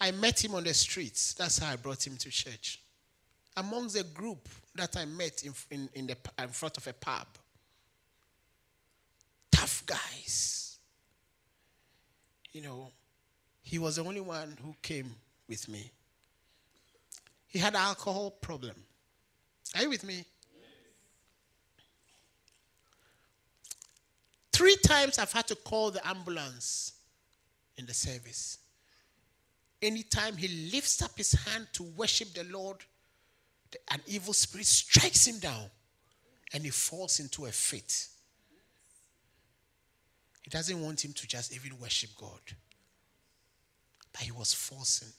I 0.00 0.12
met 0.12 0.44
him 0.44 0.54
on 0.54 0.62
the 0.62 0.72
streets. 0.72 1.34
That's 1.34 1.58
how 1.58 1.72
I 1.72 1.74
brought 1.74 2.06
him 2.06 2.16
to 2.18 2.30
church. 2.30 2.80
Amongst 3.56 3.96
the 3.96 4.04
group 4.04 4.48
that 4.76 4.96
I 4.96 5.04
met 5.04 5.42
in, 5.42 5.52
in, 5.72 5.88
in, 5.94 6.06
the, 6.06 6.16
in 6.40 6.48
front 6.50 6.76
of 6.76 6.86
a 6.86 6.92
pub. 6.92 7.26
Tough 9.50 9.82
guys. 9.84 10.78
You 12.52 12.62
know, 12.62 12.92
he 13.62 13.80
was 13.80 13.96
the 13.96 14.04
only 14.04 14.20
one 14.20 14.56
who 14.62 14.76
came 14.80 15.12
with 15.48 15.68
me. 15.68 15.90
He 17.48 17.58
had 17.58 17.74
alcohol 17.74 18.30
problem. 18.30 18.76
Are 19.74 19.82
you 19.82 19.90
with 19.90 20.04
me? 20.04 20.24
Three 24.58 24.74
times 24.74 25.20
I've 25.20 25.30
had 25.30 25.46
to 25.46 25.54
call 25.54 25.92
the 25.92 26.04
ambulance 26.04 26.94
in 27.76 27.86
the 27.86 27.94
service. 27.94 28.58
Anytime 29.80 30.36
he 30.36 30.48
lifts 30.72 31.00
up 31.00 31.12
his 31.16 31.30
hand 31.30 31.68
to 31.74 31.84
worship 31.84 32.34
the 32.34 32.42
Lord, 32.42 32.78
an 33.88 34.00
evil 34.08 34.32
spirit 34.32 34.66
strikes 34.66 35.28
him 35.28 35.38
down 35.38 35.70
and 36.52 36.64
he 36.64 36.70
falls 36.70 37.20
into 37.20 37.46
a 37.46 37.52
fit. 37.52 38.08
He 40.42 40.50
doesn't 40.50 40.82
want 40.82 41.04
him 41.04 41.12
to 41.12 41.28
just 41.28 41.54
even 41.54 41.78
worship 41.78 42.10
God. 42.20 42.40
But 44.12 44.22
he 44.22 44.32
was 44.32 44.52
forcing. 44.52 45.12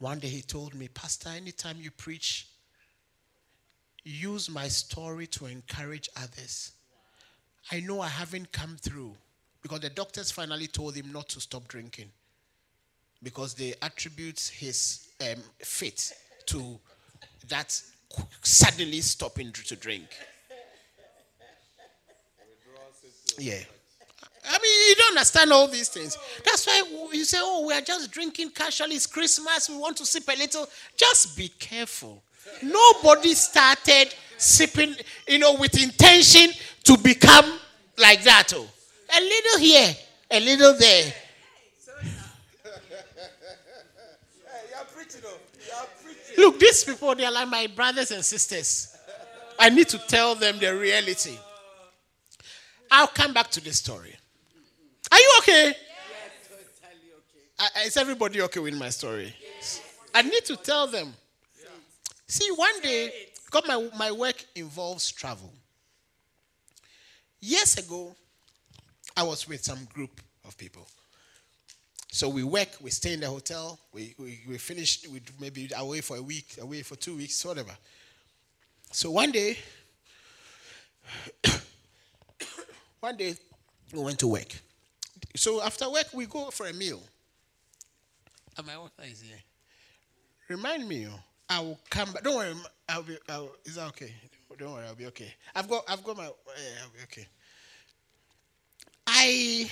One 0.00 0.18
day 0.18 0.30
he 0.30 0.42
told 0.42 0.74
me, 0.74 0.88
Pastor, 0.88 1.28
anytime 1.28 1.76
you 1.78 1.92
preach, 1.92 2.48
use 4.06 4.48
my 4.48 4.68
story 4.68 5.26
to 5.26 5.46
encourage 5.46 6.08
others. 6.16 6.72
I 7.72 7.80
know 7.80 8.00
I 8.00 8.08
haven't 8.08 8.52
come 8.52 8.76
through 8.80 9.14
because 9.62 9.80
the 9.80 9.90
doctors 9.90 10.30
finally 10.30 10.68
told 10.68 10.94
him 10.94 11.12
not 11.12 11.28
to 11.30 11.40
stop 11.40 11.66
drinking 11.66 12.10
because 13.22 13.54
they 13.54 13.74
attribute 13.82 14.52
his 14.54 15.08
um, 15.20 15.42
fit 15.58 16.12
to 16.46 16.78
that 17.48 17.80
suddenly 18.42 19.00
stopping 19.00 19.50
to 19.50 19.74
drink. 19.74 20.06
Yeah. 23.38 23.58
I 24.48 24.58
mean, 24.62 24.88
you 24.88 24.94
don't 24.94 25.16
understand 25.16 25.52
all 25.52 25.66
these 25.66 25.88
things. 25.88 26.16
That's 26.44 26.64
why 26.64 26.84
you 27.12 27.24
say, 27.24 27.38
oh, 27.40 27.66
we 27.66 27.74
are 27.74 27.80
just 27.80 28.12
drinking 28.12 28.50
casually. 28.50 28.94
It's 28.94 29.06
Christmas. 29.06 29.68
We 29.68 29.76
want 29.76 29.96
to 29.96 30.06
sip 30.06 30.28
a 30.28 30.38
little. 30.38 30.68
Just 30.96 31.36
be 31.36 31.48
careful. 31.48 32.22
Nobody 32.62 33.34
started 33.34 34.14
sipping, 34.36 34.94
you 35.28 35.38
know, 35.38 35.54
with 35.56 35.80
intention 35.82 36.50
to 36.84 36.96
become 36.98 37.58
like 37.98 38.22
that. 38.24 38.52
Oh. 38.54 38.66
A 39.16 39.20
little 39.20 39.58
here, 39.58 39.94
a 40.30 40.40
little 40.40 40.76
there. 40.78 41.12
preaching. 44.94 45.20
You 45.24 45.72
are. 46.44 46.50
Look, 46.50 46.58
these 46.60 46.84
people, 46.84 47.14
they 47.14 47.24
are 47.24 47.32
like 47.32 47.48
my 47.48 47.66
brothers 47.66 48.10
and 48.10 48.24
sisters. 48.24 48.96
I 49.58 49.70
need 49.70 49.88
to 49.88 49.98
tell 49.98 50.34
them 50.34 50.58
the 50.58 50.76
reality. 50.76 51.38
I'll 52.90 53.06
come 53.06 53.32
back 53.32 53.50
to 53.52 53.60
this 53.60 53.78
story. 53.78 54.14
Are 55.10 55.18
you 55.18 55.34
okay? 55.38 55.74
I- 57.58 57.84
Is 57.86 57.96
everybody 57.96 58.42
okay 58.42 58.60
with 58.60 58.74
my 58.74 58.90
story? 58.90 59.34
I 60.14 60.22
need 60.22 60.44
to 60.46 60.56
tell 60.56 60.86
them. 60.86 61.14
See, 62.26 62.50
one 62.50 62.80
day, 62.80 63.12
because 63.44 63.66
my, 63.68 63.88
my 63.96 64.10
work 64.10 64.44
involves 64.54 65.10
travel. 65.12 65.52
Years 67.40 67.78
ago, 67.78 68.14
I 69.16 69.22
was 69.22 69.48
with 69.48 69.64
some 69.64 69.86
group 69.94 70.20
of 70.44 70.58
people. 70.58 70.86
So 72.10 72.28
we 72.28 72.42
work, 72.42 72.68
we 72.80 72.90
stay 72.90 73.12
in 73.12 73.20
the 73.20 73.28
hotel, 73.28 73.78
we, 73.92 74.14
we, 74.18 74.40
we 74.48 74.58
finish, 74.58 75.06
we 75.08 75.20
maybe 75.38 75.68
away 75.76 76.00
for 76.00 76.16
a 76.16 76.22
week, 76.22 76.56
away 76.60 76.82
for 76.82 76.96
two 76.96 77.16
weeks, 77.16 77.44
whatever. 77.44 77.76
So 78.90 79.10
one 79.10 79.30
day, 79.32 79.58
one 83.00 83.16
day 83.16 83.34
we 83.92 84.00
went 84.00 84.18
to 84.20 84.28
work. 84.28 84.48
So 85.36 85.62
after 85.62 85.90
work, 85.90 86.06
we 86.14 86.26
go 86.26 86.50
for 86.50 86.66
a 86.66 86.72
meal. 86.72 87.02
And 88.56 88.66
my 88.66 88.78
water 88.78 88.92
is 89.04 89.20
here. 89.20 89.38
Remind 90.48 90.88
me, 90.88 91.06
oh, 91.08 91.20
I 91.48 91.60
will 91.60 91.78
come 91.90 92.12
back. 92.12 92.24
Don't 92.24 92.36
worry, 92.36 92.54
I'll 92.88 93.02
be. 93.02 93.16
I'll, 93.28 93.50
is 93.64 93.76
that 93.76 93.88
okay? 93.88 94.12
Don't 94.58 94.72
worry, 94.72 94.86
I'll 94.86 94.94
be 94.94 95.06
okay. 95.06 95.32
I've 95.54 95.68
got. 95.68 95.84
I've 95.88 96.02
got 96.02 96.16
my. 96.16 96.24
Yeah, 96.24 96.82
I'll 96.82 96.90
be 96.90 97.02
okay. 97.04 97.26
I. 99.06 99.70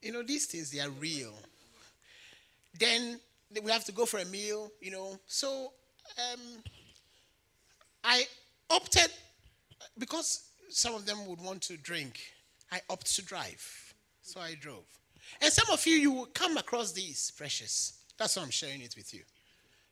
You 0.00 0.12
know, 0.12 0.22
these 0.22 0.46
things 0.46 0.70
they 0.70 0.80
are 0.80 0.90
real. 0.90 1.34
Then 2.78 3.20
we 3.62 3.70
have 3.70 3.84
to 3.84 3.92
go 3.92 4.06
for 4.06 4.18
a 4.18 4.24
meal. 4.24 4.72
You 4.80 4.90
know, 4.90 5.20
so 5.26 5.72
um, 6.18 6.40
I 8.02 8.24
opted 8.70 9.10
because 9.98 10.48
some 10.68 10.94
of 10.94 11.06
them 11.06 11.26
would 11.26 11.40
want 11.40 11.62
to 11.62 11.76
drink. 11.76 12.20
I 12.72 12.80
opted 12.90 13.14
to 13.14 13.22
drive, 13.22 13.94
so 14.22 14.40
I 14.40 14.54
drove. 14.54 14.84
And 15.40 15.52
some 15.52 15.72
of 15.72 15.86
you, 15.86 15.94
you 15.94 16.10
will 16.10 16.26
come 16.26 16.56
across 16.56 16.92
these 16.92 17.32
precious. 17.36 18.01
That's 18.18 18.36
why 18.36 18.42
I'm 18.42 18.50
sharing 18.50 18.80
it 18.80 18.94
with 18.96 19.12
you. 19.12 19.20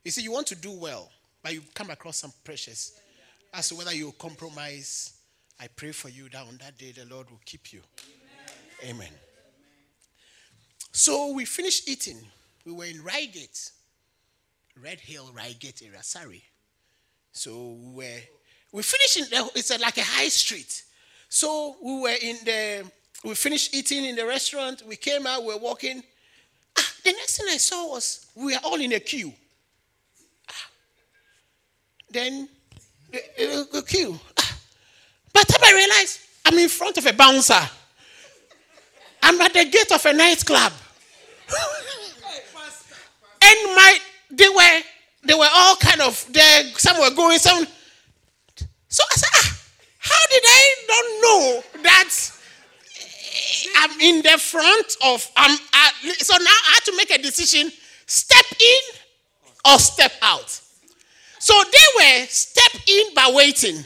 You 0.03 0.11
see, 0.11 0.21
you 0.21 0.31
want 0.31 0.47
to 0.47 0.55
do 0.55 0.71
well, 0.71 1.09
but 1.43 1.53
you 1.53 1.61
come 1.73 1.89
across 1.89 2.17
some 2.17 2.33
pressures 2.43 2.93
As 3.53 3.69
to 3.69 3.75
whether 3.75 3.93
you 3.93 4.13
compromise, 4.17 5.13
I 5.59 5.67
pray 5.67 5.91
for 5.91 6.09
you 6.09 6.29
that 6.29 6.47
on 6.47 6.57
that 6.57 6.77
day 6.77 6.91
the 6.91 7.05
Lord 7.13 7.29
will 7.29 7.41
keep 7.45 7.73
you. 7.73 7.81
Amen. 8.83 9.09
So 10.91 11.33
we 11.33 11.45
finished 11.45 11.87
eating. 11.89 12.17
We 12.65 12.71
were 12.71 12.85
in 12.85 13.03
Reigate, 13.03 13.71
Redhill, 14.81 15.31
Reigate 15.33 15.81
area, 15.85 16.01
sorry. 16.01 16.43
So 17.33 17.77
we 17.79 17.95
were, 17.95 18.19
we 18.71 18.83
finished 18.83 19.17
in, 19.17 19.25
it's 19.55 19.77
like 19.79 19.97
a 19.97 20.03
high 20.03 20.29
street. 20.29 20.83
So 21.29 21.75
we 21.83 22.01
were 22.01 22.15
in 22.21 22.37
the, 22.45 22.91
we 23.23 23.35
finished 23.35 23.73
eating 23.73 24.05
in 24.05 24.15
the 24.15 24.25
restaurant. 24.25 24.83
We 24.87 24.95
came 24.95 25.27
out, 25.27 25.43
we 25.43 25.53
were 25.53 25.59
walking. 25.59 26.03
Ah, 27.01 27.09
the 27.09 27.11
next 27.13 27.37
thing 27.37 27.47
I 27.49 27.57
saw 27.57 27.89
was 27.91 28.27
we 28.35 28.53
were 28.53 28.59
all 28.63 28.79
in 28.79 28.93
a 28.93 28.99
queue. 28.99 29.33
Ah. 30.49 30.69
Then 32.09 32.49
the, 33.11 33.67
the 33.71 33.81
queue. 33.81 34.19
But 34.35 34.53
By 35.33 35.41
the 35.47 35.53
time 35.53 35.63
I 35.63 35.73
realized 35.73 36.19
I'm 36.45 36.57
in 36.57 36.69
front 36.69 36.97
of 36.97 37.05
a 37.05 37.13
bouncer. 37.13 37.69
I'm 39.23 39.39
at 39.41 39.53
the 39.53 39.65
gate 39.65 39.91
of 39.91 40.05
a 40.05 40.13
nightclub. 40.13 40.73
and 43.41 43.57
my 43.75 43.97
they 44.31 44.49
were 44.49 44.81
they 45.23 45.33
were 45.33 45.49
all 45.53 45.75
kind 45.75 46.01
of 46.01 46.25
there. 46.31 46.63
Some 46.77 46.99
were 46.99 47.15
going, 47.15 47.37
some. 47.37 47.65
So 48.87 49.03
I 49.09 49.15
said, 49.15 49.29
ah, 49.35 49.61
how 49.99 50.27
did 50.29 50.43
I 50.45 50.75
not 50.87 51.05
know 51.21 51.63
that 51.83 52.09
I'm 53.77 53.99
in 54.01 54.21
the 54.21 54.37
front 54.37 54.97
of 55.05 55.27
I'm 55.35 55.57
so 56.17 56.33
now 56.37 56.45
I 56.45 56.71
had 56.73 56.83
to 56.85 56.97
make 56.97 57.11
a 57.11 57.21
decision: 57.21 57.71
step 58.05 58.45
in 58.59 59.71
or 59.71 59.79
step 59.79 60.13
out. 60.21 60.61
So 61.39 61.53
they 61.71 62.19
were 62.19 62.25
step 62.27 62.81
in 62.87 63.13
by 63.15 63.31
waiting. 63.33 63.83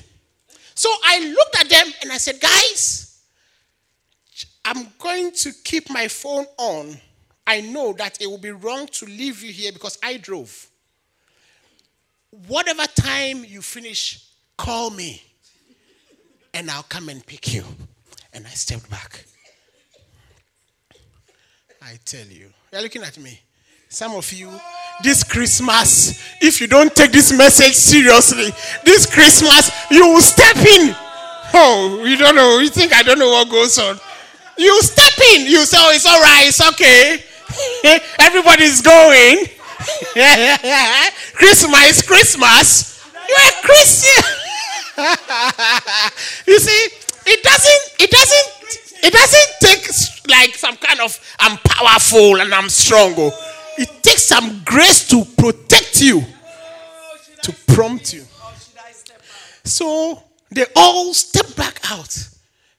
So 0.74 0.90
I 1.06 1.20
looked 1.20 1.58
at 1.58 1.70
them 1.70 1.88
and 2.02 2.12
I 2.12 2.18
said, 2.18 2.42
guys, 2.42 3.24
I'm 4.66 4.88
going 5.00 5.32
to 5.32 5.54
keep 5.64 5.90
my 5.90 6.10
phone 6.10 6.46
on. 6.58 6.98
I 7.48 7.62
know 7.62 7.94
that 7.94 8.22
it 8.22 8.28
will 8.28 8.40
be 8.40 8.52
wrong 8.52 8.88
to 8.88 9.06
leave 9.06 9.42
you 9.42 9.54
here 9.54 9.72
because 9.72 9.98
I 10.04 10.18
drove. 10.18 10.68
Whatever 12.48 12.86
time 12.88 13.46
you 13.46 13.62
finish, 13.62 14.28
call 14.58 14.90
me 14.90 15.22
and 16.54 16.70
I'll 16.70 16.84
come 16.84 17.08
and 17.08 17.26
pick 17.26 17.54
you. 17.54 17.64
And 18.34 18.46
I 18.46 18.50
stepped 18.50 18.90
back. 18.90 19.26
I 21.88 22.00
tell 22.04 22.26
you, 22.26 22.50
you're 22.74 22.82
looking 22.82 23.04
at 23.04 23.16
me. 23.20 23.40
Some 23.90 24.16
of 24.16 24.34
you, 24.34 24.50
this 25.04 25.24
Christmas, 25.24 26.20
if 26.42 26.60
you 26.60 26.66
don't 26.66 26.94
take 26.96 27.12
this 27.12 27.32
message 27.32 27.74
seriously, 27.74 28.50
this 28.84 29.06
Christmas, 29.06 29.70
you 29.92 30.08
will 30.08 30.20
step 30.20 30.56
in. 30.58 30.96
Oh, 31.54 32.04
you 32.04 32.18
don't 32.18 32.36
know. 32.36 32.58
You 32.58 32.70
think 32.70 32.92
I 32.92 33.04
don't 33.04 33.20
know 33.20 33.30
what 33.30 33.52
goes 33.52 33.78
on. 33.78 34.00
You 34.58 34.82
step 34.82 35.14
in. 35.36 35.46
You 35.46 35.64
say, 35.64 35.78
oh, 35.80 35.92
it's 35.94 36.08
all 36.08 36.20
right. 36.22 36.48
It's 36.48 36.60
okay. 36.74 37.24
Everybody's 38.20 38.82
going. 38.82 39.46
Christmas, 41.36 42.02
Christmas. 42.02 43.06
You're 43.30 43.38
a 43.38 43.62
Christian. 43.62 44.24
you 46.48 46.60
see, 46.60 46.90
it 47.28 47.44
doesn't, 47.44 48.02
it 48.02 48.10
doesn't, 48.10 48.55
it 49.06 49.14
doesn't 49.14 49.60
take 49.60 50.30
like 50.30 50.56
some 50.56 50.78
kind 50.78 51.00
of 51.00 51.20
I'm 51.40 51.58
powerful 51.60 52.42
and 52.42 52.54
I'm 52.54 52.70
strong. 52.70 53.14
oh. 53.18 53.32
It 53.78 54.02
takes 54.02 54.24
some 54.24 54.62
grace 54.64 55.08
to 55.10 55.24
protect 55.38 56.02
you, 56.02 56.24
to 57.44 57.54
prompt 57.68 58.14
you. 58.14 58.24
So 59.64 60.24
they 60.50 60.66
all 60.76 61.14
step 61.14 61.56
back 61.56 61.82
out. 61.92 62.30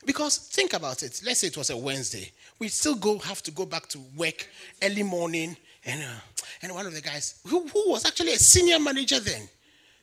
Because 0.05 0.39
think 0.39 0.73
about 0.73 1.03
it. 1.03 1.21
Let's 1.25 1.41
say 1.41 1.49
it 1.49 1.57
was 1.57 1.71
a 1.71 1.77
Wednesday. 1.77 2.31
We 2.59 2.69
still 2.69 2.95
go 2.95 3.19
have 3.19 3.43
to 3.43 3.51
go 3.51 3.67
back 3.67 3.89
to 3.89 3.99
work 4.17 4.49
early 4.83 5.03
morning. 5.03 5.57
And, 5.85 6.01
uh, 6.03 6.21
and 6.63 6.73
one 6.73 6.87
of 6.87 6.95
the 6.95 7.01
guys, 7.01 7.41
who, 7.47 7.67
who 7.69 7.91
was 7.91 8.07
actually 8.07 8.33
a 8.33 8.39
senior 8.39 8.79
manager 8.79 9.21
then, 9.21 9.49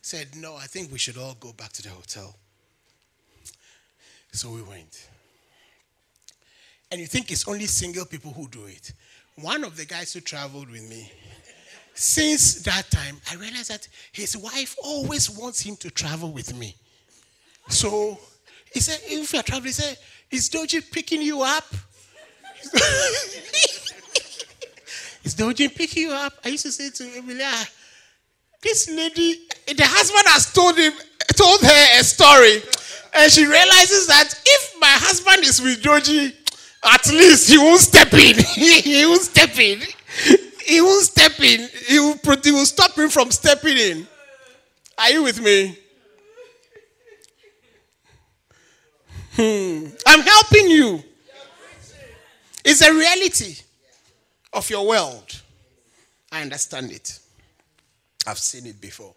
said, 0.01 0.28
No, 0.36 0.55
I 0.55 0.65
think 0.65 0.91
we 0.91 0.99
should 0.99 1.17
all 1.17 1.36
go 1.39 1.53
back 1.53 1.71
to 1.74 1.82
the 1.82 1.89
hotel. 1.89 2.36
So 4.34 4.51
we 4.51 4.61
went. 4.61 5.07
And 6.94 7.02
you 7.02 7.08
think 7.08 7.32
it's 7.32 7.48
only 7.48 7.66
single 7.66 8.06
people 8.06 8.32
who 8.32 8.48
do 8.50 8.66
it. 8.66 8.94
One 9.41 9.64
of 9.64 9.76
the 9.76 9.84
guys 9.84 10.14
who 10.14 10.20
traveled 10.20 10.70
with 10.70 10.88
me, 10.88 11.12
since 11.96 12.62
that 12.66 12.91
time, 12.91 13.18
I 13.32 13.36
realized 13.36 13.72
that 13.72 13.88
his 14.12 14.38
wife 14.38 14.76
always 14.84 15.28
wants 15.28 15.60
him 15.60 15.76
to 15.78 15.89
travel 15.89 16.32
with 16.32 16.56
me. 16.56 16.76
So 17.68 18.20
he 18.72 18.80
said, 18.80 19.00
if 19.06 19.34
you're 19.34 19.41
traveling, 19.41 19.70
he 19.70 19.72
said, 19.72 19.98
is 20.30 20.52
Doji 20.52 20.91
picking 20.91 21.24
you 21.24 21.41
up? 21.41 21.66
is 25.24 25.34
Doji 25.36 25.76
picking 25.76 26.04
you 26.04 26.12
up? 26.12 26.34
I 26.46 26.50
used 26.50 26.66
to 26.66 26.72
say 26.72 26.91
to 26.91 27.18
Emilia, 27.18 27.52
this 28.62 28.88
lady, 28.91 29.48
the 29.66 29.84
husband 29.84 30.28
has 30.28 30.54
told 30.54 30.78
him, 30.78 30.94
told 31.36 31.60
her 31.62 32.00
a 32.00 32.04
story, 32.04 32.62
and 33.16 33.32
she 33.32 33.46
realizes 33.48 34.06
that 34.06 34.32
if 34.46 34.76
my 34.80 34.89
husband 34.91 35.44
is 35.44 35.60
with 35.60 35.82
Doji, 35.82 36.36
at 36.86 37.08
least 37.08 37.50
he 37.50 37.58
won't 37.58 37.80
step 37.80 38.14
in. 38.14 38.36
he 38.56 39.06
won't 39.06 39.22
step 39.22 39.58
in. 39.58 39.82
He 40.66 40.82
won't 40.82 41.04
step 41.04 41.40
in. 41.40 41.70
He 41.88 42.00
will, 42.00 42.20
he 42.44 42.52
will 42.52 42.66
stop 42.66 42.98
him 42.98 43.10
from 43.10 43.32
stepping 43.32 43.78
in. 43.78 44.08
Are 44.98 45.10
you 45.10 45.24
with 45.24 45.42
me? 45.42 45.78
Hmm. 49.36 49.88
I'm 50.06 50.22
helping 50.22 50.70
you. 50.70 51.04
It's 52.64 52.82
a 52.82 52.94
reality 52.94 53.56
of 54.54 54.70
your 54.70 54.88
world. 54.88 55.42
I 56.32 56.42
understand 56.42 56.92
it. 56.92 57.20
I've 58.26 58.38
seen 58.38 58.68
it 58.68 58.80
before. 58.80 59.14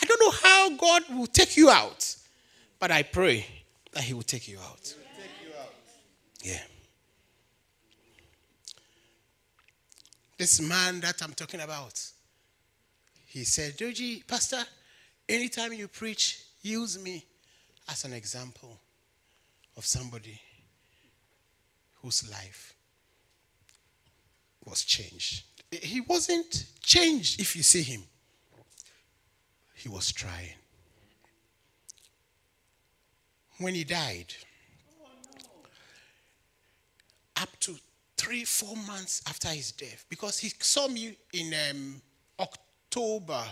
I 0.00 0.04
don't 0.04 0.20
know 0.20 0.30
how 0.30 0.70
God 0.76 1.02
will 1.16 1.26
take 1.26 1.56
you 1.56 1.70
out, 1.70 2.16
but 2.78 2.90
I 2.90 3.04
pray 3.04 3.46
that 3.92 4.02
He 4.02 4.14
will 4.14 4.22
take 4.22 4.48
you 4.48 4.58
out. 4.58 4.94
Yeah. 6.42 6.58
This 10.36 10.60
man 10.60 11.00
that 11.00 11.22
I'm 11.22 11.34
talking 11.34 11.60
about, 11.60 12.00
he 13.26 13.44
said, 13.44 13.78
Joji, 13.78 14.24
Pastor, 14.26 14.62
anytime 15.28 15.72
you 15.72 15.86
preach, 15.86 16.42
use 16.62 17.02
me 17.02 17.24
as 17.88 18.04
an 18.04 18.12
example 18.12 18.76
of 19.76 19.86
somebody 19.86 20.40
whose 22.02 22.28
life 22.28 22.74
was 24.64 24.82
changed. 24.82 25.44
He 25.70 26.00
wasn't 26.00 26.66
changed 26.82 27.40
if 27.40 27.54
you 27.54 27.62
see 27.62 27.82
him. 27.82 28.02
He 29.74 29.88
was 29.88 30.12
trying. 30.12 30.54
When 33.58 33.74
he 33.74 33.84
died, 33.84 34.34
up 37.42 37.48
to 37.60 37.74
three, 38.16 38.44
four 38.44 38.76
months 38.76 39.22
after 39.28 39.48
his 39.48 39.72
death, 39.72 40.04
because 40.08 40.38
he 40.38 40.50
saw 40.60 40.88
me 40.88 41.16
in 41.32 41.52
um, 41.70 42.00
October 42.38 43.42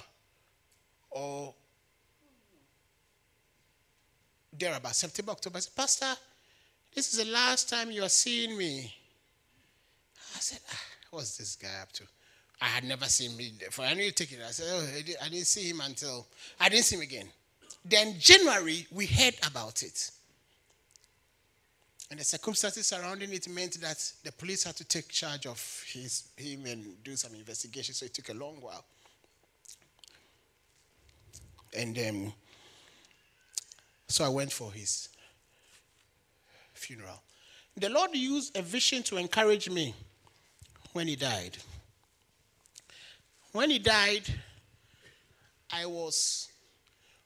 or 1.11 1.55
there 4.57 4.77
about 4.77 4.95
September, 4.95 5.33
October. 5.33 5.57
I 5.57 5.61
said, 5.61 5.75
Pastor, 5.75 6.21
this 6.95 7.13
is 7.13 7.25
the 7.25 7.31
last 7.31 7.69
time 7.69 7.91
you 7.91 8.03
are 8.03 8.09
seeing 8.09 8.57
me. 8.57 8.95
I 10.37 10.39
said, 10.41 10.61
ah, 10.71 10.83
what's 11.11 11.37
this 11.37 11.57
guy 11.57 11.69
up 11.83 11.93
to? 11.93 12.05
I 12.61 12.67
had 12.67 12.85
never 12.85 13.07
seen 13.07 13.39
him 13.39 13.55
before. 13.59 13.87
I 13.87 13.95
knew 13.95 14.05
you 14.05 14.13
take 14.13 14.33
it. 14.33 14.41
I 14.47 14.51
said, 14.51 14.67
oh, 14.71 15.25
I 15.25 15.29
didn't 15.29 15.47
see 15.47 15.69
him 15.69 15.81
until 15.81 16.27
I 16.61 16.69
didn't 16.69 16.85
see 16.85 16.97
him 16.97 17.03
again. 17.03 17.29
Then 17.85 18.17
January, 18.19 18.87
we 18.93 19.07
heard 19.07 19.35
about 19.47 19.83
it. 19.83 20.11
And 22.11 22.19
the 22.19 22.25
circumstances 22.25 22.89
surrounding 22.89 23.33
it 23.33 23.49
meant 23.49 23.81
that 23.81 24.13
the 24.25 24.33
police 24.33 24.65
had 24.65 24.77
to 24.77 24.85
take 24.85 25.09
charge 25.09 25.47
of 25.47 25.85
his, 25.87 26.25
him 26.37 26.67
and 26.67 27.03
do 27.05 27.15
some 27.15 27.35
investigation, 27.35 27.95
so 27.95 28.07
it 28.07 28.15
took 28.15 28.31
a 28.31 28.35
long 28.35 28.57
while. 28.61 28.85
And 31.77 31.97
um, 31.99 32.33
so 34.09 34.25
I 34.25 34.29
went 34.29 34.53
for 34.53 34.73
his 34.73 35.09
funeral. 36.75 37.23
The 37.77 37.89
Lord 37.89 38.11
used 38.13 38.57
a 38.59 38.63
vision 38.63 39.05
to 39.05 39.17
encourage 39.17 39.71
me 39.71 39.95
when 40.93 41.07
he 41.07 41.15
died. 41.15 41.57
When 43.53 43.71
he 43.71 43.79
died, 43.79 44.23
I 45.73 45.87
was 45.87 46.49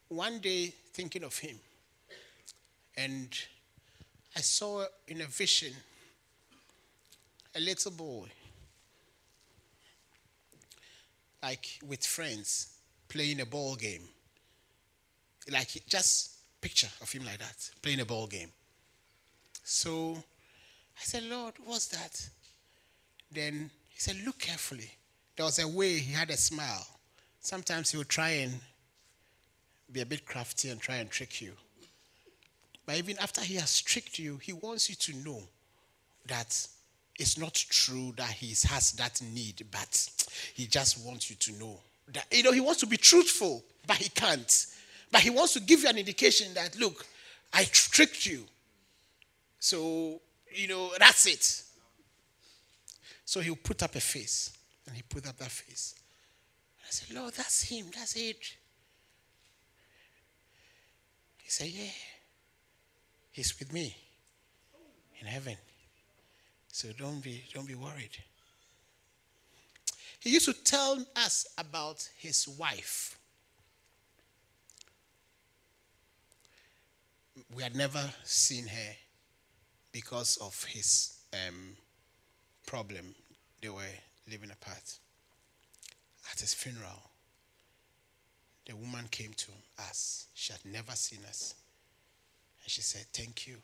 one 0.09 0.41
day 0.41 0.75
thinking 0.93 1.25
of 1.25 1.39
him. 1.39 1.59
And 2.99 3.35
I 4.37 4.41
saw 4.41 4.85
in 5.07 5.21
a 5.21 5.27
vision 5.27 5.73
a 7.55 7.61
little 7.61 7.93
boy, 7.93 8.27
like 11.43 11.79
with 11.87 12.05
friends, 12.05 12.75
playing 13.09 13.41
a 13.41 13.47
ball 13.47 13.77
game. 13.77 14.09
Like 15.51 15.83
just 15.87 16.33
picture 16.61 16.89
of 17.01 17.13
him 17.13 17.25
like 17.25 17.39
that, 17.39 17.71
playing 17.83 18.01
a 18.01 18.05
ball 18.05 18.27
game. 18.27 18.51
So 19.63 20.15
I 20.17 21.03
said, 21.03 21.25
Lord, 21.25 21.55
what's 21.65 21.87
that? 21.89 22.29
Then 23.31 23.71
he 23.91 24.01
said, 24.01 24.17
Look 24.25 24.39
carefully. 24.39 24.91
There 25.37 25.47
was 25.47 25.59
a 25.59 25.69
way 25.69 25.99
he 25.99 26.13
had 26.13 26.31
a 26.31 26.37
smile. 26.37 26.87
Sometimes 27.41 27.91
he 27.91 27.99
would 27.99 28.09
try 28.09 28.31
and 28.31 28.61
be 29.93 30.01
a 30.01 30.07
bit 30.07 30.25
crafty 30.25 30.71
and 30.71 30.81
try 30.81 30.97
and 30.97 31.11
trick 31.11 31.41
you. 31.41 31.53
But 32.87 32.97
even 32.97 33.19
after 33.19 33.41
he 33.41 33.55
has 33.55 33.81
tricked 33.81 34.19
you, 34.19 34.37
he 34.39 34.53
wants 34.53 34.89
you 34.89 34.95
to 34.97 35.17
know 35.25 35.43
that 36.27 36.67
it's 37.19 37.39
not 37.39 37.55
true 37.55 38.13
that 38.17 38.31
he 38.31 38.49
has 38.69 38.93
that 38.93 39.21
need, 39.23 39.65
but 39.71 40.09
he 40.55 40.67
just 40.67 41.05
wants 41.07 41.31
you 41.31 41.37
to 41.37 41.53
know 41.59 41.81
that 42.13 42.27
you 42.31 42.43
know 42.43 42.53
he 42.53 42.61
wants 42.61 42.81
to 42.81 42.87
be 42.87 42.97
truthful, 42.97 43.65
but 43.87 43.97
he 43.97 44.09
can't. 44.11 44.67
But 45.11 45.23
he 45.23 45.31
wants 45.31 45.53
to 45.55 45.61
give 45.61 45.83
you 45.83 45.89
an 45.89 45.97
indication 45.97 46.53
that, 46.55 46.79
look, 46.79 47.07
I 47.53 47.65
tricked 47.65 48.27
you. 48.27 48.45
So, 49.61 50.21
you 50.53 50.67
know, 50.67 50.91
that's 50.99 51.27
it. 51.27 51.63
So 53.25 53.41
he'll 53.41 53.57
put 53.57 53.83
up 53.83 53.95
a 53.95 54.01
face. 54.01 54.53
And 54.87 54.97
he 54.97 55.03
put 55.03 55.27
up 55.27 55.37
that 55.39 55.51
face. 55.51 55.95
I 56.83 56.91
said, 56.91 57.17
Lord, 57.17 57.33
that's 57.35 57.63
him. 57.63 57.87
That's 57.97 58.17
it. 58.17 58.57
He 61.39 61.51
said, 61.51 61.69
Yeah. 61.69 61.91
He's 63.35 63.59
with 63.59 63.73
me 63.73 63.95
in 65.21 65.27
heaven. 65.27 65.57
So 66.73 66.89
don't 66.97 67.21
be 67.21 67.45
don't 67.53 67.69
be 67.69 67.75
worried. 67.75 68.17
He 70.21 70.31
used 70.31 70.47
to 70.47 70.55
tell 70.55 71.05
us 71.17 71.47
about 71.59 72.09
his 72.17 72.49
wife. 72.49 73.19
we 77.55 77.63
had 77.63 77.77
never 77.77 78.03
seen 78.25 78.67
her 78.67 78.93
because 79.93 80.37
of 80.39 80.65
his 80.65 81.19
um, 81.33 81.77
problem. 82.67 83.15
They 83.61 83.69
were 83.69 83.83
living 84.31 84.51
apart. 84.51 84.99
At 86.33 86.41
his 86.41 86.55
funeral, 86.55 87.11
the 88.67 88.77
woman 88.77 89.07
came 89.11 89.33
to 89.35 89.51
us. 89.79 90.29
She 90.35 90.53
had 90.53 90.65
never 90.65 90.93
seen 90.93 91.21
us. 91.29 91.55
And 92.65 92.71
she 92.71 92.81
said, 92.81 93.05
Thank 93.13 93.47
you. 93.47 93.57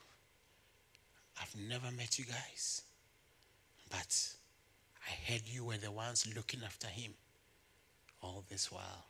I've 1.41 1.57
never 1.69 1.91
met 1.91 2.19
you 2.19 2.27
guys. 2.27 2.83
But 3.91 4.29
I 5.07 5.33
heard 5.33 5.43
you 5.47 5.65
were 5.65 5.79
the 5.79 5.91
ones 5.91 6.31
looking 6.37 6.61
after 6.65 6.87
him 6.87 7.15
all 8.23 8.45
this 8.49 8.71
while. 8.71 9.07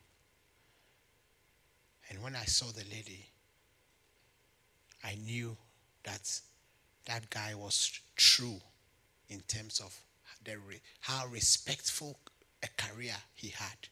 And 2.09 2.22
when 2.22 2.34
I 2.34 2.45
saw 2.45 2.66
the 2.66 2.84
lady, 2.91 3.26
I 5.05 5.16
knew 5.24 5.57
that 6.05 6.41
that 7.07 7.28
guy 7.30 7.55
was 7.55 8.01
true 8.16 8.61
in 9.28 9.41
terms 9.41 9.80
of 9.80 9.97
the, 10.45 10.57
how 11.01 11.26
respectful 11.26 12.18
a 12.62 12.68
career 12.76 13.14
he 13.34 13.49
had. 13.49 13.88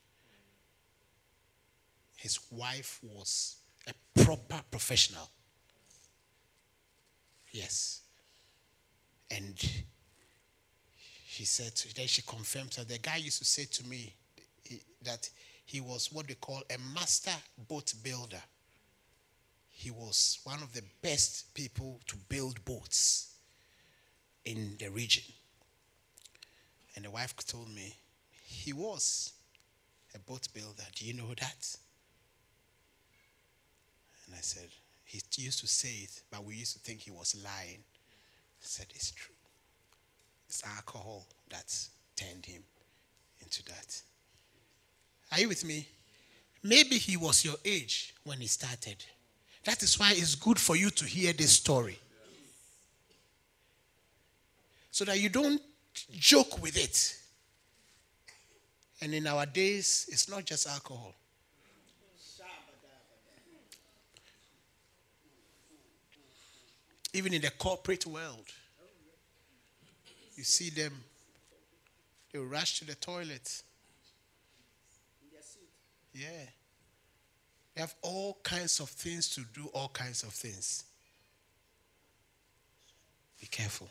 His 2.17 2.39
wife 2.51 2.99
was 3.03 3.57
a 3.87 4.23
proper 4.25 4.61
professional. 4.71 5.31
Yes. 7.53 8.03
And 9.31 9.59
she 11.29 11.45
said, 11.45 11.73
then 11.97 12.07
she 12.07 12.23
confirmed 12.23 12.71
that 12.73 12.89
the 12.89 12.99
guy 12.99 13.17
used 13.17 13.39
to 13.39 13.45
say 13.45 13.65
to 13.65 13.87
me 13.87 14.15
that 15.03 15.29
he 15.65 15.81
was 15.81 16.11
what 16.13 16.27
they 16.27 16.35
call 16.35 16.63
a 16.71 16.79
master 16.95 17.33
boat 17.69 17.93
builder 18.03 18.43
he 19.79 19.93
was 19.93 20.41
one 20.43 20.61
of 20.61 20.73
the 20.73 20.83
best 21.03 21.55
people 21.55 22.01
to 22.09 22.17
build 22.29 22.65
boats 22.65 23.37
in 24.45 24.75
the 24.81 24.89
region. 24.89 25.23
And 26.97 27.05
the 27.05 27.13
wife 27.13 27.37
told 27.47 27.73
me, 27.73 27.95
he 28.45 28.73
was 28.73 29.35
a 30.17 30.19
boat 30.19 30.49
builder. 30.53 30.83
Do 30.97 31.07
you 31.07 31.15
know 31.15 31.29
that? 31.29 31.77
And 34.27 34.35
I 34.35 34.41
said, 34.41 34.67
he 35.09 35.23
used 35.37 35.61
to 35.61 35.67
say 35.67 36.03
it, 36.03 36.23
but 36.31 36.45
we 36.45 36.57
used 36.57 36.75
to 36.75 36.79
think 36.81 37.01
he 37.01 37.11
was 37.11 37.35
lying. 37.43 37.79
I 37.79 38.61
said, 38.61 38.87
it's 38.91 39.11
true. 39.11 39.35
It's 40.49 40.63
alcohol 40.77 41.27
that 41.49 41.75
turned 42.15 42.45
him 42.45 42.63
into 43.41 43.65
that. 43.65 44.03
Are 45.33 45.41
you 45.41 45.49
with 45.49 45.65
me? 45.65 45.89
Maybe 46.63 46.99
he 46.99 47.17
was 47.17 47.45
your 47.45 47.55
age 47.65 48.15
when 48.25 48.39
he 48.39 48.47
started. 48.47 49.03
That 49.65 49.83
is 49.83 49.99
why 49.99 50.13
it's 50.13 50.35
good 50.35 50.59
for 50.59 50.77
you 50.77 50.91
to 50.91 51.05
hear 51.07 51.33
this 51.33 51.53
story. 51.53 51.99
So 54.91 55.05
that 55.07 55.19
you 55.19 55.31
don't 55.31 55.63
joke 56.19 56.61
with 56.61 56.77
it. 56.77 57.17
And 59.01 59.15
in 59.15 59.27
our 59.27 59.47
days, 59.47 60.07
it's 60.11 60.29
not 60.29 60.45
just 60.45 60.69
alcohol. 60.69 61.15
Even 67.19 67.35
in 67.35 67.43
the 67.43 67.51
corporate 67.51 68.07
world, 68.07 68.47
you 70.37 70.45
see 70.45 70.71
them, 70.71 70.93
they 72.33 72.39
rush 72.39 72.79
to 72.79 72.85
the 72.85 72.95
toilet. 72.95 73.61
Yeah. 76.14 76.29
They 77.75 77.81
have 77.81 77.93
all 78.03 78.39
kinds 78.45 78.79
of 78.79 78.89
things 78.91 79.31
to 79.31 79.41
do, 79.53 79.69
all 79.75 79.89
kinds 79.89 80.23
of 80.23 80.29
things. 80.29 80.85
Be 83.41 83.49
careful. 83.49 83.89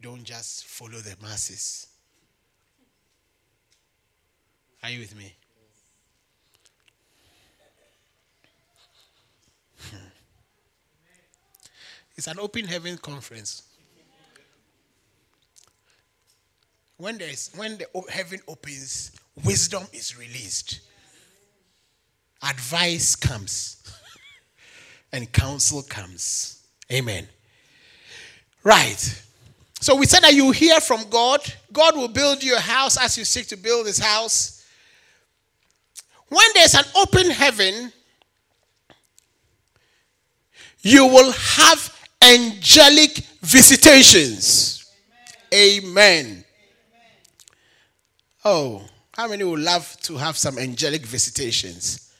Don't 0.00 0.24
just 0.24 0.64
follow 0.64 0.98
the 0.98 1.14
masses. 1.20 1.88
Are 4.82 4.88
you 4.88 5.00
with 5.00 5.14
me? 5.14 5.34
Hmm. 9.90 10.07
It's 12.18 12.26
an 12.26 12.40
open 12.40 12.66
heaven 12.66 12.98
conference. 12.98 13.62
When 16.96 17.16
there's 17.16 17.52
when 17.54 17.78
the 17.78 17.86
heaven 18.10 18.40
opens, 18.48 19.12
wisdom 19.44 19.84
is 19.92 20.18
released 20.18 20.80
advice 22.42 23.14
comes 23.14 23.82
and 25.12 25.32
counsel 25.32 25.82
comes. 25.82 26.66
Amen. 26.92 27.28
Right. 28.64 29.22
So 29.80 29.94
we 29.94 30.06
said 30.06 30.24
that 30.24 30.34
you 30.34 30.50
hear 30.50 30.80
from 30.80 31.08
God. 31.10 31.40
God 31.72 31.96
will 31.96 32.08
build 32.08 32.42
your 32.42 32.58
house 32.58 32.96
as 33.00 33.16
you 33.16 33.24
seek 33.24 33.46
to 33.48 33.56
build 33.56 33.86
his 33.86 33.98
house. 33.98 34.66
When 36.28 36.46
there's 36.54 36.74
an 36.74 36.84
open 36.96 37.30
heaven, 37.30 37.92
you 40.82 41.06
will 41.06 41.32
have 41.32 41.97
angelic 42.22 43.18
visitations. 43.42 44.92
Amen. 45.52 46.44
Oh, 48.44 48.82
how 49.14 49.28
many 49.28 49.44
would 49.44 49.60
love 49.60 49.96
to 50.02 50.16
have 50.16 50.36
some 50.36 50.58
angelic 50.58 51.02
visitations? 51.02 52.12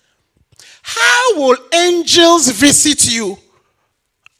How 0.82 1.36
will 1.36 1.56
angels 1.72 2.48
visit 2.50 3.12
you 3.12 3.38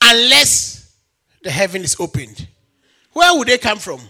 unless 0.02 0.94
the 1.42 1.50
heaven 1.50 1.82
is 1.82 1.96
opened? 2.00 2.48
Where 3.12 3.36
would 3.36 3.48
they 3.48 3.58
come 3.58 3.78
from? 3.78 4.00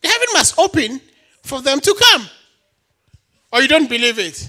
The 0.00 0.08
heaven 0.08 0.28
must 0.32 0.58
open 0.58 1.00
for 1.42 1.62
them 1.62 1.80
to 1.80 1.94
come. 1.98 2.28
Or 3.52 3.62
you 3.62 3.68
don't 3.68 3.88
believe 3.88 4.18
it? 4.18 4.48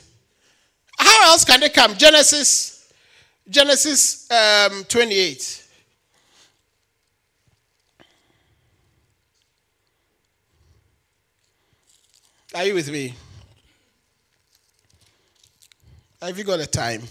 How 0.97 1.31
else 1.31 1.45
can 1.45 1.59
they 1.59 1.69
come? 1.69 1.95
Genesis, 1.95 2.72
Genesis 3.49 4.29
um, 4.31 4.83
28. 4.85 5.67
Are 12.55 12.65
you 12.65 12.75
with 12.75 12.89
me? 12.91 13.13
Have 16.21 16.37
you 16.37 16.43
got 16.43 16.59
a 16.59 16.67
time? 16.67 17.01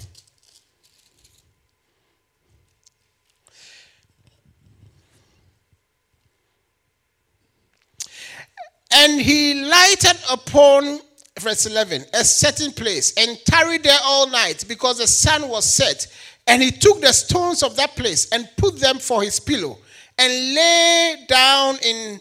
And 8.94 9.20
he 9.20 9.64
lighted 9.64 10.16
upon, 10.30 11.00
verse 11.40 11.66
11, 11.66 12.04
a 12.12 12.24
certain 12.24 12.72
place 12.72 13.14
and 13.16 13.38
tarried 13.44 13.82
there 13.82 13.98
all 14.04 14.28
night 14.28 14.64
because 14.68 14.98
the 14.98 15.06
sun 15.06 15.48
was 15.48 15.64
set. 15.64 16.06
And 16.46 16.62
he 16.62 16.70
took 16.70 17.00
the 17.00 17.12
stones 17.12 17.62
of 17.62 17.76
that 17.76 17.94
place 17.94 18.30
and 18.32 18.48
put 18.56 18.78
them 18.78 18.98
for 18.98 19.22
his 19.22 19.38
pillow 19.38 19.78
and 20.18 20.32
lay 20.54 21.24
down 21.28 21.76
in 21.84 22.20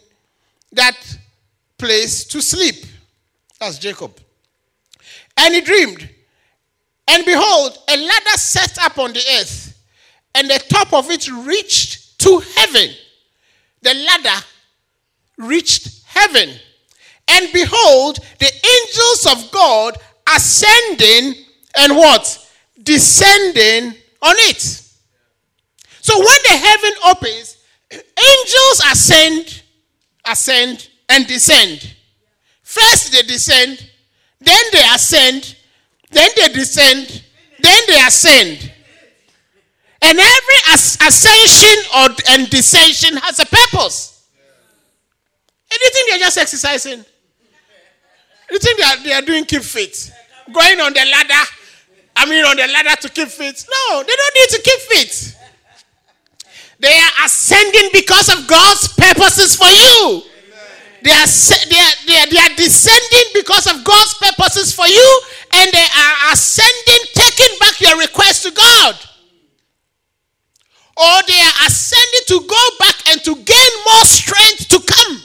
that 0.74 0.95
place 1.78 2.24
to 2.26 2.41
sleep. 2.41 2.86
That's 3.59 3.80
Jacob. 3.80 4.20
And 5.38 5.53
he 5.55 5.62
dreamed. 5.62 6.09
And 7.07 7.26
behold, 7.26 7.78
a 7.89 7.97
ladder 7.97 8.38
set 8.38 8.78
up 8.80 8.97
on 8.97 9.12
the 9.12 9.24
earth, 9.39 9.78
and 10.34 10.49
the 10.49 10.59
top 10.70 10.93
of 10.93 11.09
it 11.09 11.28
reached 11.30 12.20
to 12.20 12.41
heaven. 12.55 12.89
The 13.82 13.93
ladder 13.93 14.45
reached 15.38 16.03
heaven. 16.05 16.49
And 17.32 17.51
behold, 17.53 18.19
the 18.39 18.51
angels 18.51 19.27
of 19.32 19.51
God 19.51 19.97
ascending 20.36 21.45
and 21.77 21.95
what? 21.95 22.49
Descending 22.84 23.95
on 24.21 24.36
it. 24.38 24.61
So 26.01 26.17
when 26.17 26.38
the 26.49 26.57
heaven 26.57 26.91
opens, 27.07 27.57
angels 27.91 28.82
ascend, 28.91 29.63
ascend, 30.25 30.89
and 31.09 31.27
descend. 31.27 31.95
First 32.63 33.11
they 33.11 33.21
descend, 33.21 33.89
then 34.39 34.63
they 34.71 34.84
ascend, 34.93 35.55
then 36.11 36.29
they 36.36 36.49
descend, 36.49 37.23
then 37.59 37.82
they 37.88 37.99
ascend. 38.05 38.71
And 40.03 40.19
every 40.19 40.55
ascension 41.07 41.84
or 41.95 42.07
and 42.32 42.47
descension 42.47 43.19
has 43.21 43.39
a 43.39 43.45
purpose. 43.45 44.27
Anything 45.71 46.03
they're 46.09 46.19
just 46.19 46.38
exercising? 46.38 47.05
You 48.52 48.60
think 48.60 48.78
they 48.78 48.84
are, 48.84 48.97
they 49.04 49.14
are 49.14 49.22
doing 49.22 49.45
keep 49.45 49.64
fit? 49.64 50.12
Going 50.52 50.80
on 50.82 50.91
the 50.93 51.06
ladder? 51.10 51.49
I 52.18 52.26
mean, 52.26 52.43
on 52.43 52.58
the 52.58 52.68
ladder 52.68 53.02
to 53.02 53.10
keep 53.10 53.30
fit? 53.30 53.66
No, 53.72 54.04
they 54.04 54.14
don't 54.14 54.36
need 54.36 54.49
to 54.49 54.62
keep 54.62 54.80
fit. 54.91 55.38
They 56.80 56.93
are 56.93 57.26
ascending 57.26 57.89
because 57.93 58.28
of 58.28 58.47
God's 58.47 58.89
purposes 58.89 59.56
for 59.56 59.70
you. 59.70 60.24
They 61.02 61.12
are, 61.12 61.26
they, 61.26 61.80
are, 61.80 61.95
they, 62.06 62.18
are, 62.18 62.28
they 62.28 62.38
are 62.38 62.56
descending 62.58 63.32
because 63.34 63.68
of 63.68 63.84
God's 63.86 64.14
purposes 64.16 64.74
for 64.74 64.86
you, 64.86 65.22
and 65.54 65.72
they 65.72 65.88
are 65.97 66.34
ascending, 66.34 67.08
taking 67.14 67.58
back 67.60 67.80
your 67.80 67.97
request 67.97 68.43
to 68.43 68.52
God. 68.52 68.95
Or 70.97 71.24
they 71.26 71.39
are 71.39 71.68
ascending 71.68 72.22
to 72.28 72.47
go 72.47 72.64
back 72.80 72.95
and 73.10 73.24
to 73.24 73.36
gain 73.36 73.72
more 73.86 74.06
strength 74.06 74.68
to 74.68 74.80
come. 74.82 75.22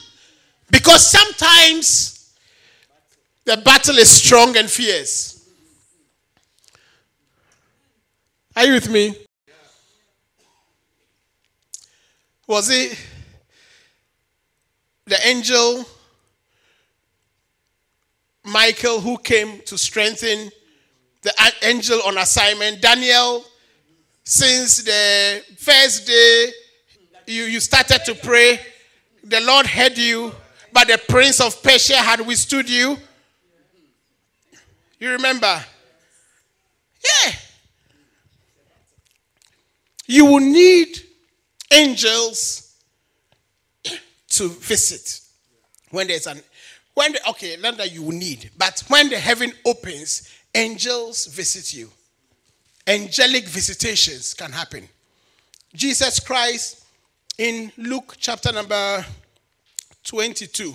Because 0.70 1.04
sometimes 1.04 2.15
the 3.46 3.56
battle 3.58 3.96
is 3.96 4.10
strong 4.10 4.56
and 4.56 4.68
fierce. 4.68 5.48
Are 8.56 8.66
you 8.66 8.74
with 8.74 8.90
me? 8.90 9.14
Was 12.48 12.70
it 12.70 12.98
the 15.04 15.26
angel 15.26 15.84
Michael 18.44 19.00
who 19.00 19.16
came 19.18 19.60
to 19.66 19.78
strengthen 19.78 20.50
the 21.22 21.32
angel 21.62 22.00
on 22.04 22.18
assignment? 22.18 22.82
Daniel, 22.82 23.44
since 24.24 24.82
the 24.82 25.44
first 25.56 26.06
day 26.06 26.50
you, 27.26 27.44
you 27.44 27.60
started 27.60 28.00
to 28.06 28.14
pray, 28.14 28.58
the 29.22 29.40
Lord 29.40 29.66
heard 29.66 29.96
you, 29.96 30.32
but 30.72 30.88
the 30.88 31.00
prince 31.08 31.40
of 31.40 31.62
Persia 31.62 31.96
had 31.96 32.20
withstood 32.26 32.68
you. 32.68 32.96
You 34.98 35.10
remember? 35.12 35.64
Yeah. 37.04 37.32
You 40.06 40.24
will 40.26 40.40
need 40.40 40.98
angels 41.70 42.74
to 44.28 44.48
visit 44.48 45.20
when 45.90 46.06
there's 46.08 46.26
an 46.26 46.40
when 46.94 47.12
the, 47.12 47.28
okay 47.30 47.56
not 47.60 47.76
that 47.76 47.92
you 47.92 48.02
will 48.02 48.12
need 48.12 48.50
but 48.58 48.82
when 48.88 49.08
the 49.08 49.18
heaven 49.18 49.52
opens 49.64 50.30
angels 50.54 51.26
visit 51.26 51.74
you 51.74 51.90
angelic 52.86 53.44
visitations 53.44 54.34
can 54.34 54.52
happen 54.52 54.88
jesus 55.74 56.20
christ 56.20 56.84
in 57.38 57.72
luke 57.76 58.16
chapter 58.18 58.52
number 58.52 59.04
22 60.04 60.74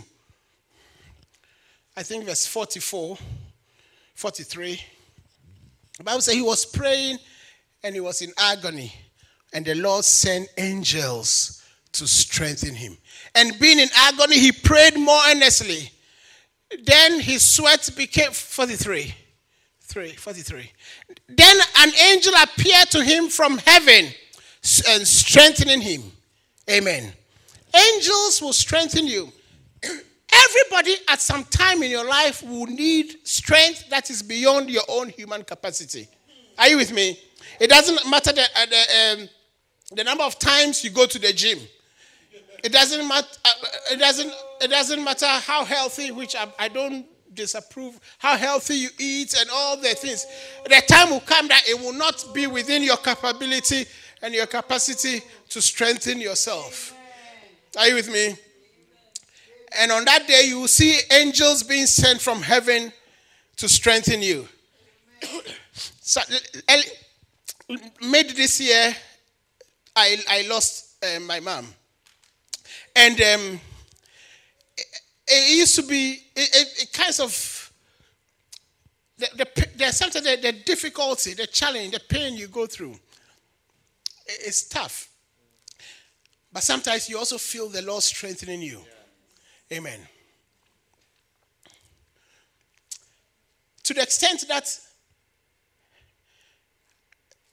i 1.96 2.04
think 2.04 2.26
verse 2.26 2.46
44 2.48 3.18
43 4.22 4.82
the 5.98 6.04
bible 6.04 6.22
says 6.22 6.36
he 6.36 6.42
was 6.42 6.66
praying 6.66 7.18
and 7.84 7.96
he 7.96 8.02
was 8.02 8.22
in 8.22 8.32
agony 8.38 8.94
and 9.54 9.66
the 9.66 9.76
lord 9.76 10.06
sent 10.06 10.48
angels 10.58 11.64
to 11.92 12.08
strengthen 12.08 12.74
him 12.76 12.98
and 13.36 13.58
being 13.60 13.80
in 13.80 13.90
agony, 13.96 14.40
he 14.40 14.52
prayed 14.52 14.98
more 14.98 15.20
earnestly. 15.30 15.92
Then 16.84 17.20
his 17.20 17.46
sweat 17.46 17.90
became 17.96 18.32
43. 18.32 19.14
3, 19.80 20.12
43. 20.12 20.72
Then 21.28 21.58
an 21.78 21.92
angel 22.10 22.34
appeared 22.42 22.90
to 22.92 23.04
him 23.04 23.30
from 23.30 23.58
heaven 23.60 24.06
and 24.90 25.08
strengthening 25.08 25.82
him. 25.82 26.04
Amen. 26.70 27.12
Angels 27.74 28.42
will 28.42 28.54
strengthen 28.54 29.08
you. 29.08 29.32
Everybody 30.34 30.96
at 31.10 31.22
some 31.22 31.44
time 31.46 31.84
in 31.84 31.92
your 31.92 32.06
life 32.06 32.44
will 32.44 32.68
need 32.68 33.16
strength 33.24 33.90
that 33.90 34.10
is 34.10 34.24
beyond 34.24 34.70
your 34.70 34.84
own 34.88 35.10
human 35.10 35.44
capacity. 35.44 36.08
Are 36.58 36.68
you 36.68 36.78
with 36.78 36.94
me? 36.94 37.20
It 37.60 37.70
doesn't 37.70 38.10
matter 38.10 38.32
the, 38.32 38.44
uh, 38.44 38.66
the, 38.66 39.22
um, 39.22 39.30
the 39.96 40.04
number 40.04 40.24
of 40.24 40.40
times 40.40 40.84
you 40.84 40.90
go 40.90 41.06
to 41.06 41.20
the 41.20 41.34
gym. 41.34 41.60
It 42.64 42.72
doesn't 42.72 43.08
matter. 43.08 43.28
Uh, 43.44 43.52
it 43.92 44.00
doesn't. 44.00 44.32
It 44.62 44.70
doesn't 44.70 45.04
matter 45.04 45.26
how 45.26 45.66
healthy, 45.66 46.12
which 46.12 46.36
I, 46.36 46.48
I 46.60 46.68
don't 46.68 47.06
disapprove, 47.34 48.00
how 48.20 48.38
healthy 48.38 48.76
you 48.76 48.90
eat 49.00 49.36
and 49.40 49.50
all 49.52 49.78
the 49.78 49.90
things. 49.90 50.28
The 50.66 50.82
time 50.88 51.10
will 51.10 51.22
come 51.22 51.48
that 51.48 51.64
it 51.68 51.80
will 51.80 51.94
not 51.94 52.24
be 52.34 52.48
within 52.48 52.84
your 52.84 52.98
capability 52.98 53.86
and 54.22 54.34
your 54.34 54.46
capacity 54.46 55.22
to 55.50 55.62
strengthen 55.62 56.22
yourself. 56.22 56.94
Are 57.78 57.88
you 57.88 57.96
with 57.96 58.12
me? 58.12 58.36
And 59.80 59.92
on 59.92 60.06
that 60.06 60.28
day, 60.28 60.46
you 60.48 60.62
will 60.62 60.68
see 60.68 61.00
angels 61.12 61.64
being 61.64 61.86
sent 61.86 62.22
from 62.22 62.42
heaven 62.42 62.92
to 63.58 63.70
strengthen 63.70 64.22
you. 64.22 64.48
so, 65.74 66.22
mid 68.02 68.32
this 68.32 68.60
year, 68.60 68.96
I, 69.96 70.18
I 70.30 70.48
lost 70.50 71.04
uh, 71.04 71.20
my 71.22 71.40
mom. 71.40 71.68
And 72.96 73.16
um, 73.22 73.60
it, 74.78 74.86
it, 75.28 75.58
used 75.58 75.76
to 75.76 75.84
be, 75.84 76.20
it, 76.36 76.82
it 76.82 76.94
kinds 76.94 77.20
of, 77.20 77.72
the, 79.18 79.30
the, 79.38 79.68
there's 79.76 80.00
the, 80.00 80.40
the 80.42 80.52
difficulty, 80.66 81.34
the 81.34 81.48
challenge, 81.48 81.92
the 81.92 82.00
pain 82.00 82.36
you 82.36 82.48
go 82.48 82.66
through. 82.66 82.96
It's 84.26 84.68
tough. 84.68 85.10
But 86.52 86.64
sometimes 86.64 87.10
you 87.10 87.18
also 87.18 87.38
feel 87.38 87.70
the 87.70 87.82
Lord 87.82 88.04
strengthening 88.04 88.62
you. 88.62 88.82
Amen. 89.72 90.00
To 93.84 93.94
the 93.94 94.02
extent 94.02 94.46
that 94.50 94.80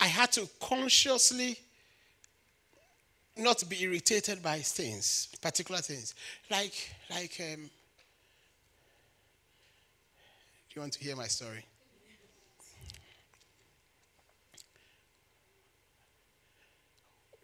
I 0.00 0.06
had 0.06 0.32
to 0.32 0.48
consciously 0.60 1.58
not 3.36 3.62
be 3.68 3.82
irritated 3.82 4.42
by 4.42 4.58
things, 4.58 5.28
particular 5.40 5.80
things. 5.80 6.14
Like, 6.50 6.74
like, 7.08 7.40
um, 7.40 7.70
do 10.68 10.74
you 10.74 10.80
want 10.80 10.92
to 10.94 11.04
hear 11.04 11.14
my 11.14 11.28
story? 11.28 11.64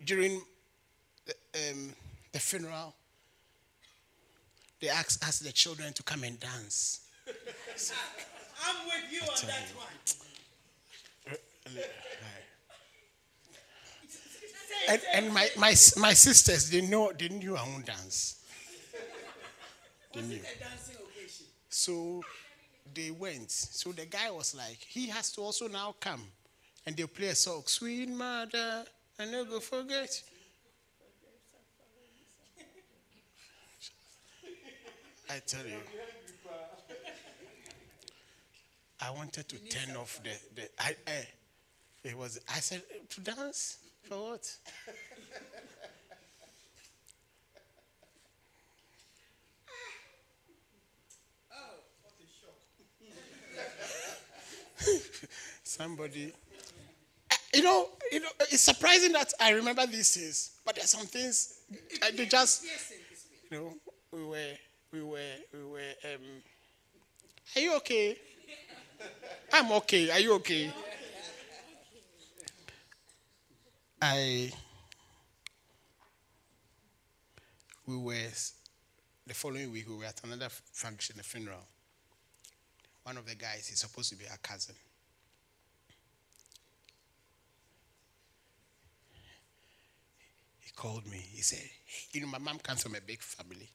During 0.05 0.43
um, 1.55 1.95
the 2.33 2.41
funeral, 2.41 2.95
they 4.85 4.91
asked, 4.91 5.25
asked 5.25 5.43
the 5.43 5.53
children 5.53 5.95
to 5.95 6.03
come 6.03 6.25
and 6.25 6.39
dance. 6.39 7.01
So, 7.75 7.95
I'm 8.67 8.85
with 8.85 9.11
you 9.11 9.21
on 9.21 9.47
that 9.47 9.73
one. 9.75 9.87
And, 14.87 15.01
and 15.15 15.33
my, 15.33 15.49
my, 15.57 15.75
my 15.97 16.13
sisters, 16.13 16.69
they 16.69 16.83
know, 16.83 17.13
they 17.19 17.29
knew 17.29 17.57
I 17.57 17.63
won't 17.63 17.87
dance. 17.87 18.45
They 20.13 20.21
knew. 20.21 20.37
it 20.37 20.57
a 20.57 20.59
dancing 20.63 20.97
occasion? 20.97 21.47
So 21.71 22.23
they 22.93 23.11
went. 23.11 23.51
So 23.51 23.93
the 23.93 24.05
guy 24.05 24.31
was 24.31 24.55
like, 24.55 24.85
he 24.87 25.07
has 25.07 25.33
to 25.33 25.41
also 25.41 25.67
now 25.67 25.95
come. 25.99 26.25
And 26.85 26.95
they 26.95 27.07
play 27.07 27.29
a 27.29 27.35
song, 27.35 27.63
Sweet 27.65 28.11
Mother, 28.11 28.85
I 29.19 29.25
never 29.25 29.61
forget. 29.61 30.23
I 35.31 35.41
tell 35.47 35.65
you. 35.67 35.79
I 39.01 39.11
wanted 39.11 39.49
to 39.49 39.57
turn 39.69 39.97
off 39.97 40.21
the, 40.23 40.31
the 40.55 40.69
I, 40.79 40.95
I 41.07 41.27
it 42.05 42.17
was 42.17 42.39
I 42.49 42.61
said 42.61 42.83
eh, 42.93 42.99
to 43.11 43.21
dance 43.21 43.79
for 44.09 44.31
what? 44.31 44.57
Oh, 51.53 51.57
what 52.03 52.15
a 52.21 52.27
shock. 52.29 52.59
Somebody 55.65 56.33
Uh, 57.31 57.37
you 57.55 57.63
know, 57.63 57.89
you 58.13 58.21
know, 58.21 58.29
it's 58.51 58.63
surprising 58.63 59.13
that 59.13 59.33
I 59.41 59.51
remember 59.51 59.87
these 59.87 60.15
things, 60.15 60.53
but 60.65 60.77
there's 60.77 60.91
some 60.91 61.07
things 61.07 61.55
I 62.03 62.11
they 62.11 62.27
just 62.27 62.65
Yes, 62.65 62.91
in 62.91 62.99
this 63.11 63.27
way. 63.31 63.37
you 63.51 63.57
know, 63.65 63.75
we 64.13 64.25
were, 64.25 64.53
we 64.95 65.03
were, 65.03 65.19
we 65.53 65.65
were. 65.65 65.93
Um, 66.05 66.21
are 67.57 67.61
you 67.61 67.77
okay? 67.79 68.17
I'm 69.53 69.73
okay. 69.73 70.11
Are 70.11 70.21
you 70.21 70.35
okay? 70.35 70.73
I. 74.01 74.53
We 77.87 77.97
were 77.97 78.15
the 79.27 79.35
following 79.35 79.73
week. 79.73 79.89
We 79.89 79.97
were 79.97 80.05
at 80.05 80.21
another 80.23 80.49
function, 80.73 81.17
a 81.19 81.25
funeral. 81.25 81.67
One 83.03 83.19
of 83.19 83.27
the 83.27 83.35
guys 83.35 83.69
is 83.71 83.81
supposed 83.81 84.11
to 84.11 84.17
be 84.17 84.27
our 84.31 84.39
cousin. 84.39 84.77
He 90.61 90.71
called 90.71 91.05
me. 91.07 91.19
He 91.19 91.43
said, 91.43 91.59
hey, 91.59 91.71
You 92.13 92.21
know, 92.23 92.29
my 92.29 92.39
mom 92.39 92.59
comes 92.61 92.83
from 92.83 92.95
a 92.95 93.01
big 93.01 93.21
family. 93.21 93.69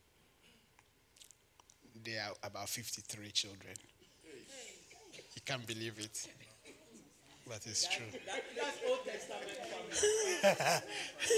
There 2.04 2.22
are 2.24 2.34
about 2.44 2.70
53 2.70 3.32
children. 3.32 3.74
You 5.36 5.42
can't 5.46 5.66
believe 5.66 6.00
it. 6.00 6.28
But 7.48 7.62
it's 7.66 7.88
true. 7.88 8.06
That, 8.26 8.44
that's 8.56 8.78
Old 8.88 9.00
Testament 9.06 9.50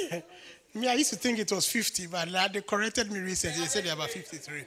family. 0.04 0.24
Me, 0.82 0.88
I 0.88 0.94
used 0.94 1.10
to 1.12 1.16
think 1.18 1.40
it 1.40 1.52
was 1.52 1.68
50, 1.68 2.08
but 2.08 2.30
they 2.54 2.62
corrected 2.62 3.12
me 3.12 3.20
recently. 3.20 3.60
They 3.60 3.66
said 3.68 3.84
they're 3.84 3.94
about 3.94 4.10
53. 4.10 4.64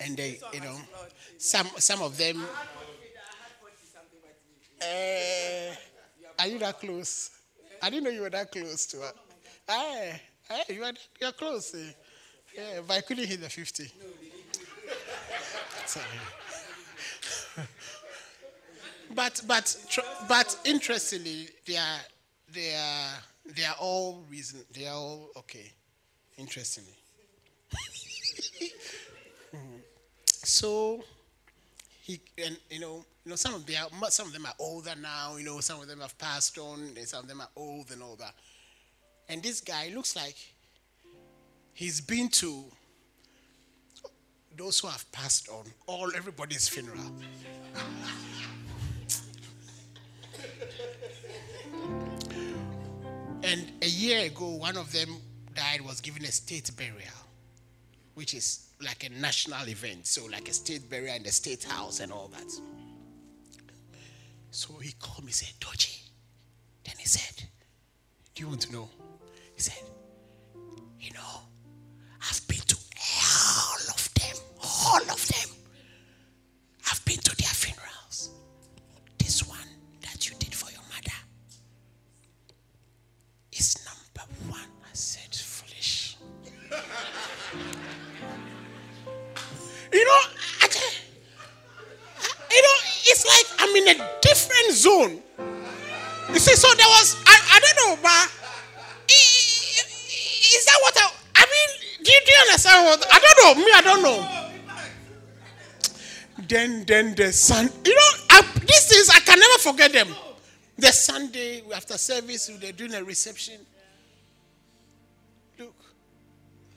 And 0.00 0.16
they, 0.16 0.40
you 0.52 0.60
know, 0.60 0.76
some 1.38 1.68
some 1.78 2.02
of 2.02 2.16
them. 2.18 2.38
I 2.38 2.40
had 2.40 2.68
40 3.60 3.76
something, 3.92 4.18
but 4.20 4.34
you- 4.80 5.72
Uh, 6.40 6.42
are 6.42 6.48
you 6.48 6.58
that 6.58 6.80
close? 6.80 7.30
I 7.80 7.88
didn't 7.90 8.04
know 8.04 8.10
you 8.10 8.22
were 8.22 8.30
that 8.30 8.50
close 8.50 8.86
to 8.86 8.96
her. 8.98 9.12
Ah, 9.68 10.18
ah, 10.52 10.62
you 10.72 10.84
are 10.84 10.92
you're 11.20 11.32
close. 11.32 11.74
eh. 11.74 11.92
Yeah, 12.56 12.80
but 12.86 12.94
I 12.98 13.00
couldn't 13.00 13.26
hit 13.26 13.40
the 13.40 13.48
50. 13.48 13.90
Sorry. 15.86 16.04
but 19.14 19.40
but 19.46 19.76
tr- 19.88 20.00
but 20.28 20.58
interestingly, 20.64 21.48
they 21.66 21.76
are 21.76 22.00
they 22.52 22.74
are 22.74 23.10
they 23.46 23.64
are 23.64 23.76
all 23.80 24.22
reason 24.30 24.60
they 24.72 24.86
are 24.86 24.94
all 24.94 25.30
okay. 25.36 25.72
Interestingly. 26.38 26.92
so 30.26 31.02
he 32.02 32.20
and 32.44 32.56
you 32.70 32.80
know 32.80 33.04
you 33.24 33.30
know 33.30 33.36
some 33.36 33.54
of 33.54 33.64
them 33.66 33.76
are, 34.02 34.10
some 34.10 34.26
of 34.26 34.32
them 34.32 34.44
are 34.46 34.54
older 34.58 34.94
now 35.00 35.36
you 35.36 35.44
know 35.44 35.60
some 35.60 35.80
of 35.80 35.86
them 35.88 36.00
have 36.00 36.16
passed 36.18 36.58
on 36.58 36.80
and 36.80 36.98
some 37.08 37.20
of 37.20 37.28
them 37.28 37.40
are 37.40 37.48
old 37.56 37.90
and 37.92 38.02
all 38.02 38.16
that 38.16 38.34
and 39.32 39.42
this 39.42 39.60
guy 39.60 39.90
looks 39.94 40.14
like 40.14 40.36
he's 41.72 42.00
been 42.00 42.28
to 42.28 42.64
those 44.56 44.78
who 44.80 44.88
have 44.88 45.10
passed 45.10 45.48
on 45.48 45.64
all 45.86 46.14
everybody's 46.14 46.68
funeral 46.68 47.10
and 53.42 53.72
a 53.82 53.88
year 53.88 54.26
ago 54.26 54.50
one 54.50 54.76
of 54.76 54.92
them 54.92 55.08
died 55.54 55.80
was 55.80 56.00
given 56.00 56.22
a 56.24 56.32
state 56.32 56.70
burial 56.76 57.22
which 58.14 58.34
is 58.34 58.68
like 58.84 59.04
a 59.04 59.08
national 59.20 59.68
event, 59.68 60.06
so 60.06 60.26
like 60.26 60.48
a 60.48 60.52
state 60.52 60.88
burial 60.90 61.16
in 61.16 61.22
the 61.22 61.30
state 61.30 61.64
house 61.64 62.00
and 62.00 62.12
all 62.12 62.28
that. 62.28 62.50
So 64.50 64.74
he 64.74 64.92
called 64.92 65.24
me, 65.24 65.32
said, 65.32 65.54
Doji. 65.60 66.02
Then 66.84 66.94
he 66.98 67.06
said, 67.06 67.44
Do 68.34 68.42
you 68.42 68.48
want 68.48 68.62
to 68.62 68.72
know? 68.72 68.88
Said, 69.62 69.74
You 70.98 71.12
know, 71.12 71.40
I've 72.20 72.40
been 72.48 72.58
to 72.66 72.76
all 72.98 73.78
of 73.94 74.10
them, 74.14 74.36
all 74.60 75.02
of 75.02 75.28
them. 75.28 75.48
I've 76.90 77.04
been 77.04 77.18
to 77.18 77.36
their 77.36 77.46
funerals. 77.46 78.30
This 79.18 79.46
one 79.46 79.58
that 80.00 80.28
you 80.28 80.34
did 80.40 80.52
for 80.52 80.68
your 80.72 80.80
mother 80.90 81.16
is 83.52 83.76
number 83.86 84.26
one. 84.48 84.66
I 84.82 84.94
said, 84.94 85.32
Foolish. 85.32 86.16
You 89.92 90.04
know, 90.04 90.20
I, 90.60 90.68
you 92.50 92.62
know, 92.62 92.76
it's 93.06 93.24
like 93.26 93.46
I'm 93.60 93.76
in 93.76 94.00
a 94.00 94.10
different 94.22 94.72
zone. 94.72 95.22
You 96.32 96.38
see, 96.40 96.56
so 96.56 96.66
there 96.74 96.88
was, 96.88 97.14
I, 97.26 97.38
I 97.52 97.60
don't 97.60 97.76
know, 97.76 98.02
but 98.02 98.41
what, 102.80 103.06
I 103.10 103.18
don't 103.18 103.56
know, 103.56 103.64
me, 103.64 103.72
I 103.74 103.80
don't 103.82 104.02
know. 104.02 104.38
Then, 106.48 106.84
then 106.84 107.14
the 107.14 107.32
sun, 107.32 107.70
you 107.84 107.94
know, 107.94 108.10
I, 108.30 108.42
these 108.60 108.88
things, 108.88 109.08
I 109.10 109.20
can 109.20 109.38
never 109.38 109.58
forget 109.58 109.92
them. 109.92 110.08
The 110.76 110.88
Sunday 110.88 111.62
after 111.74 111.96
service, 111.98 112.50
they're 112.60 112.72
doing 112.72 112.94
a 112.94 113.04
reception. 113.04 113.60
Look, 115.58 115.74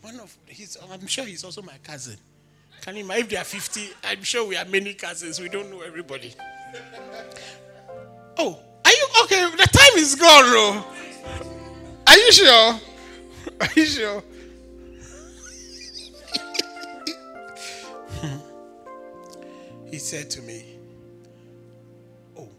one 0.02 0.20
of 0.20 0.36
his, 0.46 0.78
I'm 0.92 1.08
sure 1.08 1.26
he's 1.26 1.44
also 1.44 1.62
my 1.62 1.78
cousin. 1.84 2.18
Can 2.82 2.98
you 2.98 3.04
imagine 3.04 3.24
if 3.24 3.30
they 3.30 3.38
are 3.38 3.44
50? 3.44 3.90
I'm 4.04 4.24
sure 4.24 4.48
we 4.48 4.56
are 4.58 4.66
many 4.66 4.94
cousins. 4.94 5.40
We 5.40 5.50
don't 5.50 5.72
know 5.72 5.82
everybody. 5.82 6.36
Oh, 8.38 8.60
are 8.84 8.92
you 8.92 9.08
okay? 9.24 9.50
The 9.50 9.68
time 9.72 9.98
is 9.98 10.16
gone, 10.16 10.44
bro. 10.52 10.84
Are 12.08 12.18
you 12.18 12.32
sure? 12.32 12.80
Are 13.62 13.70
you 13.76 13.86
sure? 13.86 14.24
He 19.96 20.00
said 20.00 20.30
to 20.30 20.42
me, 20.42 20.76
Oh, 22.38 22.50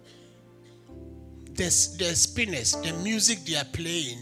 there's, 1.50 1.94
there's 1.98 2.20
spinners, 2.20 2.72
the 2.80 2.94
music 3.04 3.44
they 3.44 3.56
are 3.56 3.64
playing 3.74 4.16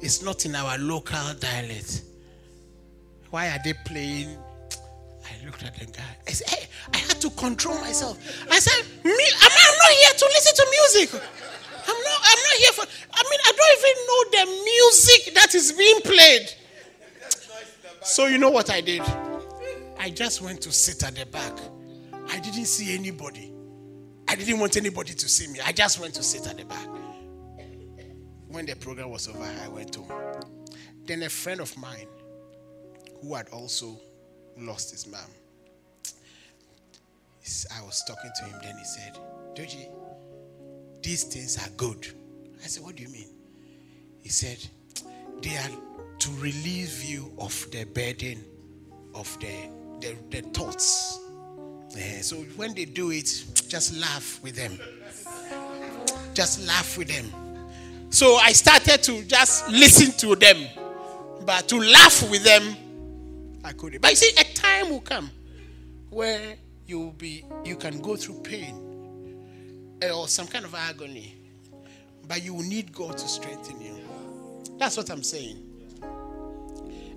is 0.00 0.22
not 0.22 0.46
in 0.46 0.54
our 0.54 0.78
local 0.78 1.34
dialect. 1.40 2.02
Why 3.30 3.48
are 3.48 3.58
they 3.64 3.72
playing? 3.84 4.38
I 5.24 5.44
looked 5.44 5.64
at 5.64 5.74
the 5.76 5.86
guy. 5.86 6.04
I 6.28 6.30
said, 6.30 6.50
hey, 6.50 6.68
I 6.94 6.98
had 6.98 7.20
to 7.22 7.30
control 7.30 7.74
myself. 7.80 8.16
I 8.48 8.60
said, 8.60 8.86
me, 9.02 9.10
am 9.10 9.10
I 9.10 9.66
not 9.82 9.90
here 9.90 10.18
to 10.18 10.24
listen 10.26 10.54
to 10.54 10.66
music. 10.70 11.20
I'm 11.88 11.98
not, 12.04 12.20
I'm 12.22 12.38
not 12.46 12.56
here 12.58 12.72
for, 12.74 12.86
I 13.12 13.22
mean, 13.28 13.40
I 13.44 13.52
don't 13.58 13.74
even 13.78 13.96
know 14.06 14.22
the 14.30 14.44
music 14.70 15.34
that 15.34 15.54
is 15.56 15.72
being 15.72 16.00
played. 16.02 16.54
So, 18.04 18.26
you 18.26 18.38
know 18.38 18.50
what 18.50 18.70
I 18.70 18.80
did? 18.80 19.02
I 19.98 20.10
just 20.10 20.42
went 20.42 20.60
to 20.62 20.72
sit 20.72 21.02
at 21.02 21.14
the 21.14 21.26
back. 21.26 21.52
I 22.28 22.38
didn't 22.40 22.66
see 22.66 22.94
anybody. 22.94 23.52
I 24.28 24.34
didn't 24.34 24.58
want 24.58 24.76
anybody 24.76 25.14
to 25.14 25.28
see 25.28 25.46
me. 25.48 25.60
I 25.64 25.72
just 25.72 26.00
went 26.00 26.14
to 26.14 26.22
sit 26.22 26.46
at 26.46 26.56
the 26.56 26.64
back. 26.64 26.88
When 28.48 28.66
the 28.66 28.74
program 28.76 29.10
was 29.10 29.28
over, 29.28 29.42
I 29.42 29.68
went 29.68 29.94
home. 29.94 30.10
Then 31.04 31.22
a 31.22 31.28
friend 31.28 31.60
of 31.60 31.76
mine 31.76 32.08
who 33.22 33.34
had 33.34 33.48
also 33.50 34.00
lost 34.58 34.90
his 34.90 35.06
mom, 35.06 35.20
I 37.78 37.82
was 37.84 38.02
talking 38.04 38.30
to 38.38 38.44
him. 38.44 38.58
Then 38.62 38.76
he 38.76 38.84
said, 38.84 39.18
Doji, 39.54 39.88
these 41.02 41.24
things 41.24 41.56
are 41.64 41.70
good. 41.76 42.06
I 42.62 42.66
said, 42.66 42.82
What 42.82 42.96
do 42.96 43.02
you 43.02 43.08
mean? 43.08 43.28
He 44.22 44.28
said, 44.28 44.58
They 45.42 45.56
are 45.56 45.70
to 46.18 46.30
relieve 46.40 47.02
you 47.04 47.32
of 47.38 47.70
the 47.70 47.84
burden 47.84 48.44
of 49.14 49.38
the, 49.38 49.70
the, 50.00 50.16
the 50.30 50.42
thoughts. 50.42 51.20
Yeah, 51.96 52.20
so 52.20 52.36
when 52.56 52.74
they 52.74 52.84
do 52.84 53.10
it, 53.10 53.44
just 53.68 53.96
laugh 53.98 54.40
with 54.42 54.56
them. 54.56 54.78
Just 56.34 56.66
laugh 56.66 56.98
with 56.98 57.08
them. 57.08 57.32
So 58.10 58.36
I 58.36 58.52
started 58.52 59.02
to 59.04 59.22
just 59.24 59.68
listen 59.68 60.12
to 60.18 60.36
them, 60.36 60.66
but 61.44 61.68
to 61.68 61.78
laugh 61.80 62.30
with 62.30 62.44
them, 62.44 62.76
I 63.64 63.72
couldn't. 63.72 64.00
But 64.00 64.10
you 64.10 64.16
see, 64.16 64.32
a 64.38 64.44
time 64.54 64.90
will 64.90 65.00
come 65.00 65.30
where 66.10 66.56
you 66.86 67.00
will 67.00 67.12
be, 67.12 67.44
you 67.64 67.76
can 67.76 68.00
go 68.00 68.16
through 68.16 68.40
pain 68.42 69.96
eh, 70.02 70.10
or 70.10 70.28
some 70.28 70.46
kind 70.46 70.64
of 70.64 70.74
agony, 70.74 71.34
but 72.28 72.42
you 72.44 72.54
will 72.54 72.62
need 72.62 72.92
God 72.92 73.18
to 73.18 73.28
strengthen 73.28 73.80
you. 73.80 73.96
That's 74.78 74.96
what 74.96 75.10
I'm 75.10 75.22
saying. 75.22 75.62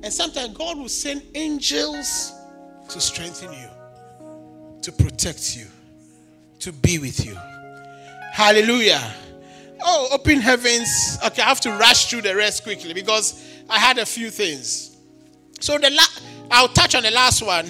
And 0.01 0.13
sometimes 0.13 0.57
God 0.57 0.77
will 0.77 0.89
send 0.89 1.21
angels 1.35 2.33
to 2.89 2.99
strengthen 2.99 3.51
you, 3.53 3.69
to 4.81 4.91
protect 4.91 5.55
you, 5.55 5.65
to 6.59 6.71
be 6.71 6.99
with 6.99 7.25
you. 7.25 7.37
Hallelujah. 8.33 9.13
Oh, 9.81 10.09
open 10.11 10.39
heavens. 10.39 11.17
Okay, 11.25 11.41
I 11.41 11.45
have 11.45 11.61
to 11.61 11.71
rush 11.71 12.09
through 12.09 12.23
the 12.23 12.35
rest 12.35 12.63
quickly 12.63 12.93
because 12.93 13.45
I 13.69 13.79
had 13.79 13.97
a 13.97 14.05
few 14.05 14.29
things. 14.29 14.97
So 15.59 15.77
the 15.77 15.89
la- 15.89 16.47
I'll 16.51 16.67
touch 16.67 16.95
on 16.95 17.03
the 17.03 17.11
last 17.11 17.41
one, 17.41 17.67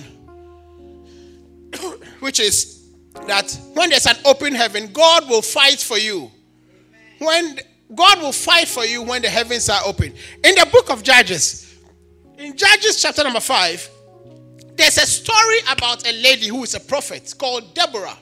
which 2.20 2.40
is 2.40 2.90
that 3.28 3.60
when 3.74 3.90
there's 3.90 4.06
an 4.06 4.16
open 4.26 4.54
heaven, 4.56 4.92
God 4.94 5.30
will 5.30 5.42
fight 5.42 5.80
for 5.80 5.98
you. 5.98 6.32
When 7.20 7.60
God 7.94 8.22
will 8.22 8.32
fight 8.32 8.68
for 8.68 8.86
you 8.86 9.02
when 9.02 9.22
the 9.22 9.30
heavens 9.30 9.70
are 9.70 9.82
open. 9.86 10.14
In 10.44 10.56
the 10.56 10.68
book 10.72 10.90
of 10.90 11.04
Judges, 11.04 11.76
in 12.38 12.56
Judges 12.56 13.02
chapter 13.02 13.24
number 13.24 13.40
5, 13.40 13.90
there's 14.80 14.98
a 14.98 15.06
story 15.06 15.60
about 15.70 16.08
a 16.08 16.14
lady 16.22 16.48
who 16.48 16.64
is 16.64 16.74
a 16.74 16.80
prophet 16.80 17.36
called 17.38 17.76
Deborah. 17.76 18.18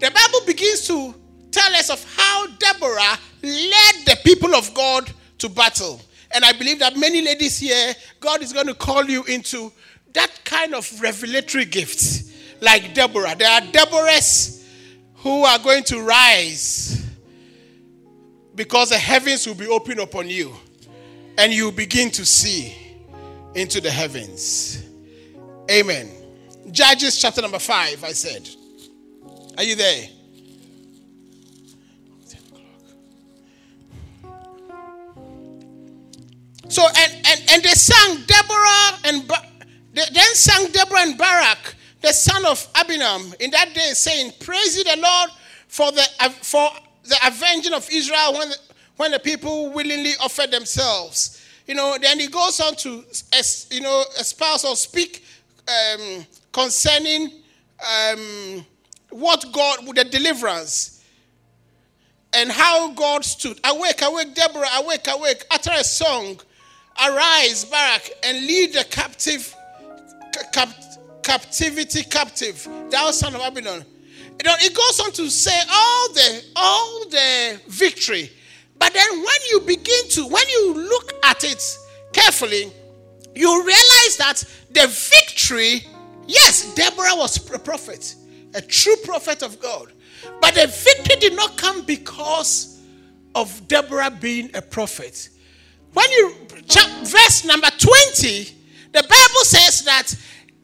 The 0.00 0.10
Bible 0.10 0.44
begins 0.44 0.84
to 0.88 1.14
tell 1.52 1.72
us 1.76 1.90
of 1.90 2.04
how 2.16 2.48
Deborah 2.58 3.16
led 3.40 3.94
the 4.04 4.18
people 4.24 4.56
of 4.56 4.74
God 4.74 5.08
to 5.38 5.48
battle. 5.48 6.00
And 6.32 6.44
I 6.44 6.52
believe 6.54 6.80
that 6.80 6.96
many 6.96 7.22
ladies 7.22 7.56
here, 7.60 7.94
God 8.18 8.42
is 8.42 8.52
going 8.52 8.66
to 8.66 8.74
call 8.74 9.04
you 9.04 9.22
into 9.24 9.70
that 10.12 10.40
kind 10.44 10.74
of 10.74 10.90
revelatory 11.00 11.66
gift, 11.66 12.24
like 12.60 12.92
Deborah. 12.92 13.36
There 13.36 13.48
are 13.48 13.60
Deborahs 13.60 14.66
who 15.18 15.44
are 15.44 15.58
going 15.60 15.84
to 15.84 16.02
rise 16.02 17.08
because 18.56 18.88
the 18.90 18.98
heavens 18.98 19.46
will 19.46 19.54
be 19.54 19.68
open 19.68 20.00
upon 20.00 20.28
you 20.28 20.52
and 21.38 21.52
you 21.52 21.70
begin 21.70 22.10
to 22.10 22.26
see 22.26 22.74
into 23.54 23.80
the 23.80 23.90
heavens. 23.90 24.89
Amen. 25.70 26.10
Judges 26.72 27.16
chapter 27.20 27.40
number 27.40 27.60
5, 27.60 28.02
I 28.02 28.12
said. 28.12 28.48
Are 29.56 29.62
you 29.62 29.76
there? 29.76 30.08
So 36.68 36.86
and 36.86 37.12
and 37.26 37.40
and 37.50 37.62
they 37.62 37.70
sang 37.70 38.18
Deborah 38.26 38.98
and 39.04 39.28
they 39.92 40.02
then 40.12 40.34
sang 40.34 40.70
Deborah 40.70 41.00
and 41.00 41.18
Barak, 41.18 41.74
the 42.00 42.12
son 42.12 42.46
of 42.46 42.72
Abinoam, 42.74 43.34
in 43.40 43.50
that 43.50 43.74
day, 43.74 43.90
saying, 43.92 44.32
"Praise 44.38 44.76
the 44.76 44.96
Lord 44.96 45.30
for 45.66 45.90
the 45.90 46.02
for 46.42 46.70
the 47.04 47.16
avenging 47.26 47.74
of 47.74 47.88
Israel 47.90 48.34
when 48.38 48.50
the, 48.50 48.56
when 48.96 49.10
the 49.10 49.18
people 49.18 49.70
willingly 49.70 50.12
offered 50.20 50.52
themselves." 50.52 51.44
You 51.66 51.74
know, 51.74 51.96
then 52.00 52.20
he 52.20 52.28
goes 52.28 52.60
on 52.60 52.76
to 52.76 53.04
you 53.70 53.80
know 53.80 54.04
espouse 54.18 54.64
or 54.64 54.76
speak 54.76 55.24
um, 55.68 56.26
concerning 56.52 57.30
um, 57.80 58.64
what 59.10 59.44
God 59.52 59.86
with 59.86 59.96
the 59.96 60.04
deliverance 60.04 61.04
and 62.32 62.50
how 62.50 62.92
God 62.92 63.24
stood. 63.24 63.58
Awake, 63.64 64.02
awake, 64.02 64.34
Deborah, 64.34 64.68
awake, 64.76 65.06
awake, 65.08 65.44
utter 65.50 65.72
a 65.74 65.84
song 65.84 66.38
Arise, 67.02 67.64
Barak, 67.64 68.10
and 68.24 68.46
lead 68.46 68.74
the 68.74 68.84
captive, 68.84 69.54
cap, 70.52 70.68
captivity 71.22 72.02
captive, 72.02 72.68
thou 72.90 73.10
son 73.10 73.34
of 73.34 73.40
know, 74.44 74.54
it 74.58 74.74
goes 74.74 75.00
on 75.00 75.12
to 75.12 75.30
say 75.30 75.58
all 75.70 76.12
the 76.12 76.44
all 76.56 77.04
the 77.08 77.60
victory. 77.68 78.30
But 78.78 78.92
then 78.92 79.10
when 79.10 79.40
you 79.50 79.60
begin 79.60 80.08
to, 80.10 80.26
when 80.26 80.46
you 80.48 80.74
look 80.74 81.12
at 81.24 81.44
it 81.44 81.62
carefully, 82.12 82.72
you 83.34 83.64
realize 83.64 84.16
that 84.18 84.44
the 84.72 84.86
victory, 84.86 85.86
yes, 86.26 86.74
Deborah 86.74 87.16
was 87.16 87.36
a 87.36 87.58
prophet, 87.58 88.14
a 88.54 88.60
true 88.60 88.96
prophet 89.04 89.42
of 89.42 89.60
God. 89.60 89.92
But 90.40 90.54
the 90.54 90.66
victory 90.66 91.16
did 91.16 91.34
not 91.34 91.56
come 91.56 91.82
because 91.82 92.80
of 93.34 93.68
Deborah 93.68 94.10
being 94.10 94.50
a 94.54 94.62
prophet. 94.62 95.28
When 95.92 96.10
you 96.12 96.34
verse 97.04 97.44
number 97.44 97.68
20, 97.78 98.56
the 98.92 99.02
Bible 99.02 99.44
says 99.44 99.84
that 99.84 100.14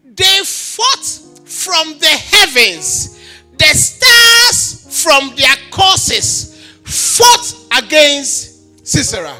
they 0.04 0.40
fought 0.44 1.04
from 1.48 1.98
the 1.98 2.06
heavens, 2.06 3.18
the 3.58 3.66
stars 3.66 5.02
from 5.04 5.34
their 5.36 5.56
courses 5.70 6.62
fought 6.84 7.82
against 7.82 8.86
Sisera. 8.86 9.36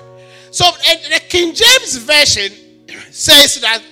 So 0.51 0.65
the 0.85 1.21
King 1.29 1.55
James 1.55 1.97
Version 1.97 2.53
says 3.11 3.61
that 3.61 3.83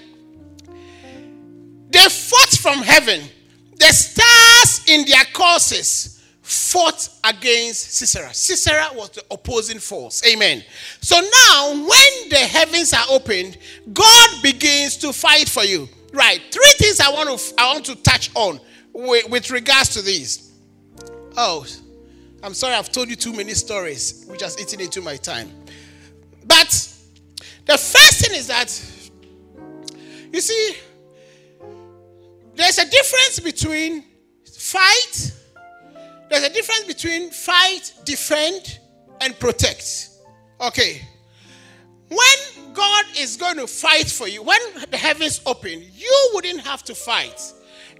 they 1.94 2.08
fought 2.08 2.50
from 2.58 2.82
heaven, 2.82 3.20
the 3.78 3.86
stars 3.86 4.84
in 4.88 5.06
their 5.06 5.24
courses 5.32 6.20
fought 6.42 7.08
against 7.22 7.94
Sisera. 7.94 8.34
Sisera 8.34 8.88
was 8.94 9.10
the 9.10 9.22
opposing 9.30 9.78
force. 9.78 10.20
Amen. 10.26 10.64
So 11.00 11.20
now, 11.20 11.70
when 11.70 12.28
the 12.30 12.36
heavens 12.36 12.92
are 12.92 13.04
opened, 13.10 13.58
God 13.92 14.42
begins 14.42 14.96
to 14.98 15.12
fight 15.12 15.48
for 15.48 15.62
you. 15.62 15.88
Right. 16.12 16.40
Three 16.50 16.72
things 16.78 16.98
I 16.98 17.10
want 17.10 17.38
to 17.38 17.54
I 17.56 17.72
want 17.72 17.86
to 17.86 17.94
touch 17.96 18.30
on 18.34 18.60
with, 18.92 19.30
with 19.30 19.50
regards 19.52 19.90
to 19.90 20.02
these. 20.02 20.52
Oh, 21.36 21.64
I'm 22.42 22.54
sorry, 22.54 22.74
I've 22.74 22.90
told 22.90 23.08
you 23.08 23.16
too 23.16 23.32
many 23.32 23.54
stories, 23.54 24.26
which 24.28 24.42
has 24.42 24.60
eaten 24.60 24.80
into 24.80 25.00
my 25.00 25.16
time. 25.16 25.50
But 26.44 26.70
the 27.66 27.78
first 27.78 28.20
thing 28.20 28.36
is 28.36 28.48
that 28.48 28.68
you 30.32 30.40
see, 30.40 30.76
there's 32.54 32.78
a 32.78 32.88
difference 32.88 33.40
between 33.40 34.04
fight 34.44 35.32
there's 36.34 36.44
a 36.44 36.50
difference 36.52 36.84
between 36.84 37.30
fight, 37.30 37.92
defend, 38.04 38.80
and 39.20 39.38
protect. 39.38 40.08
Okay. 40.60 41.00
When 42.08 42.74
God 42.74 43.04
is 43.16 43.36
going 43.36 43.56
to 43.56 43.66
fight 43.66 44.10
for 44.10 44.26
you, 44.26 44.42
when 44.42 44.60
the 44.90 44.96
heavens 44.96 45.40
open, 45.46 45.84
you 45.94 46.30
wouldn't 46.34 46.60
have 46.60 46.82
to 46.84 46.94
fight. 46.94 47.40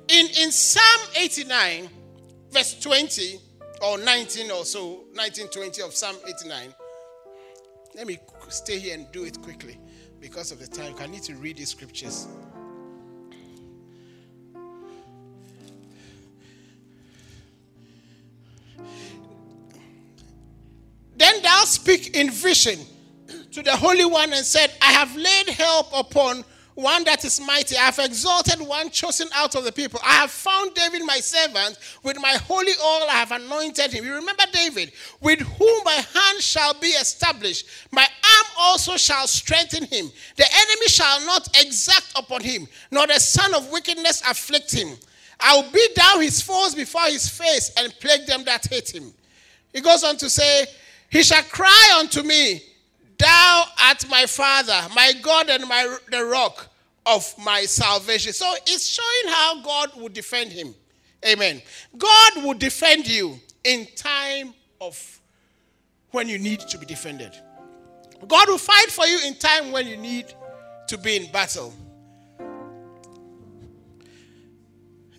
In, 0.09 0.27
in 0.41 0.51
Psalm 0.51 1.09
89, 1.17 1.89
verse 2.51 2.81
20 2.81 3.39
or 3.83 3.99
19 3.99 4.51
or 4.51 4.65
so, 4.65 5.05
19, 5.15 5.49
20 5.49 5.83
of 5.83 5.95
Psalm 5.95 6.17
89. 6.27 6.75
Let 7.95 8.07
me 8.07 8.19
stay 8.49 8.79
here 8.79 8.95
and 8.95 9.11
do 9.13 9.25
it 9.25 9.41
quickly 9.43 9.79
because 10.21 10.51
of 10.51 10.59
the 10.59 10.67
time. 10.67 10.95
I 10.99 11.07
need 11.07 11.23
to 11.25 11.37
read 11.37 11.57
these 11.57 11.71
scriptures. 11.71 12.27
Then 21.17 21.43
thou 21.43 21.65
speak 21.65 22.17
in 22.17 22.31
vision 22.31 22.79
to 23.53 23.63
the 23.63 23.77
Holy 23.77 24.05
One 24.05 24.33
and 24.33 24.45
said, 24.45 24.73
I 24.83 24.93
have 24.93 25.15
laid 25.17 25.49
help 25.49 25.89
upon 25.95 26.45
one 26.75 27.05
that 27.05 27.25
is 27.25 27.41
mighty. 27.41 27.77
I 27.77 27.83
have 27.83 27.99
exalted 28.01 28.61
one 28.61 28.91
chosen 28.91 29.29
out 29.35 29.55
of 29.55 29.65
the 29.65 29.71
people. 29.71 30.01
I 30.03 30.15
have 30.15 30.31
found 30.31 30.75
David 30.75 31.05
my 31.05 31.19
servant. 31.19 31.79
With 32.03 32.21
my 32.21 32.33
holy 32.33 32.73
oil 32.85 33.07
I 33.09 33.25
have 33.25 33.31
anointed 33.31 33.93
him. 33.93 34.05
You 34.05 34.15
remember 34.15 34.43
David, 34.53 34.93
with 35.21 35.41
whom 35.41 35.85
my 35.85 35.93
hand 35.93 36.41
shall 36.41 36.75
be 36.75 36.89
established. 36.89 37.67
My 37.93 38.03
arm 38.03 38.47
also 38.59 38.97
shall 38.97 39.27
strengthen 39.29 39.85
him. 39.85 40.11
The 40.37 40.47
enemy 40.53 40.89
shall 40.89 41.25
not 41.25 41.49
exact 41.61 42.13
upon 42.17 42.43
him, 42.43 42.67
nor 42.91 43.07
the 43.07 43.21
son 43.21 43.55
of 43.55 43.71
wickedness 43.71 44.23
afflict 44.29 44.73
him. 44.73 44.97
I 45.47 45.57
will 45.57 45.71
beat 45.71 45.95
down 45.95 46.23
his 46.23 46.41
foes 46.41 46.75
before 46.75 47.03
his 47.03 47.29
face 47.29 47.71
and 47.77 47.95
plague 48.01 48.27
them 48.27 48.45
that 48.45 48.67
hate 48.67 48.95
him. 48.95 49.13
He 49.75 49.83
goes 49.83 50.03
on 50.03 50.17
to 50.17 50.31
say, 50.31 50.65
He 51.11 51.23
shall 51.23 51.43
cry 51.43 51.97
unto 51.99 52.23
me, 52.23 52.63
Thou 53.19 53.65
art 53.83 54.09
my 54.09 54.25
Father, 54.25 54.81
my 54.95 55.13
God, 55.21 55.51
and 55.51 55.69
my, 55.69 55.99
the 56.11 56.25
rock 56.25 56.69
of 57.05 57.31
my 57.45 57.67
salvation. 57.67 58.33
So 58.33 58.55
it's 58.67 58.87
showing 58.87 59.35
how 59.35 59.61
God 59.61 60.01
will 60.01 60.09
defend 60.09 60.51
him. 60.51 60.75
Amen. 61.27 61.61
God 61.99 62.43
will 62.43 62.55
defend 62.55 63.07
you 63.07 63.39
in 63.65 63.87
time 63.97 64.55
of 64.81 65.21
when 66.11 66.27
you 66.27 66.39
need 66.39 66.61
to 66.61 66.79
be 66.79 66.87
defended. 66.87 67.37
God 68.27 68.49
will 68.49 68.57
fight 68.57 68.91
for 68.91 69.05
you 69.05 69.19
in 69.27 69.35
time 69.35 69.73
when 69.73 69.87
you 69.87 69.99
need 69.99 70.33
to 70.89 70.97
be 70.97 71.17
in 71.17 71.31
battle. 71.33 71.75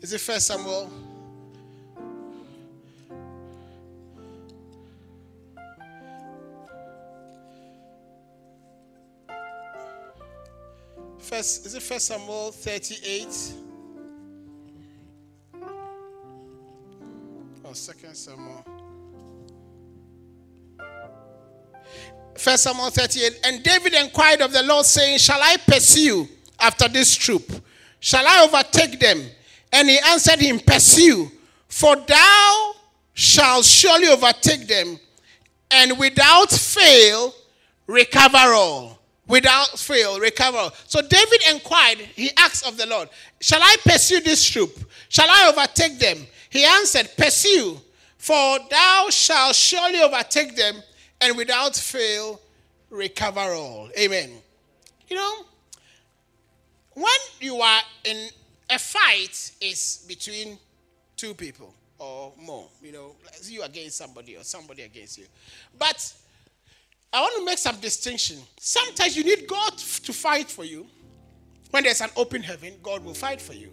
Is 0.05 0.13
it 0.13 0.21
First 0.21 0.45
Samuel? 0.45 0.87
First, 11.17 11.65
is 11.65 11.73
it 11.73 11.81
First 11.81 12.05
Samuel 12.05 12.51
38? 12.51 13.53
Or 17.63 17.73
Second 17.73 18.13
Samuel? 18.13 18.63
First 22.37 22.61
Samuel 22.61 22.91
38. 22.91 23.39
And 23.43 23.63
David 23.63 23.95
inquired 23.95 24.41
of 24.41 24.53
the 24.53 24.61
Lord, 24.61 24.85
saying, 24.85 25.17
Shall 25.17 25.41
I 25.41 25.57
pursue 25.57 26.27
after 26.59 26.87
this 26.87 27.15
troop? 27.15 27.51
Shall 27.99 28.27
I 28.27 28.47
overtake 28.47 28.99
them? 28.99 29.31
And 29.71 29.89
he 29.89 29.99
answered 30.07 30.39
him, 30.39 30.59
Pursue, 30.59 31.31
for 31.67 31.95
thou 31.95 32.73
shalt 33.13 33.65
surely 33.65 34.07
overtake 34.07 34.67
them, 34.67 34.99
and 35.71 35.97
without 35.97 36.51
fail 36.51 37.33
recover 37.87 38.53
all. 38.53 38.99
Without 39.27 39.79
fail 39.79 40.19
recover 40.19 40.57
all. 40.57 40.73
So 40.85 41.01
David 41.01 41.41
inquired, 41.51 41.97
he 41.97 42.29
asked 42.37 42.67
of 42.67 42.77
the 42.77 42.85
Lord, 42.85 43.09
Shall 43.41 43.61
I 43.61 43.75
pursue 43.83 44.19
this 44.21 44.47
troop? 44.47 44.77
Shall 45.09 45.27
I 45.29 45.51
overtake 45.51 45.97
them? 45.97 46.25
He 46.49 46.63
answered, 46.63 47.09
Pursue, 47.17 47.79
for 48.17 48.59
thou 48.69 49.07
shalt 49.09 49.55
surely 49.55 50.01
overtake 50.01 50.55
them, 50.55 50.75
and 51.21 51.35
without 51.35 51.75
fail 51.75 52.39
recover 52.89 53.39
all. 53.39 53.89
Amen. 53.99 54.31
You 55.07 55.17
know, 55.17 55.45
when 56.93 57.13
you 57.39 57.57
are 57.57 57.81
in 58.03 58.29
a 58.69 58.79
fight 58.79 59.51
is 59.61 60.05
between 60.07 60.57
two 61.15 61.33
people 61.33 61.73
or 61.97 62.33
more, 62.41 62.67
you 62.81 62.91
know, 62.91 63.15
you 63.43 63.63
against 63.63 63.97
somebody 63.97 64.35
or 64.35 64.43
somebody 64.43 64.83
against 64.83 65.17
you. 65.17 65.25
But 65.77 66.13
I 67.13 67.21
want 67.21 67.35
to 67.37 67.45
make 67.45 67.57
some 67.57 67.79
distinction. 67.79 68.37
Sometimes 68.59 69.15
you 69.15 69.23
need 69.23 69.47
God 69.47 69.77
to 69.77 70.13
fight 70.13 70.49
for 70.49 70.65
you. 70.65 70.85
When 71.71 71.83
there's 71.83 72.01
an 72.01 72.09
open 72.15 72.41
heaven, 72.43 72.73
God 72.83 73.03
will 73.03 73.13
fight 73.13 73.41
for 73.41 73.53
you. 73.53 73.69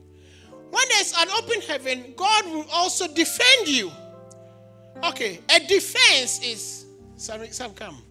When 0.70 0.88
there's 0.88 1.12
an 1.18 1.28
open 1.36 1.60
heaven, 1.60 2.14
God 2.16 2.46
will 2.46 2.66
also 2.72 3.06
defend 3.12 3.68
you. 3.68 3.90
Okay, 5.04 5.40
a 5.54 5.60
defense 5.60 6.42
is 6.42 6.86
some, 7.16 7.44
some 7.48 7.74
come. 7.74 8.02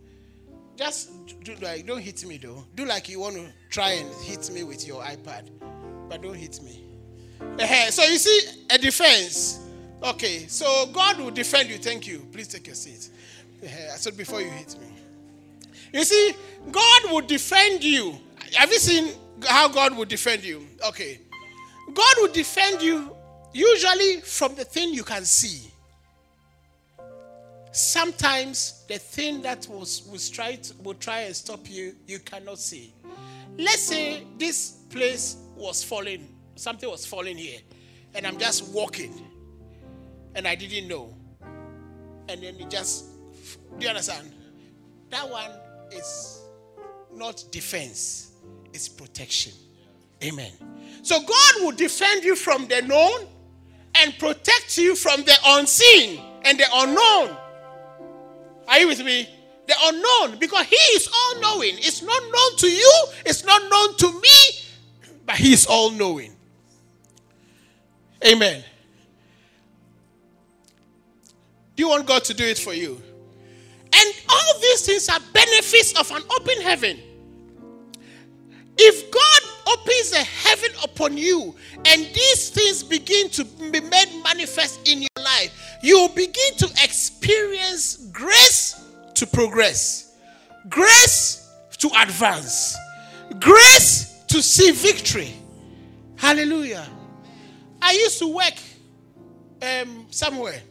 Just 0.75 1.11
do 1.43 1.55
like 1.61 1.85
don't 1.85 2.01
hit 2.01 2.25
me 2.25 2.37
though. 2.37 2.65
Do 2.75 2.85
like 2.85 3.07
you 3.09 3.19
want 3.19 3.35
to 3.35 3.47
try 3.69 3.91
and 3.91 4.09
hit 4.23 4.49
me 4.51 4.63
with 4.63 4.87
your 4.87 5.01
iPad, 5.01 5.49
but 6.11 6.21
don't 6.21 6.35
hit 6.35 6.61
me. 6.61 6.83
So 7.89 8.03
you 8.03 8.17
see 8.17 8.39
a 8.69 8.77
defense. 8.77 9.61
Okay, 10.03 10.45
so 10.47 10.87
God 10.91 11.17
will 11.19 11.31
defend 11.31 11.69
you. 11.69 11.77
Thank 11.77 12.05
you. 12.05 12.27
Please 12.33 12.49
take 12.49 12.67
your 12.67 12.75
seat. 12.75 13.09
I 13.63 13.95
said 13.95 14.17
before 14.17 14.41
you 14.41 14.49
hit 14.49 14.75
me. 14.77 14.87
You 15.93 16.03
see, 16.03 16.33
God 16.69 17.11
will 17.11 17.21
defend 17.21 17.81
you. 17.81 18.17
Have 18.55 18.69
you 18.71 18.79
seen 18.79 19.13
how 19.47 19.69
God 19.69 19.95
will 19.95 20.03
defend 20.03 20.43
you? 20.43 20.67
Okay. 20.85 21.21
God 21.93 22.15
will 22.17 22.33
defend 22.33 22.81
you 22.81 23.15
usually 23.53 24.19
from 24.19 24.53
the 24.55 24.65
thing 24.65 24.93
you 24.93 25.03
can 25.03 25.23
see. 25.23 25.71
Sometimes 27.71 28.83
the 28.89 28.97
thing 28.97 29.41
that 29.43 29.65
was 29.69 30.05
was 30.11 30.29
try 30.29 30.55
to, 30.55 30.73
will 30.83 30.95
try 30.95 31.21
and 31.21 31.33
stop 31.33 31.69
you, 31.69 31.95
you 32.05 32.19
cannot 32.19 32.59
see. 32.59 32.93
Let's 33.57 33.83
say 33.83 34.23
this 34.37 34.71
place 34.89 35.37
was 35.61 35.83
falling, 35.83 36.35
something 36.55 36.89
was 36.89 37.05
falling 37.05 37.37
here, 37.37 37.59
and 38.13 38.25
I'm 38.25 38.37
just 38.37 38.73
walking, 38.73 39.13
and 40.35 40.47
I 40.47 40.55
didn't 40.55 40.87
know, 40.87 41.15
and 42.27 42.41
then 42.41 42.55
it 42.59 42.69
just 42.69 43.05
do 43.77 43.85
you 43.85 43.89
understand? 43.89 44.31
That 45.09 45.29
one 45.29 45.51
is 45.91 46.41
not 47.13 47.43
defense, 47.51 48.31
it's 48.73 48.87
protection. 48.87 49.53
Amen. 50.23 50.51
So 51.01 51.19
God 51.19 51.53
will 51.61 51.71
defend 51.71 52.23
you 52.23 52.35
from 52.35 52.67
the 52.67 52.81
known 52.83 53.27
and 53.95 54.17
protect 54.19 54.77
you 54.77 54.95
from 54.95 55.23
the 55.23 55.35
unseen 55.45 56.21
and 56.43 56.59
the 56.59 56.65
unknown. 56.73 57.35
Are 58.67 58.79
you 58.79 58.87
with 58.87 59.03
me? 59.03 59.27
The 59.67 59.73
unknown, 59.83 60.39
because 60.39 60.65
He 60.67 60.75
is 60.75 61.09
all 61.13 61.41
knowing. 61.41 61.73
It's 61.77 62.01
not 62.01 62.21
known 62.21 62.57
to 62.57 62.69
you, 62.69 63.05
it's 63.25 63.43
not 63.43 63.61
known 63.69 63.97
to 63.97 64.21
me, 64.21 64.60
but 65.31 65.39
He 65.39 65.53
is 65.53 65.65
all 65.65 65.91
knowing. 65.91 66.35
Amen. 68.27 68.61
Do 71.75 71.83
you 71.83 71.87
want 71.87 72.05
God 72.05 72.25
to 72.25 72.33
do 72.33 72.43
it 72.43 72.57
for 72.57 72.73
you? 72.73 73.01
And 73.93 74.13
all 74.27 74.59
these 74.59 74.85
things 74.85 75.07
are 75.07 75.19
benefits 75.33 75.97
of 75.97 76.11
an 76.11 76.21
open 76.37 76.61
heaven. 76.61 76.99
If 78.77 79.09
God 79.09 79.77
opens 79.77 80.11
a 80.11 80.23
heaven 80.23 80.71
upon 80.83 81.17
you 81.17 81.55
and 81.85 82.01
these 82.13 82.49
things 82.49 82.83
begin 82.83 83.29
to 83.29 83.45
be 83.45 83.79
made 83.79 84.21
manifest 84.23 84.85
in 84.85 84.99
your 85.01 85.23
life, 85.23 85.77
you 85.81 85.97
will 85.97 86.09
begin 86.09 86.55
to 86.57 86.65
experience 86.83 88.09
grace 88.11 88.83
to 89.13 89.25
progress, 89.25 90.17
grace 90.67 91.49
to 91.77 91.89
advance, 92.01 92.75
grace 93.39 94.10
to 94.31 94.41
see 94.41 94.71
victory. 94.71 95.33
Hallelujah. 96.15 96.87
I 97.81 97.91
used 97.91 98.17
to 98.19 98.33
work 98.33 98.53
um, 99.61 100.05
somewhere. 100.09 100.61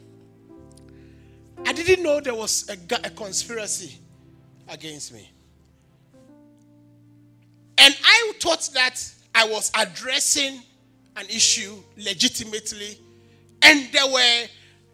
I 1.67 1.75
didn't 1.75 2.03
know 2.03 2.21
there 2.21 2.35
was 2.35 2.71
a, 2.71 2.77
a 3.05 3.11
conspiracy 3.11 3.99
against 4.67 5.13
me. 5.13 5.31
And 7.77 7.95
I 8.03 8.33
thought 8.41 8.67
that 8.73 8.99
I 9.35 9.47
was 9.47 9.71
addressing 9.79 10.63
an 11.17 11.27
issue 11.27 11.83
legitimately. 11.99 12.99
And 13.61 13.93
there 13.93 14.07
were, 14.07 14.47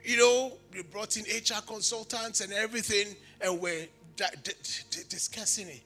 you 0.04 0.16
know, 0.16 0.54
we 0.74 0.82
brought 0.82 1.16
in 1.16 1.22
HR 1.22 1.62
consultants 1.64 2.40
and 2.40 2.52
everything 2.52 3.14
and 3.40 3.60
were 3.60 3.84
discussing 5.08 5.68
it. 5.68 5.82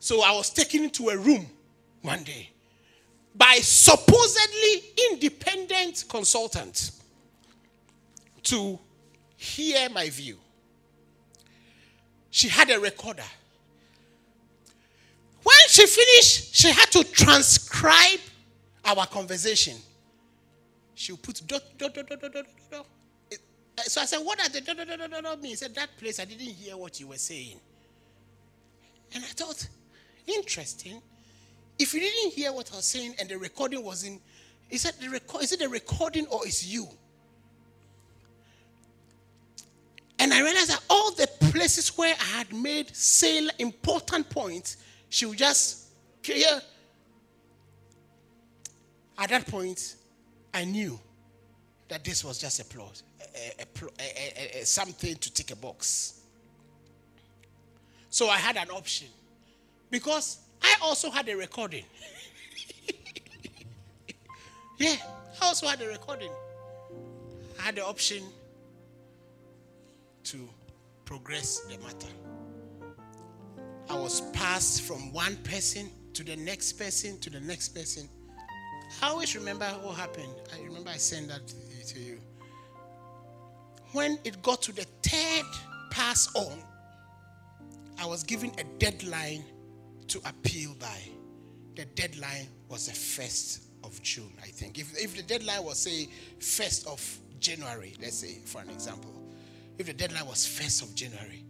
So 0.00 0.22
I 0.24 0.32
was 0.32 0.50
taken 0.50 0.82
into 0.82 1.10
a 1.10 1.16
room 1.16 1.46
one 2.04 2.22
day 2.22 2.50
by 3.34 3.56
supposedly 3.62 4.82
independent 5.10 6.04
consultant 6.08 6.92
to 8.42 8.78
hear 9.36 9.88
my 9.88 10.08
view. 10.10 10.38
She 12.30 12.48
had 12.48 12.70
a 12.70 12.78
recorder. 12.78 13.24
When 15.42 15.56
she 15.68 15.86
finished, 15.86 16.54
she 16.54 16.70
had 16.70 16.90
to 16.92 17.04
transcribe 17.04 18.20
our 18.84 19.06
conversation. 19.06 19.76
She 20.94 21.12
would 21.12 21.22
put 21.22 21.42
dot, 21.46 21.62
dot, 21.78 21.94
dot, 21.94 22.06
dot, 22.06 22.20
dot, 22.20 22.32
dot, 22.32 22.46
dot. 22.70 22.86
So 23.78 24.00
I 24.00 24.04
said, 24.04 24.18
What 24.18 24.40
are 24.40 24.48
the 24.48 24.60
dot, 24.60 24.76
dot, 24.76 24.86
dot, 24.86 25.22
dot 25.22 25.42
mean? 25.42 25.50
He 25.50 25.56
said, 25.56 25.74
That 25.74 25.88
place, 25.98 26.20
I 26.20 26.24
didn't 26.26 26.46
hear 26.46 26.76
what 26.76 27.00
you 27.00 27.08
were 27.08 27.16
saying. 27.16 27.58
And 29.14 29.24
I 29.24 29.28
thought, 29.28 29.66
Interesting. 30.26 31.02
If 31.78 31.92
you 31.94 32.00
didn't 32.00 32.32
hear 32.32 32.52
what 32.52 32.70
I 32.72 32.76
was 32.76 32.84
saying 32.84 33.14
and 33.18 33.28
the 33.28 33.36
recording 33.38 33.82
was 33.84 34.04
in, 34.04 34.20
he 34.68 34.78
said, 34.78 34.94
the 35.00 35.08
record, 35.08 35.42
Is 35.42 35.52
it 35.52 35.58
the 35.60 35.68
recording 35.68 36.26
or 36.26 36.46
is 36.46 36.66
you? 36.72 36.86
And 40.18 40.32
I 40.32 40.40
realized 40.42 40.70
that 40.70 40.82
all 40.88 41.10
the 41.12 41.26
places 41.50 41.88
where 41.98 42.14
I 42.18 42.24
had 42.38 42.52
made 42.52 42.94
sale 42.94 43.50
important 43.58 44.30
points, 44.30 44.76
she 45.08 45.26
would 45.26 45.38
just 45.38 45.88
clear. 46.22 46.62
At 49.18 49.30
that 49.30 49.46
point, 49.46 49.96
I 50.52 50.64
knew 50.64 50.98
that 51.88 52.04
this 52.04 52.24
was 52.24 52.38
just 52.38 52.60
a 52.60 52.64
plot, 52.64 53.02
a, 53.36 53.62
a, 53.62 53.66
pl- 53.66 53.92
a- 53.98 54.02
a- 54.02 54.60
a- 54.62 54.64
something 54.66 55.14
to 55.16 55.32
tick 55.32 55.50
a 55.50 55.56
box. 55.56 56.20
So 58.08 58.28
I 58.28 58.36
had 58.36 58.56
an 58.56 58.70
option 58.70 59.08
because 59.90 60.38
I 60.64 60.76
also 60.80 61.10
had 61.10 61.28
a 61.28 61.36
recording. 61.36 61.84
yeah, 64.78 64.96
I 65.42 65.46
also 65.46 65.66
had 65.66 65.80
a 65.82 65.88
recording. 65.88 66.30
I 67.58 67.62
had 67.62 67.76
the 67.76 67.84
option 67.84 68.22
to 70.24 70.48
progress 71.04 71.60
the 71.60 71.76
matter. 71.78 72.08
I 73.90 73.94
was 73.94 74.22
passed 74.32 74.82
from 74.82 75.12
one 75.12 75.36
person 75.44 75.90
to 76.14 76.24
the 76.24 76.36
next 76.36 76.72
person 76.74 77.20
to 77.20 77.28
the 77.28 77.40
next 77.40 77.74
person. 77.74 78.08
I 79.02 79.10
always 79.10 79.36
remember 79.36 79.66
what 79.82 79.96
happened. 79.96 80.32
I 80.54 80.62
remember 80.64 80.88
I 80.88 80.96
sent 80.96 81.28
that 81.28 81.46
to 81.88 82.00
you. 82.00 82.18
When 83.92 84.18
it 84.24 84.42
got 84.42 84.62
to 84.62 84.72
the 84.72 84.86
third 85.02 85.44
pass 85.90 86.26
on, 86.34 86.58
I 87.98 88.06
was 88.06 88.22
given 88.22 88.50
a 88.58 88.64
deadline 88.78 89.44
to 90.08 90.18
appeal 90.26 90.74
by. 90.78 90.98
The 91.76 91.84
deadline 91.86 92.46
was 92.68 92.86
the 92.86 92.92
1st 92.92 93.60
of 93.82 94.00
June, 94.02 94.32
I 94.42 94.46
think. 94.46 94.78
If, 94.78 94.96
if 94.96 95.16
the 95.16 95.22
deadline 95.22 95.64
was, 95.64 95.78
say, 95.78 96.08
1st 96.38 96.86
of 96.86 97.18
January, 97.40 97.94
let's 98.00 98.18
say, 98.18 98.38
for 98.44 98.60
an 98.60 98.70
example, 98.70 99.10
if 99.78 99.86
the 99.86 99.92
deadline 99.92 100.26
was 100.26 100.46
1st 100.46 100.82
of 100.82 100.94
January, 100.94 101.44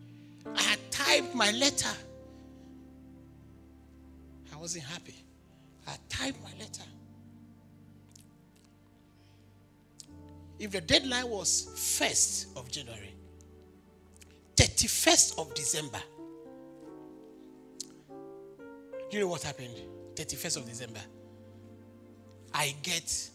I 0.56 0.62
had 0.62 0.78
typed 0.90 1.35
my 1.35 1.51
letter. 1.52 1.90
I 4.52 4.56
wasn't 4.56 4.85
happy. 4.85 5.24
I 5.86 5.97
typed 6.09 6.43
my 6.43 6.51
letter. 6.59 6.85
If 10.59 10.70
the 10.70 10.81
deadline 10.81 11.28
was 11.28 11.68
1st 11.74 12.56
of 12.56 12.70
January, 12.70 13.14
31st 14.56 15.39
of 15.39 15.52
December, 15.55 16.01
you 19.15 19.20
know 19.20 19.28
what 19.28 19.43
happened? 19.45 19.77
31st 20.16 20.57
of 20.57 20.69
December. 20.69 21.01
I 22.53 22.74
get 22.82 23.31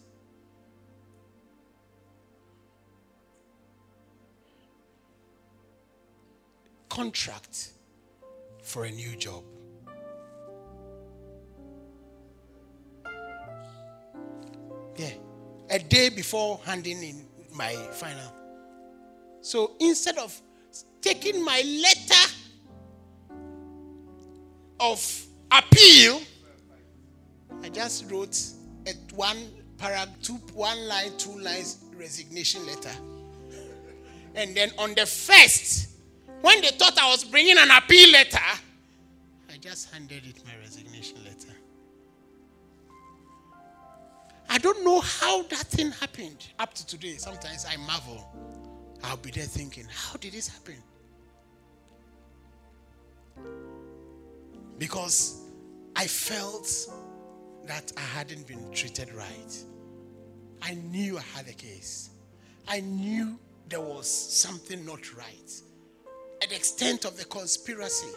contract 6.90 7.70
for 8.62 8.84
a 8.84 8.92
new 8.92 9.16
job. 9.16 9.44
Yeah. 14.98 15.12
A 15.70 15.80
day 15.80 16.10
before 16.10 16.60
handing 16.66 17.02
in 17.02 17.26
my 17.54 17.74
final. 17.94 18.34
So 19.40 19.78
instead 19.80 20.18
of 20.18 20.42
taking 21.02 21.44
my 21.44 21.62
letter 21.62 22.34
of 24.82 25.29
appeal, 25.52 26.22
I 27.64 27.70
just 27.70 28.10
wrote 28.12 28.40
a 28.88 28.92
one 29.16 29.38
paragraph, 29.78 30.10
two 30.22 30.36
one 30.54 30.88
line, 30.88 31.12
two 31.18 31.38
lines 31.40 31.84
resignation 31.98 32.66
letter. 32.66 32.92
And 34.36 34.56
then 34.56 34.72
on 34.78 34.94
the 34.94 35.06
first, 35.06 35.90
when 36.42 36.62
they 36.62 36.70
thought 36.70 36.98
I 36.98 37.10
was 37.10 37.24
bringing 37.24 37.58
an 37.58 37.70
appeal 37.72 38.12
letter, 38.12 38.38
I 39.52 39.58
just 39.60 39.92
handed 39.92 40.26
it 40.26 40.44
my 40.46 40.56
resignation 40.62 41.18
letter. 41.26 41.56
I 44.50 44.58
don't 44.58 44.84
know 44.84 45.00
how 45.02 45.44
that 45.44 45.68
thing 45.68 45.92
happened 45.92 46.48
up 46.58 46.74
to 46.74 46.86
today. 46.86 47.18
Sometimes 47.18 47.66
I 47.70 47.78
marvel. 47.78 48.26
I'll 49.04 49.18
be 49.18 49.32
there 49.32 49.46
thinking, 49.46 49.86
how 49.94 50.18
did 50.18 50.34
this 50.34 50.48
happen? 50.48 50.76
Because 54.78 55.39
I 56.00 56.08
felt 56.08 56.88
that 57.66 57.92
I 57.98 58.00
hadn't 58.00 58.48
been 58.48 58.72
treated 58.72 59.14
right. 59.14 59.64
I 60.62 60.76
knew 60.76 61.18
I 61.18 61.22
had 61.36 61.50
a 61.50 61.52
case. 61.52 62.12
I 62.70 62.80
knew 62.80 63.38
there 63.68 63.82
was 63.82 64.08
something 64.08 64.86
not 64.86 65.14
right. 65.18 65.62
At 66.42 66.52
the 66.52 66.56
extent 66.56 67.04
of 67.04 67.18
the 67.18 67.26
conspiracy, 67.26 68.14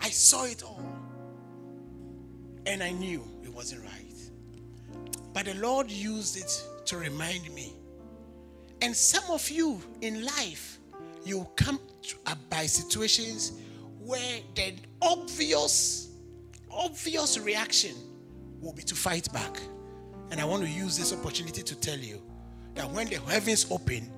I 0.00 0.08
saw 0.08 0.44
it 0.46 0.64
all. 0.64 0.84
And 2.66 2.82
I 2.82 2.90
knew 2.90 3.22
it 3.44 3.54
wasn't 3.54 3.84
right. 3.84 4.18
But 5.32 5.44
the 5.44 5.54
Lord 5.54 5.88
used 5.88 6.36
it 6.36 6.64
to 6.86 6.96
remind 6.96 7.48
me. 7.54 7.74
And 8.82 8.96
some 8.96 9.30
of 9.30 9.48
you 9.48 9.80
in 10.00 10.24
life, 10.24 10.80
you 11.24 11.46
come 11.54 11.78
to, 12.02 12.16
uh, 12.26 12.34
by 12.50 12.66
situations 12.66 13.52
where 14.00 14.40
the 14.56 14.74
obvious, 15.00 16.08
obvious 16.74 17.38
reaction 17.38 17.94
will 18.60 18.72
be 18.72 18.82
to 18.82 18.94
fight 18.94 19.32
back. 19.32 19.60
And 20.30 20.40
I 20.40 20.44
want 20.44 20.62
to 20.62 20.68
use 20.68 20.96
this 20.96 21.12
opportunity 21.12 21.62
to 21.62 21.74
tell 21.76 21.98
you 21.98 22.20
that 22.74 22.90
when 22.90 23.08
the 23.08 23.20
heavens 23.20 23.66
open, 23.70 24.10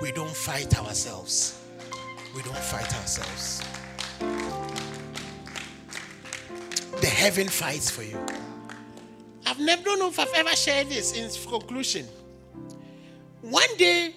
we 0.00 0.10
don't 0.12 0.34
fight 0.34 0.76
ourselves. 0.78 1.62
We 2.34 2.42
don't 2.42 2.56
fight 2.56 2.92
ourselves. 2.96 3.62
The 7.00 7.06
heaven 7.06 7.48
fights 7.48 7.90
for 7.90 8.02
you. 8.02 8.18
I've 9.46 9.58
never 9.58 9.82
don't 9.82 9.98
know 9.98 10.08
if 10.08 10.18
I've 10.18 10.32
ever 10.34 10.54
shared 10.56 10.88
this 10.88 11.12
in 11.12 11.30
conclusion. 11.50 12.06
One 13.42 13.76
day 13.76 14.14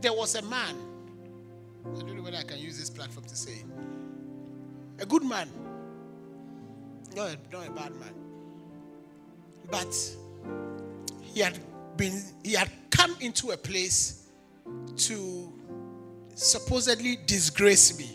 there 0.00 0.12
was 0.12 0.34
a 0.34 0.42
man. 0.42 0.76
I 1.84 1.98
don't 2.00 2.16
know 2.16 2.22
whether 2.22 2.36
I 2.36 2.42
can 2.42 2.58
use 2.58 2.78
this 2.78 2.90
platform 2.90 3.26
to 3.26 3.36
say. 3.36 3.64
A 4.98 5.06
good 5.06 5.24
man. 5.24 5.50
Not 7.16 7.30
a, 7.30 7.38
not 7.50 7.66
a 7.66 7.70
bad 7.70 7.92
man. 7.96 8.14
But 9.70 10.16
he 11.22 11.40
had 11.40 11.58
been 11.96 12.22
he 12.44 12.52
had 12.52 12.70
come 12.90 13.16
into 13.20 13.52
a 13.52 13.56
place 13.56 14.28
to 14.98 15.50
supposedly 16.34 17.18
disgrace 17.24 17.98
me. 17.98 18.10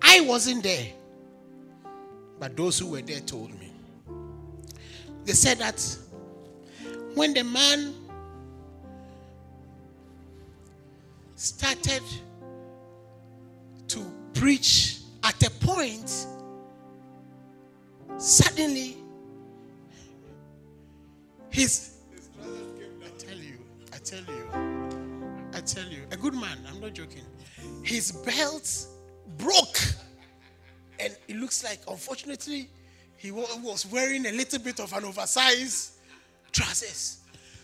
I 0.00 0.20
wasn't 0.20 0.62
there. 0.62 0.86
But 2.38 2.56
those 2.56 2.78
who 2.78 2.86
were 2.86 3.02
there 3.02 3.20
told 3.20 3.50
me. 3.58 3.72
They 5.24 5.32
said 5.32 5.58
that 5.58 5.84
when 7.16 7.34
the 7.34 7.42
man 7.42 7.94
started 11.34 12.02
to 13.88 14.06
preach 14.34 15.00
at 15.24 15.42
a 15.44 15.50
point, 15.50 16.26
suddenly 18.18 18.96
his. 21.50 21.96
I 23.04 23.08
tell 23.18 23.36
you, 23.36 23.58
I 23.92 23.98
tell 23.98 24.18
you, 24.20 25.48
I 25.54 25.60
tell 25.60 25.88
you, 25.88 26.02
a 26.10 26.16
good 26.16 26.34
man, 26.34 26.58
I'm 26.68 26.80
not 26.80 26.94
joking. 26.94 27.24
His 27.82 28.12
belt 28.12 28.86
broke. 29.38 29.78
And 30.98 31.16
it 31.28 31.36
looks 31.36 31.62
like, 31.62 31.80
unfortunately, 31.88 32.68
he 33.16 33.30
was 33.30 33.86
wearing 33.90 34.26
a 34.26 34.32
little 34.32 34.58
bit 34.58 34.80
of 34.80 34.92
an 34.92 35.04
oversized 35.04 35.92
trousers. 36.52 37.18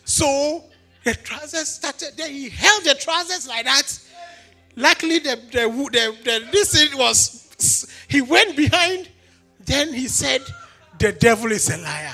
So 0.05 0.65
the 1.05 1.15
trousers 1.15 1.69
started, 1.69 2.13
then 2.17 2.31
he 2.31 2.49
held 2.49 2.85
the 2.85 2.95
trousers 2.95 3.49
like 3.49 3.65
that. 3.65 3.99
Luckily, 4.77 5.19
the, 5.19 5.37
the, 5.51 5.69
the, 5.69 6.17
the, 6.25 6.49
this 6.51 6.95
was, 6.95 7.87
he 8.09 8.21
went 8.23 8.57
behind. 8.57 9.09
Then 9.65 9.93
he 9.93 10.09
said, 10.09 10.43
The 10.99 11.13
devil 11.13 11.53
is 11.53 11.69
a 11.71 11.79
liar. 11.79 12.13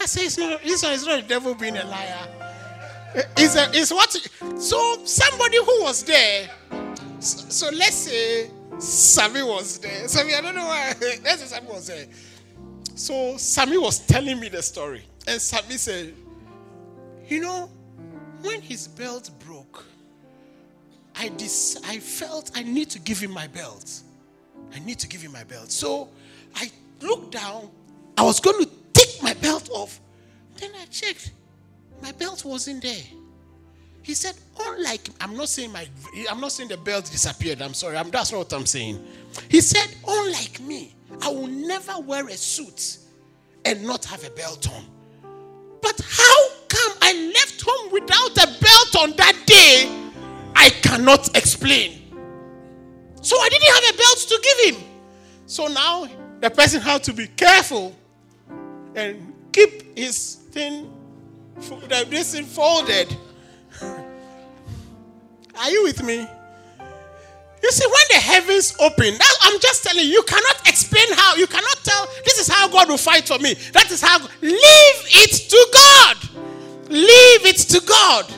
I 0.00 0.06
say, 0.06 0.24
It's 0.26 0.38
not, 0.38 0.60
it's 0.62 0.82
not, 0.82 0.92
it's 0.92 1.06
not 1.06 1.22
the 1.22 1.28
devil 1.28 1.54
being 1.54 1.76
a 1.76 1.84
liar. 1.84 2.28
It's, 3.36 3.54
a, 3.56 3.70
it's 3.72 3.92
what, 3.92 4.10
so 4.60 5.04
somebody 5.04 5.58
who 5.58 5.82
was 5.82 6.02
there, 6.02 6.50
so, 7.20 7.48
so 7.48 7.76
let's 7.76 7.94
say 7.94 8.50
Sammy 8.78 9.42
was 9.42 9.78
there. 9.78 10.08
Sammy, 10.08 10.34
I 10.34 10.40
don't 10.40 10.54
know 10.54 10.66
why. 10.66 10.92
Let's 11.00 11.42
say 11.42 11.46
Sammy 11.46 11.68
was 11.68 11.86
there. 11.86 12.06
So 12.94 13.36
Sammy 13.36 13.78
was 13.78 14.00
telling 14.00 14.38
me 14.40 14.48
the 14.48 14.62
story. 14.62 15.04
And 15.26 15.40
Sammy 15.40 15.76
said, 15.76 16.14
You 17.28 17.40
know, 17.40 17.70
when 18.42 18.60
his 18.60 18.88
belt 18.88 19.30
broke, 19.46 19.84
I, 21.16 21.28
dis- 21.28 21.80
I 21.86 21.98
felt 21.98 22.50
I 22.54 22.62
need 22.62 22.90
to 22.90 22.98
give 22.98 23.20
him 23.20 23.30
my 23.30 23.46
belt. 23.46 24.02
I 24.74 24.80
need 24.80 24.98
to 24.98 25.08
give 25.08 25.22
him 25.22 25.32
my 25.32 25.44
belt. 25.44 25.70
So 25.70 26.08
I 26.54 26.70
looked 27.00 27.32
down. 27.32 27.70
I 28.16 28.22
was 28.22 28.40
going 28.40 28.64
to 28.64 28.70
take 28.92 29.22
my 29.22 29.34
belt 29.34 29.68
off. 29.72 30.00
Then 30.56 30.70
I 30.80 30.86
checked. 30.86 31.32
My 32.02 32.12
belt 32.12 32.44
wasn't 32.44 32.82
there. 32.82 33.02
He 34.02 34.14
said, 34.14 34.34
unlike, 34.60 35.08
I'm 35.20 35.34
not 35.36 35.48
saying 35.48 35.72
my, 35.72 35.88
I'm 36.30 36.40
not 36.40 36.52
saying 36.52 36.68
the 36.68 36.76
belt 36.76 37.06
disappeared. 37.10 37.62
I'm 37.62 37.72
sorry. 37.72 37.96
I'm, 37.96 38.10
that's 38.10 38.32
not 38.32 38.38
what 38.38 38.52
I'm 38.52 38.66
saying. 38.66 39.02
He 39.48 39.60
said, 39.62 39.88
unlike 40.06 40.60
me, 40.60 40.94
I 41.22 41.28
will 41.28 41.46
never 41.46 41.98
wear 42.00 42.28
a 42.28 42.36
suit 42.36 42.98
and 43.64 43.82
not 43.84 44.04
have 44.04 44.24
a 44.26 44.30
belt 44.30 44.68
on. 44.70 44.84
But 45.80 46.00
how 46.06 46.48
come 46.68 46.92
I 47.00 47.32
left 47.34 47.62
home 47.66 47.92
without 47.92 48.32
a 48.32 48.46
belt 48.46 48.96
on 48.98 49.16
that 49.16 49.42
day? 49.46 49.90
I 50.54 50.70
cannot 50.82 51.34
explain. 51.36 52.02
So 53.22 53.36
I 53.38 53.48
didn't 53.48 53.74
have 53.74 53.94
a 53.94 53.96
belt 53.96 54.18
to 54.28 54.40
give 54.42 54.74
him. 54.74 54.84
So 55.46 55.66
now 55.66 56.06
the 56.44 56.50
person 56.50 56.78
had 56.78 57.02
to 57.02 57.14
be 57.14 57.26
careful 57.26 57.96
and 58.94 59.32
keep 59.50 59.96
his 59.96 60.34
thing, 60.52 60.92
this 62.10 62.34
thing 62.34 62.44
folded. 62.44 63.16
Are 63.80 65.70
you 65.70 65.84
with 65.84 66.02
me? 66.02 66.26
You 67.62 67.70
see, 67.72 67.86
when 67.86 68.04
the 68.10 68.16
heavens 68.16 68.76
open, 68.78 69.14
I'm 69.42 69.58
just 69.58 69.84
telling 69.84 70.04
you, 70.04 70.10
you 70.10 70.22
cannot 70.24 70.68
explain 70.68 71.06
how, 71.12 71.34
you 71.34 71.46
cannot 71.46 71.78
tell, 71.82 72.06
this 72.26 72.38
is 72.38 72.46
how 72.46 72.68
God 72.68 72.90
will 72.90 72.98
fight 72.98 73.26
for 73.26 73.38
me. 73.38 73.54
That 73.72 73.90
is 73.90 74.02
how, 74.02 74.18
leave 74.42 75.00
it 75.16 75.48
to 75.48 75.66
God. 75.72 76.16
Leave 76.90 77.46
it 77.46 77.56
to 77.56 77.80
God. 77.86 78.30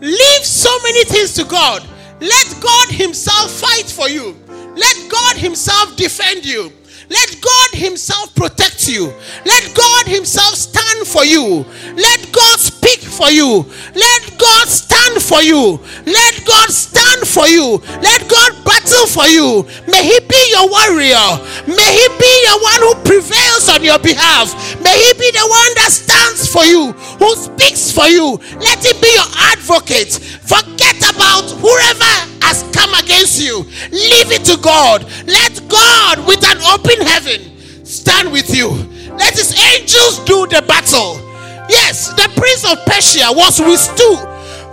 Leave 0.00 0.44
so 0.44 0.70
many 0.84 1.02
things 1.06 1.34
to 1.34 1.44
God. 1.44 1.82
Let 2.20 2.56
God 2.60 2.88
Himself 2.90 3.50
fight 3.50 3.90
for 3.90 4.08
you. 4.08 4.36
Let 4.76 5.10
God 5.10 5.36
Himself 5.36 5.96
defend 5.96 6.46
you. 6.46 6.72
Let 7.08 7.40
God 7.40 7.70
Himself 7.72 8.34
protect 8.34 8.88
you. 8.88 9.12
Let 9.44 9.74
God 9.74 10.06
Himself 10.06 10.54
stand 10.54 11.06
for 11.06 11.24
you. 11.24 11.64
Let 11.94 12.32
God 12.32 12.58
speak 12.88 13.08
for 13.08 13.30
you. 13.30 13.64
Let 13.94 14.38
God 14.38 14.68
stand 14.68 15.22
for 15.22 15.42
you. 15.42 15.80
Let 16.06 16.44
God 16.44 16.68
stand 16.70 17.26
for 17.26 17.46
you. 17.46 17.78
Let 18.00 18.28
God 18.28 18.64
battle 18.64 19.06
for 19.06 19.26
you. 19.26 19.66
May 19.88 20.04
He 20.04 20.18
be 20.20 20.40
your 20.50 20.68
warrior. 20.68 21.28
May 21.66 21.90
He 21.92 22.06
be 22.18 22.32
your 22.46 22.60
one 22.62 22.80
who 22.80 22.94
prevails 23.04 23.68
on 23.68 23.84
your 23.84 23.98
behalf. 23.98 24.54
May 24.80 24.96
He 24.96 25.12
be 25.14 25.30
the 25.32 25.46
one 25.46 25.72
that 25.76 25.90
stands 25.92 26.50
for 26.50 26.64
you, 26.64 26.92
who 26.92 27.34
speaks 27.36 27.92
for 27.92 28.06
you. 28.06 28.38
Let 28.60 28.84
Him 28.84 29.00
be 29.00 29.12
your 29.12 29.30
advocate. 29.52 30.12
Forget 30.48 30.96
about 30.98 31.44
whoever 31.60 32.14
has 32.42 32.64
come 32.72 32.94
against 32.94 33.40
you. 33.40 33.64
Leave 33.92 34.32
it 34.32 34.44
to 34.46 34.56
God. 34.62 35.04
Let 35.26 35.60
God, 35.68 36.26
with 36.26 36.42
an 36.44 36.58
open 36.72 37.04
heaven, 37.04 37.84
stand 37.84 38.32
with 38.32 38.54
you. 38.54 38.70
Let 39.18 39.34
His 39.34 39.52
angels 39.74 40.24
do 40.24 40.46
the 40.46 40.62
battle. 40.66 41.27
Yes, 41.68 42.08
the 42.14 42.28
prince 42.34 42.64
of 42.64 42.84
Persia 42.86 43.28
was 43.30 43.60
withstood, 43.60 44.18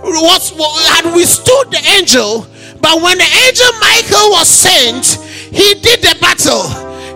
was 0.02 0.50
had 0.88 1.12
withstood 1.14 1.70
the 1.70 1.82
angel, 1.96 2.46
but 2.80 3.02
when 3.02 3.18
the 3.18 3.30
angel 3.44 3.70
Michael 3.80 4.30
was 4.32 4.48
sent, 4.48 5.20
he 5.52 5.74
did 5.74 6.00
the 6.00 6.16
battle. 6.20 6.64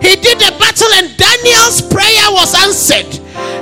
He 0.01 0.15
did 0.17 0.39
the 0.39 0.53
battle, 0.57 0.89
and 0.97 1.15
Daniel's 1.17 1.81
prayer 1.81 2.27
was 2.29 2.53
answered. 2.55 3.09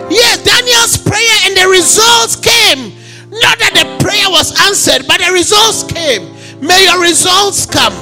Yes, 0.10 0.44
Daniel's 0.44 0.98
prayer 0.98 1.38
and 1.46 1.56
the 1.56 1.68
results 1.68 2.36
came. 2.36 2.96
Not 3.30 3.60
that 3.60 3.76
the 3.76 4.04
prayer 4.04 4.30
was 4.30 4.56
answered, 4.66 5.06
but 5.08 5.20
the 5.20 5.32
results 5.32 5.84
came. 5.84 6.34
May 6.62 6.86
your 6.86 7.02
results 7.02 7.66
come. 7.66 7.94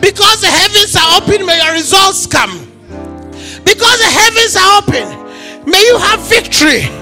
Because 0.00 0.40
the 0.40 0.48
heavens 0.48 0.94
are 0.96 1.22
open, 1.22 1.46
may 1.46 1.56
your 1.62 1.72
results 1.72 2.26
come. 2.26 2.68
Because 3.64 3.98
the 3.98 4.12
heavens 4.12 4.56
are 4.56 4.82
open, 4.82 5.70
may 5.70 5.80
you 5.80 5.98
have 5.98 6.20
victory. 6.28 6.99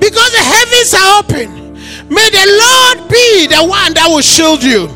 Because 0.00 0.30
the 0.32 0.44
heavens 0.44 0.94
are 0.94 1.18
open, 1.20 1.74
may 2.08 2.28
the 2.30 2.46
Lord 2.46 3.08
be 3.10 3.46
the 3.46 3.62
one 3.64 3.94
that 3.94 4.06
will 4.08 4.22
shield 4.22 4.62
you. 4.62 4.88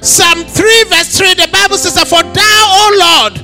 Psalm 0.00 0.44
3, 0.44 0.84
verse 0.84 1.18
3, 1.18 1.34
the 1.34 1.48
Bible 1.50 1.76
says, 1.76 1.98
For 2.08 2.22
thou, 2.22 2.60
O 2.70 2.86
Lord, 2.94 3.34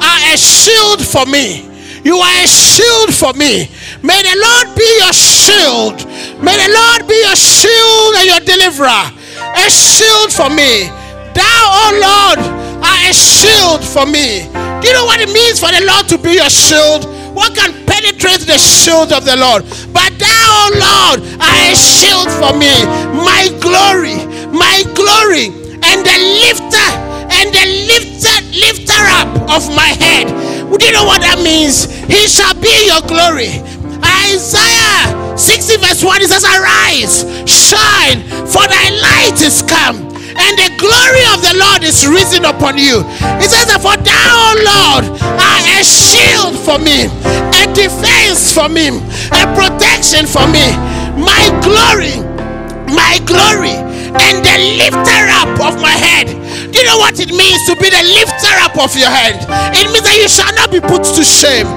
are 0.00 0.20
a 0.32 0.36
shield 0.36 1.00
for 1.04 1.26
me. 1.26 1.70
You 2.02 2.18
are 2.18 2.42
a 2.42 2.48
shield 2.48 3.14
for 3.14 3.32
me. 3.38 3.70
May 4.02 4.18
the 4.26 4.34
Lord 4.34 4.74
be 4.74 4.88
your 4.98 5.14
shield. 5.14 6.02
May 6.42 6.58
the 6.58 6.70
Lord 6.74 7.06
be 7.06 7.14
your 7.14 7.38
shield 7.38 8.12
and 8.18 8.26
your 8.26 8.42
deliverer. 8.42 9.06
A 9.54 9.70
shield 9.70 10.34
for 10.34 10.50
me. 10.50 10.90
Thou, 11.30 11.62
O 11.70 11.86
Lord, 12.02 12.38
are 12.82 13.00
a 13.06 13.14
shield 13.14 13.84
for 13.84 14.04
me. 14.04 14.50
Do 14.82 14.88
you 14.90 14.94
know 14.94 15.06
what 15.06 15.20
it 15.22 15.30
means 15.30 15.60
for 15.62 15.70
the 15.70 15.86
Lord 15.86 16.08
to 16.10 16.18
be 16.18 16.34
your 16.42 16.50
shield? 16.50 17.06
What 17.34 17.54
can 17.54 17.72
penetrate 17.86 18.44
the 18.44 18.58
shield 18.58 19.12
of 19.12 19.24
the 19.24 19.36
Lord? 19.36 19.64
But 19.92 20.12
thou, 20.20 20.44
O 20.52 20.66
Lord, 20.76 21.18
are 21.40 21.58
a 21.68 21.74
shield 21.74 22.28
for 22.36 22.52
me, 22.56 22.72
my 23.16 23.48
glory, 23.60 24.20
my 24.52 24.84
glory, 24.92 25.48
and 25.80 26.04
the 26.04 26.18
lifter, 26.44 26.88
and 27.32 27.48
the 27.48 27.66
lifter, 27.88 28.36
lifter 28.52 29.02
up 29.16 29.28
of 29.48 29.64
my 29.74 29.96
head. 29.96 30.28
Do 30.78 30.84
you 30.84 30.92
know 30.92 31.04
what 31.04 31.20
that 31.22 31.40
means? 31.42 31.84
He 32.04 32.28
shall 32.28 32.54
be 32.54 32.86
your 32.86 33.00
glory. 33.08 33.64
Isaiah 34.04 35.38
60 35.38 35.76
verse 35.78 36.04
1 36.04 36.22
it 36.22 36.28
says, 36.28 36.44
Arise, 36.44 37.24
shine, 37.48 38.20
for 38.46 38.66
thy 38.68 38.90
light 39.00 39.40
is 39.40 39.62
come 39.62 40.11
and 40.36 40.52
the 40.58 40.70
glory 40.80 41.24
of 41.34 41.42
the 41.44 41.54
Lord 41.58 41.82
is 41.84 42.06
risen 42.06 42.44
upon 42.44 42.78
you. 42.78 43.04
He 43.38 43.46
says, 43.46 43.68
For 43.80 43.96
thou, 43.96 44.28
O 44.32 44.50
Lord, 44.64 45.04
are 45.20 45.60
a 45.76 45.80
shield 45.84 46.56
for 46.58 46.78
me, 46.78 47.06
a 47.56 47.64
defense 47.74 48.52
for 48.52 48.68
me, 48.68 48.88
a 49.32 49.44
protection 49.54 50.26
for 50.26 50.46
me, 50.48 50.72
my 51.18 51.44
glory, 51.60 52.20
my 52.88 53.20
glory, 53.28 53.76
and 54.20 54.44
the 54.44 54.56
lifter 54.76 55.22
up 55.40 55.56
of 55.60 55.80
my 55.80 55.92
head. 55.92 56.28
Do 56.72 56.78
you 56.78 56.84
know 56.84 56.98
what 56.98 57.18
it 57.20 57.30
means 57.30 57.60
to 57.68 57.76
be 57.76 57.88
the 57.88 58.04
lifter 58.16 58.54
up 58.60 58.76
of 58.76 58.96
your 58.96 59.10
head? 59.10 59.40
It 59.76 59.88
means 59.92 60.04
that 60.04 60.16
you 60.16 60.28
shall 60.28 60.52
not 60.54 60.70
be 60.70 60.80
put 60.80 61.04
to 61.04 61.22
shame 61.24 61.68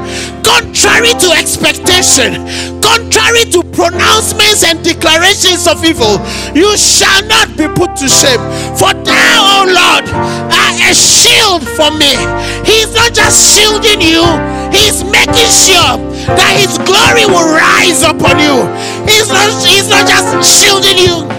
contrary 0.46 1.10
to 1.18 1.34
expectation, 1.34 2.38
contrary 2.80 3.44
to 3.50 3.66
pronouncements 3.74 4.64
and 4.64 4.78
declarations 4.86 5.66
of 5.68 5.84
evil, 5.84 6.22
you 6.54 6.78
shall 6.78 7.26
not 7.26 7.50
be 7.58 7.66
put 7.74 7.98
to 7.98 8.08
shame. 8.08 8.40
For 8.78 8.94
thou, 8.94 9.36
O 9.42 9.60
Lord, 9.66 10.06
are 10.54 10.74
a 10.86 10.94
shield 10.94 11.66
for 11.76 11.90
me. 11.98 12.14
He's 12.62 12.94
not 12.94 13.12
just 13.12 13.36
shielding 13.42 14.00
you, 14.00 14.22
he's 14.70 15.02
making 15.04 15.50
sure 15.50 15.98
that 16.30 16.54
his 16.62 16.78
glory 16.86 17.26
will 17.26 17.50
rise 17.50 18.06
upon 18.06 18.38
you. 18.38 18.70
He's 19.10 19.28
not, 19.28 19.50
he's 19.66 19.90
not 19.90 20.08
just 20.08 20.46
shielding 20.46 20.98
you 20.98 21.35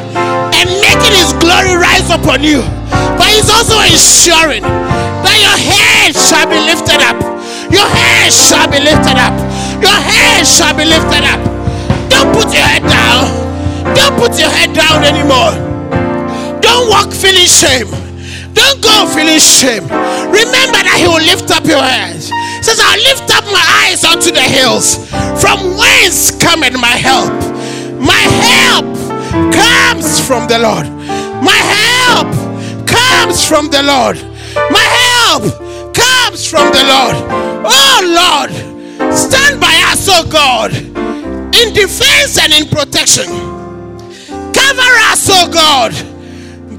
and 0.66 0.74
making 0.82 1.14
his 1.14 1.30
glory 1.38 1.78
rise 1.78 2.10
upon 2.10 2.42
you, 2.42 2.66
but 3.14 3.30
he's 3.30 3.46
also 3.48 3.78
ensuring 3.86 4.66
that 4.66 5.38
your 5.38 5.58
head 5.70 6.10
shall 6.12 6.50
be 6.50 6.58
lifted 6.58 7.00
up 7.00 7.36
your 7.70 7.88
head 7.88 8.32
shall 8.32 8.70
be 8.70 8.78
lifted 8.78 9.18
up. 9.18 9.34
Your 9.82 9.98
head 9.98 10.46
shall 10.46 10.74
be 10.76 10.84
lifted 10.84 11.26
up. 11.26 11.42
Don't 12.08 12.30
put 12.32 12.54
your 12.54 12.62
head 12.62 12.82
down. 12.86 13.26
Don't 13.94 14.14
put 14.18 14.38
your 14.38 14.50
head 14.50 14.72
down 14.72 15.02
anymore. 15.02 15.50
Don't 16.60 16.88
walk 16.88 17.10
feeling 17.10 17.50
shame. 17.50 17.90
Don't 18.54 18.80
go 18.80 19.06
feeling 19.10 19.42
shame. 19.42 19.82
Remember 20.30 20.78
that 20.78 20.96
He 21.02 21.08
will 21.08 21.22
lift 21.26 21.50
up 21.50 21.66
your 21.66 21.82
head. 21.82 22.22
says, 22.62 22.78
I'll 22.78 23.02
lift 23.10 23.34
up 23.34 23.44
my 23.50 23.66
eyes 23.82 24.04
unto 24.04 24.30
the 24.30 24.46
hills. 24.46 24.96
From 25.42 25.76
whence 25.76 26.30
cometh 26.38 26.78
my 26.78 26.94
help? 26.94 27.34
My 27.98 28.22
help 28.46 29.05
comes 30.06 30.24
from 30.24 30.46
the 30.46 30.58
Lord. 30.60 30.86
My 31.42 31.58
help 31.74 32.30
comes 32.86 33.44
from 33.44 33.68
the 33.70 33.82
Lord. 33.82 34.16
My 34.70 34.86
help 35.02 35.42
comes 35.94 36.46
from 36.46 36.70
the 36.70 36.84
Lord. 36.86 37.16
Oh 37.66 37.98
Lord, 38.06 38.50
stand 39.12 39.60
by 39.60 39.74
us, 39.90 40.06
oh 40.08 40.24
God, 40.30 40.72
in 40.74 41.74
defense 41.74 42.38
and 42.38 42.52
in 42.52 42.68
protection. 42.68 43.26
Cover 44.54 44.90
us, 45.10 45.26
oh 45.28 45.50
God, 45.50 45.90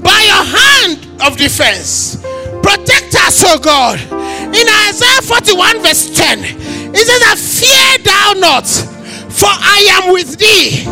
by 0.02 0.20
your 0.24 0.44
hand 0.48 1.06
of 1.20 1.36
defense. 1.36 2.22
Protect 2.62 3.14
us, 3.14 3.44
oh 3.44 3.58
God. 3.58 4.00
In 4.00 4.66
Isaiah 4.88 5.20
41, 5.20 5.82
verse 5.82 6.16
10, 6.16 6.38
it 6.94 6.96
says 6.96 7.60
fear 7.60 7.98
thou 8.02 8.32
not, 8.38 8.66
for 8.66 9.50
I 9.52 10.00
am 10.00 10.14
with 10.14 10.38
thee. 10.38 10.86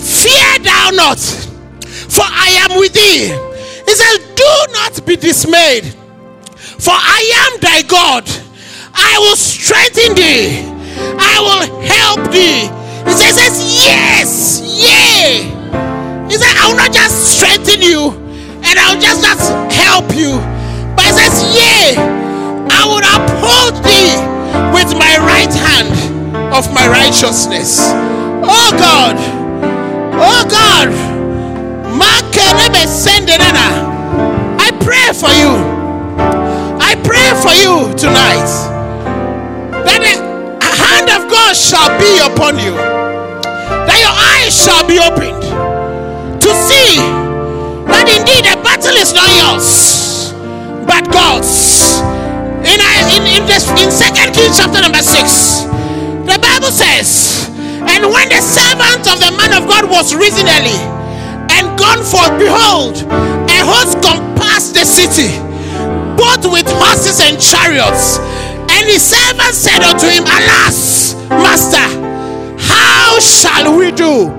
Fear 0.00 0.58
thou 0.64 0.90
not, 0.90 1.47
for 2.18 2.26
I 2.26 2.66
am 2.66 2.78
with 2.78 2.92
thee. 2.92 3.30
He 3.86 3.94
says, 3.94 4.18
Do 4.34 4.50
not 4.74 5.06
be 5.06 5.14
dismayed 5.14 5.94
for 6.78 6.94
I 6.94 7.20
am 7.50 7.60
thy 7.60 7.82
God. 7.82 8.24
I 8.94 9.18
will 9.18 9.36
strengthen 9.36 10.14
thee. 10.14 10.62
I 11.18 11.36
will 11.42 11.66
help 11.82 12.30
thee. 12.30 12.70
He 13.04 13.12
says, 13.12 13.58
Yes, 13.74 14.62
yea. 14.62 15.42
He 16.30 16.36
said, 16.38 16.54
I 16.54 16.68
will 16.68 16.76
not 16.76 16.92
just 16.92 17.36
strengthen 17.36 17.82
you 17.82 18.14
and 18.62 18.78
I'll 18.78 19.00
just 19.00 19.22
not 19.22 19.38
help 19.72 20.14
you. 20.14 20.38
But 20.94 21.06
he 21.06 21.12
says, 21.18 21.34
Yea, 21.50 21.98
I 21.98 22.86
will 22.86 23.02
uphold 23.02 23.82
thee 23.82 24.14
with 24.70 24.94
my 24.94 25.18
right 25.18 25.50
hand 25.50 25.90
of 26.54 26.72
my 26.72 26.86
righteousness. 26.86 27.80
Oh 28.46 28.70
God. 28.78 29.16
Oh 30.14 30.46
God. 30.48 31.17
I 34.60 34.70
pray 34.84 35.08
for 35.16 35.32
you. 35.32 35.56
I 36.76 36.92
pray 37.00 37.32
for 37.40 37.54
you 37.56 37.96
tonight. 37.96 38.48
That 39.88 40.00
the 40.04 40.68
hand 40.68 41.08
of 41.08 41.30
God 41.30 41.56
shall 41.56 41.88
be 41.96 42.20
upon 42.20 42.60
you, 42.60 42.76
that 42.76 43.98
your 44.04 44.12
eyes 44.12 44.52
shall 44.52 44.84
be 44.84 45.00
opened 45.00 45.40
to 46.42 46.50
see 46.52 47.00
that 47.88 48.04
indeed 48.04 48.44
the 48.44 48.60
battle 48.60 48.96
is 49.00 49.16
not 49.16 49.28
yours, 49.32 50.32
but 50.84 51.08
God's. 51.08 52.04
In, 52.68 52.76
uh, 52.76 53.16
in, 53.16 53.24
in, 53.32 53.42
this, 53.48 53.64
in 53.80 53.88
2 53.88 54.36
Kings 54.36 54.60
chapter 54.60 54.84
number 54.84 55.00
6, 55.00 55.64
the 56.28 56.36
Bible 56.36 56.68
says, 56.68 57.48
And 57.80 58.12
when 58.12 58.28
the 58.28 58.44
servant 58.44 59.08
of 59.08 59.16
the 59.24 59.32
man 59.40 59.56
of 59.56 59.64
God 59.64 59.88
was 59.88 60.14
risen 60.14 60.44
gone 61.78 62.02
forth, 62.02 62.34
behold, 62.38 62.98
a 63.46 63.58
host 63.62 64.02
compassed 64.02 64.74
the 64.74 64.84
city, 64.84 65.30
both 66.18 66.42
with 66.50 66.66
horses 66.66 67.22
and 67.22 67.38
chariots. 67.38 68.18
And 68.68 68.84
his 68.86 69.02
servant 69.02 69.54
said 69.54 69.80
unto 69.82 70.06
him, 70.06 70.24
Alas, 70.26 71.14
master, 71.30 71.86
how 72.58 73.18
shall 73.22 73.78
we 73.78 73.90
do? 73.92 74.34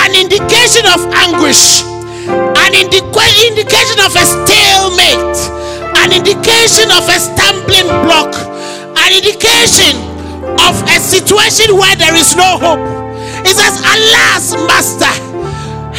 An 0.00 0.14
indication 0.14 0.86
of 0.86 1.02
anguish, 1.12 1.82
an 2.30 2.72
indica- 2.72 3.34
indication 3.50 3.98
of 4.00 4.14
a 4.14 4.24
stalemate, 4.24 5.38
an 5.98 6.14
indication 6.14 6.88
of 6.94 7.04
a 7.10 7.18
stumbling 7.18 7.90
block, 8.06 8.32
an 8.96 9.10
indication 9.12 9.94
of 10.58 10.74
a 10.88 10.98
situation 10.98 11.76
where 11.76 11.94
there 11.96 12.14
is 12.16 12.34
no 12.34 12.56
hope. 12.58 12.80
He 13.46 13.52
says, 13.52 13.78
Alas, 13.82 14.54
master, 14.66 15.12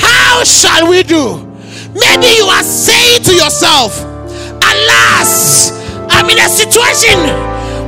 how 0.02 0.44
shall 0.44 0.90
we 0.90 1.04
do? 1.04 1.46
Maybe 1.94 2.28
you 2.38 2.46
are 2.46 2.64
saying 2.64 3.24
to 3.24 3.34
yourself, 3.34 4.00
Alas, 4.64 5.72
I'm 6.10 6.30
in 6.30 6.38
a 6.40 6.50
situation 6.50 7.20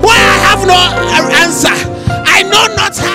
where 0.01 0.23
I 0.33 0.37
have 0.49 0.67
no 0.67 0.79
answer. 1.43 1.73
I 2.09 2.43
know 2.43 2.67
not 2.75 2.95
how. 2.97 3.13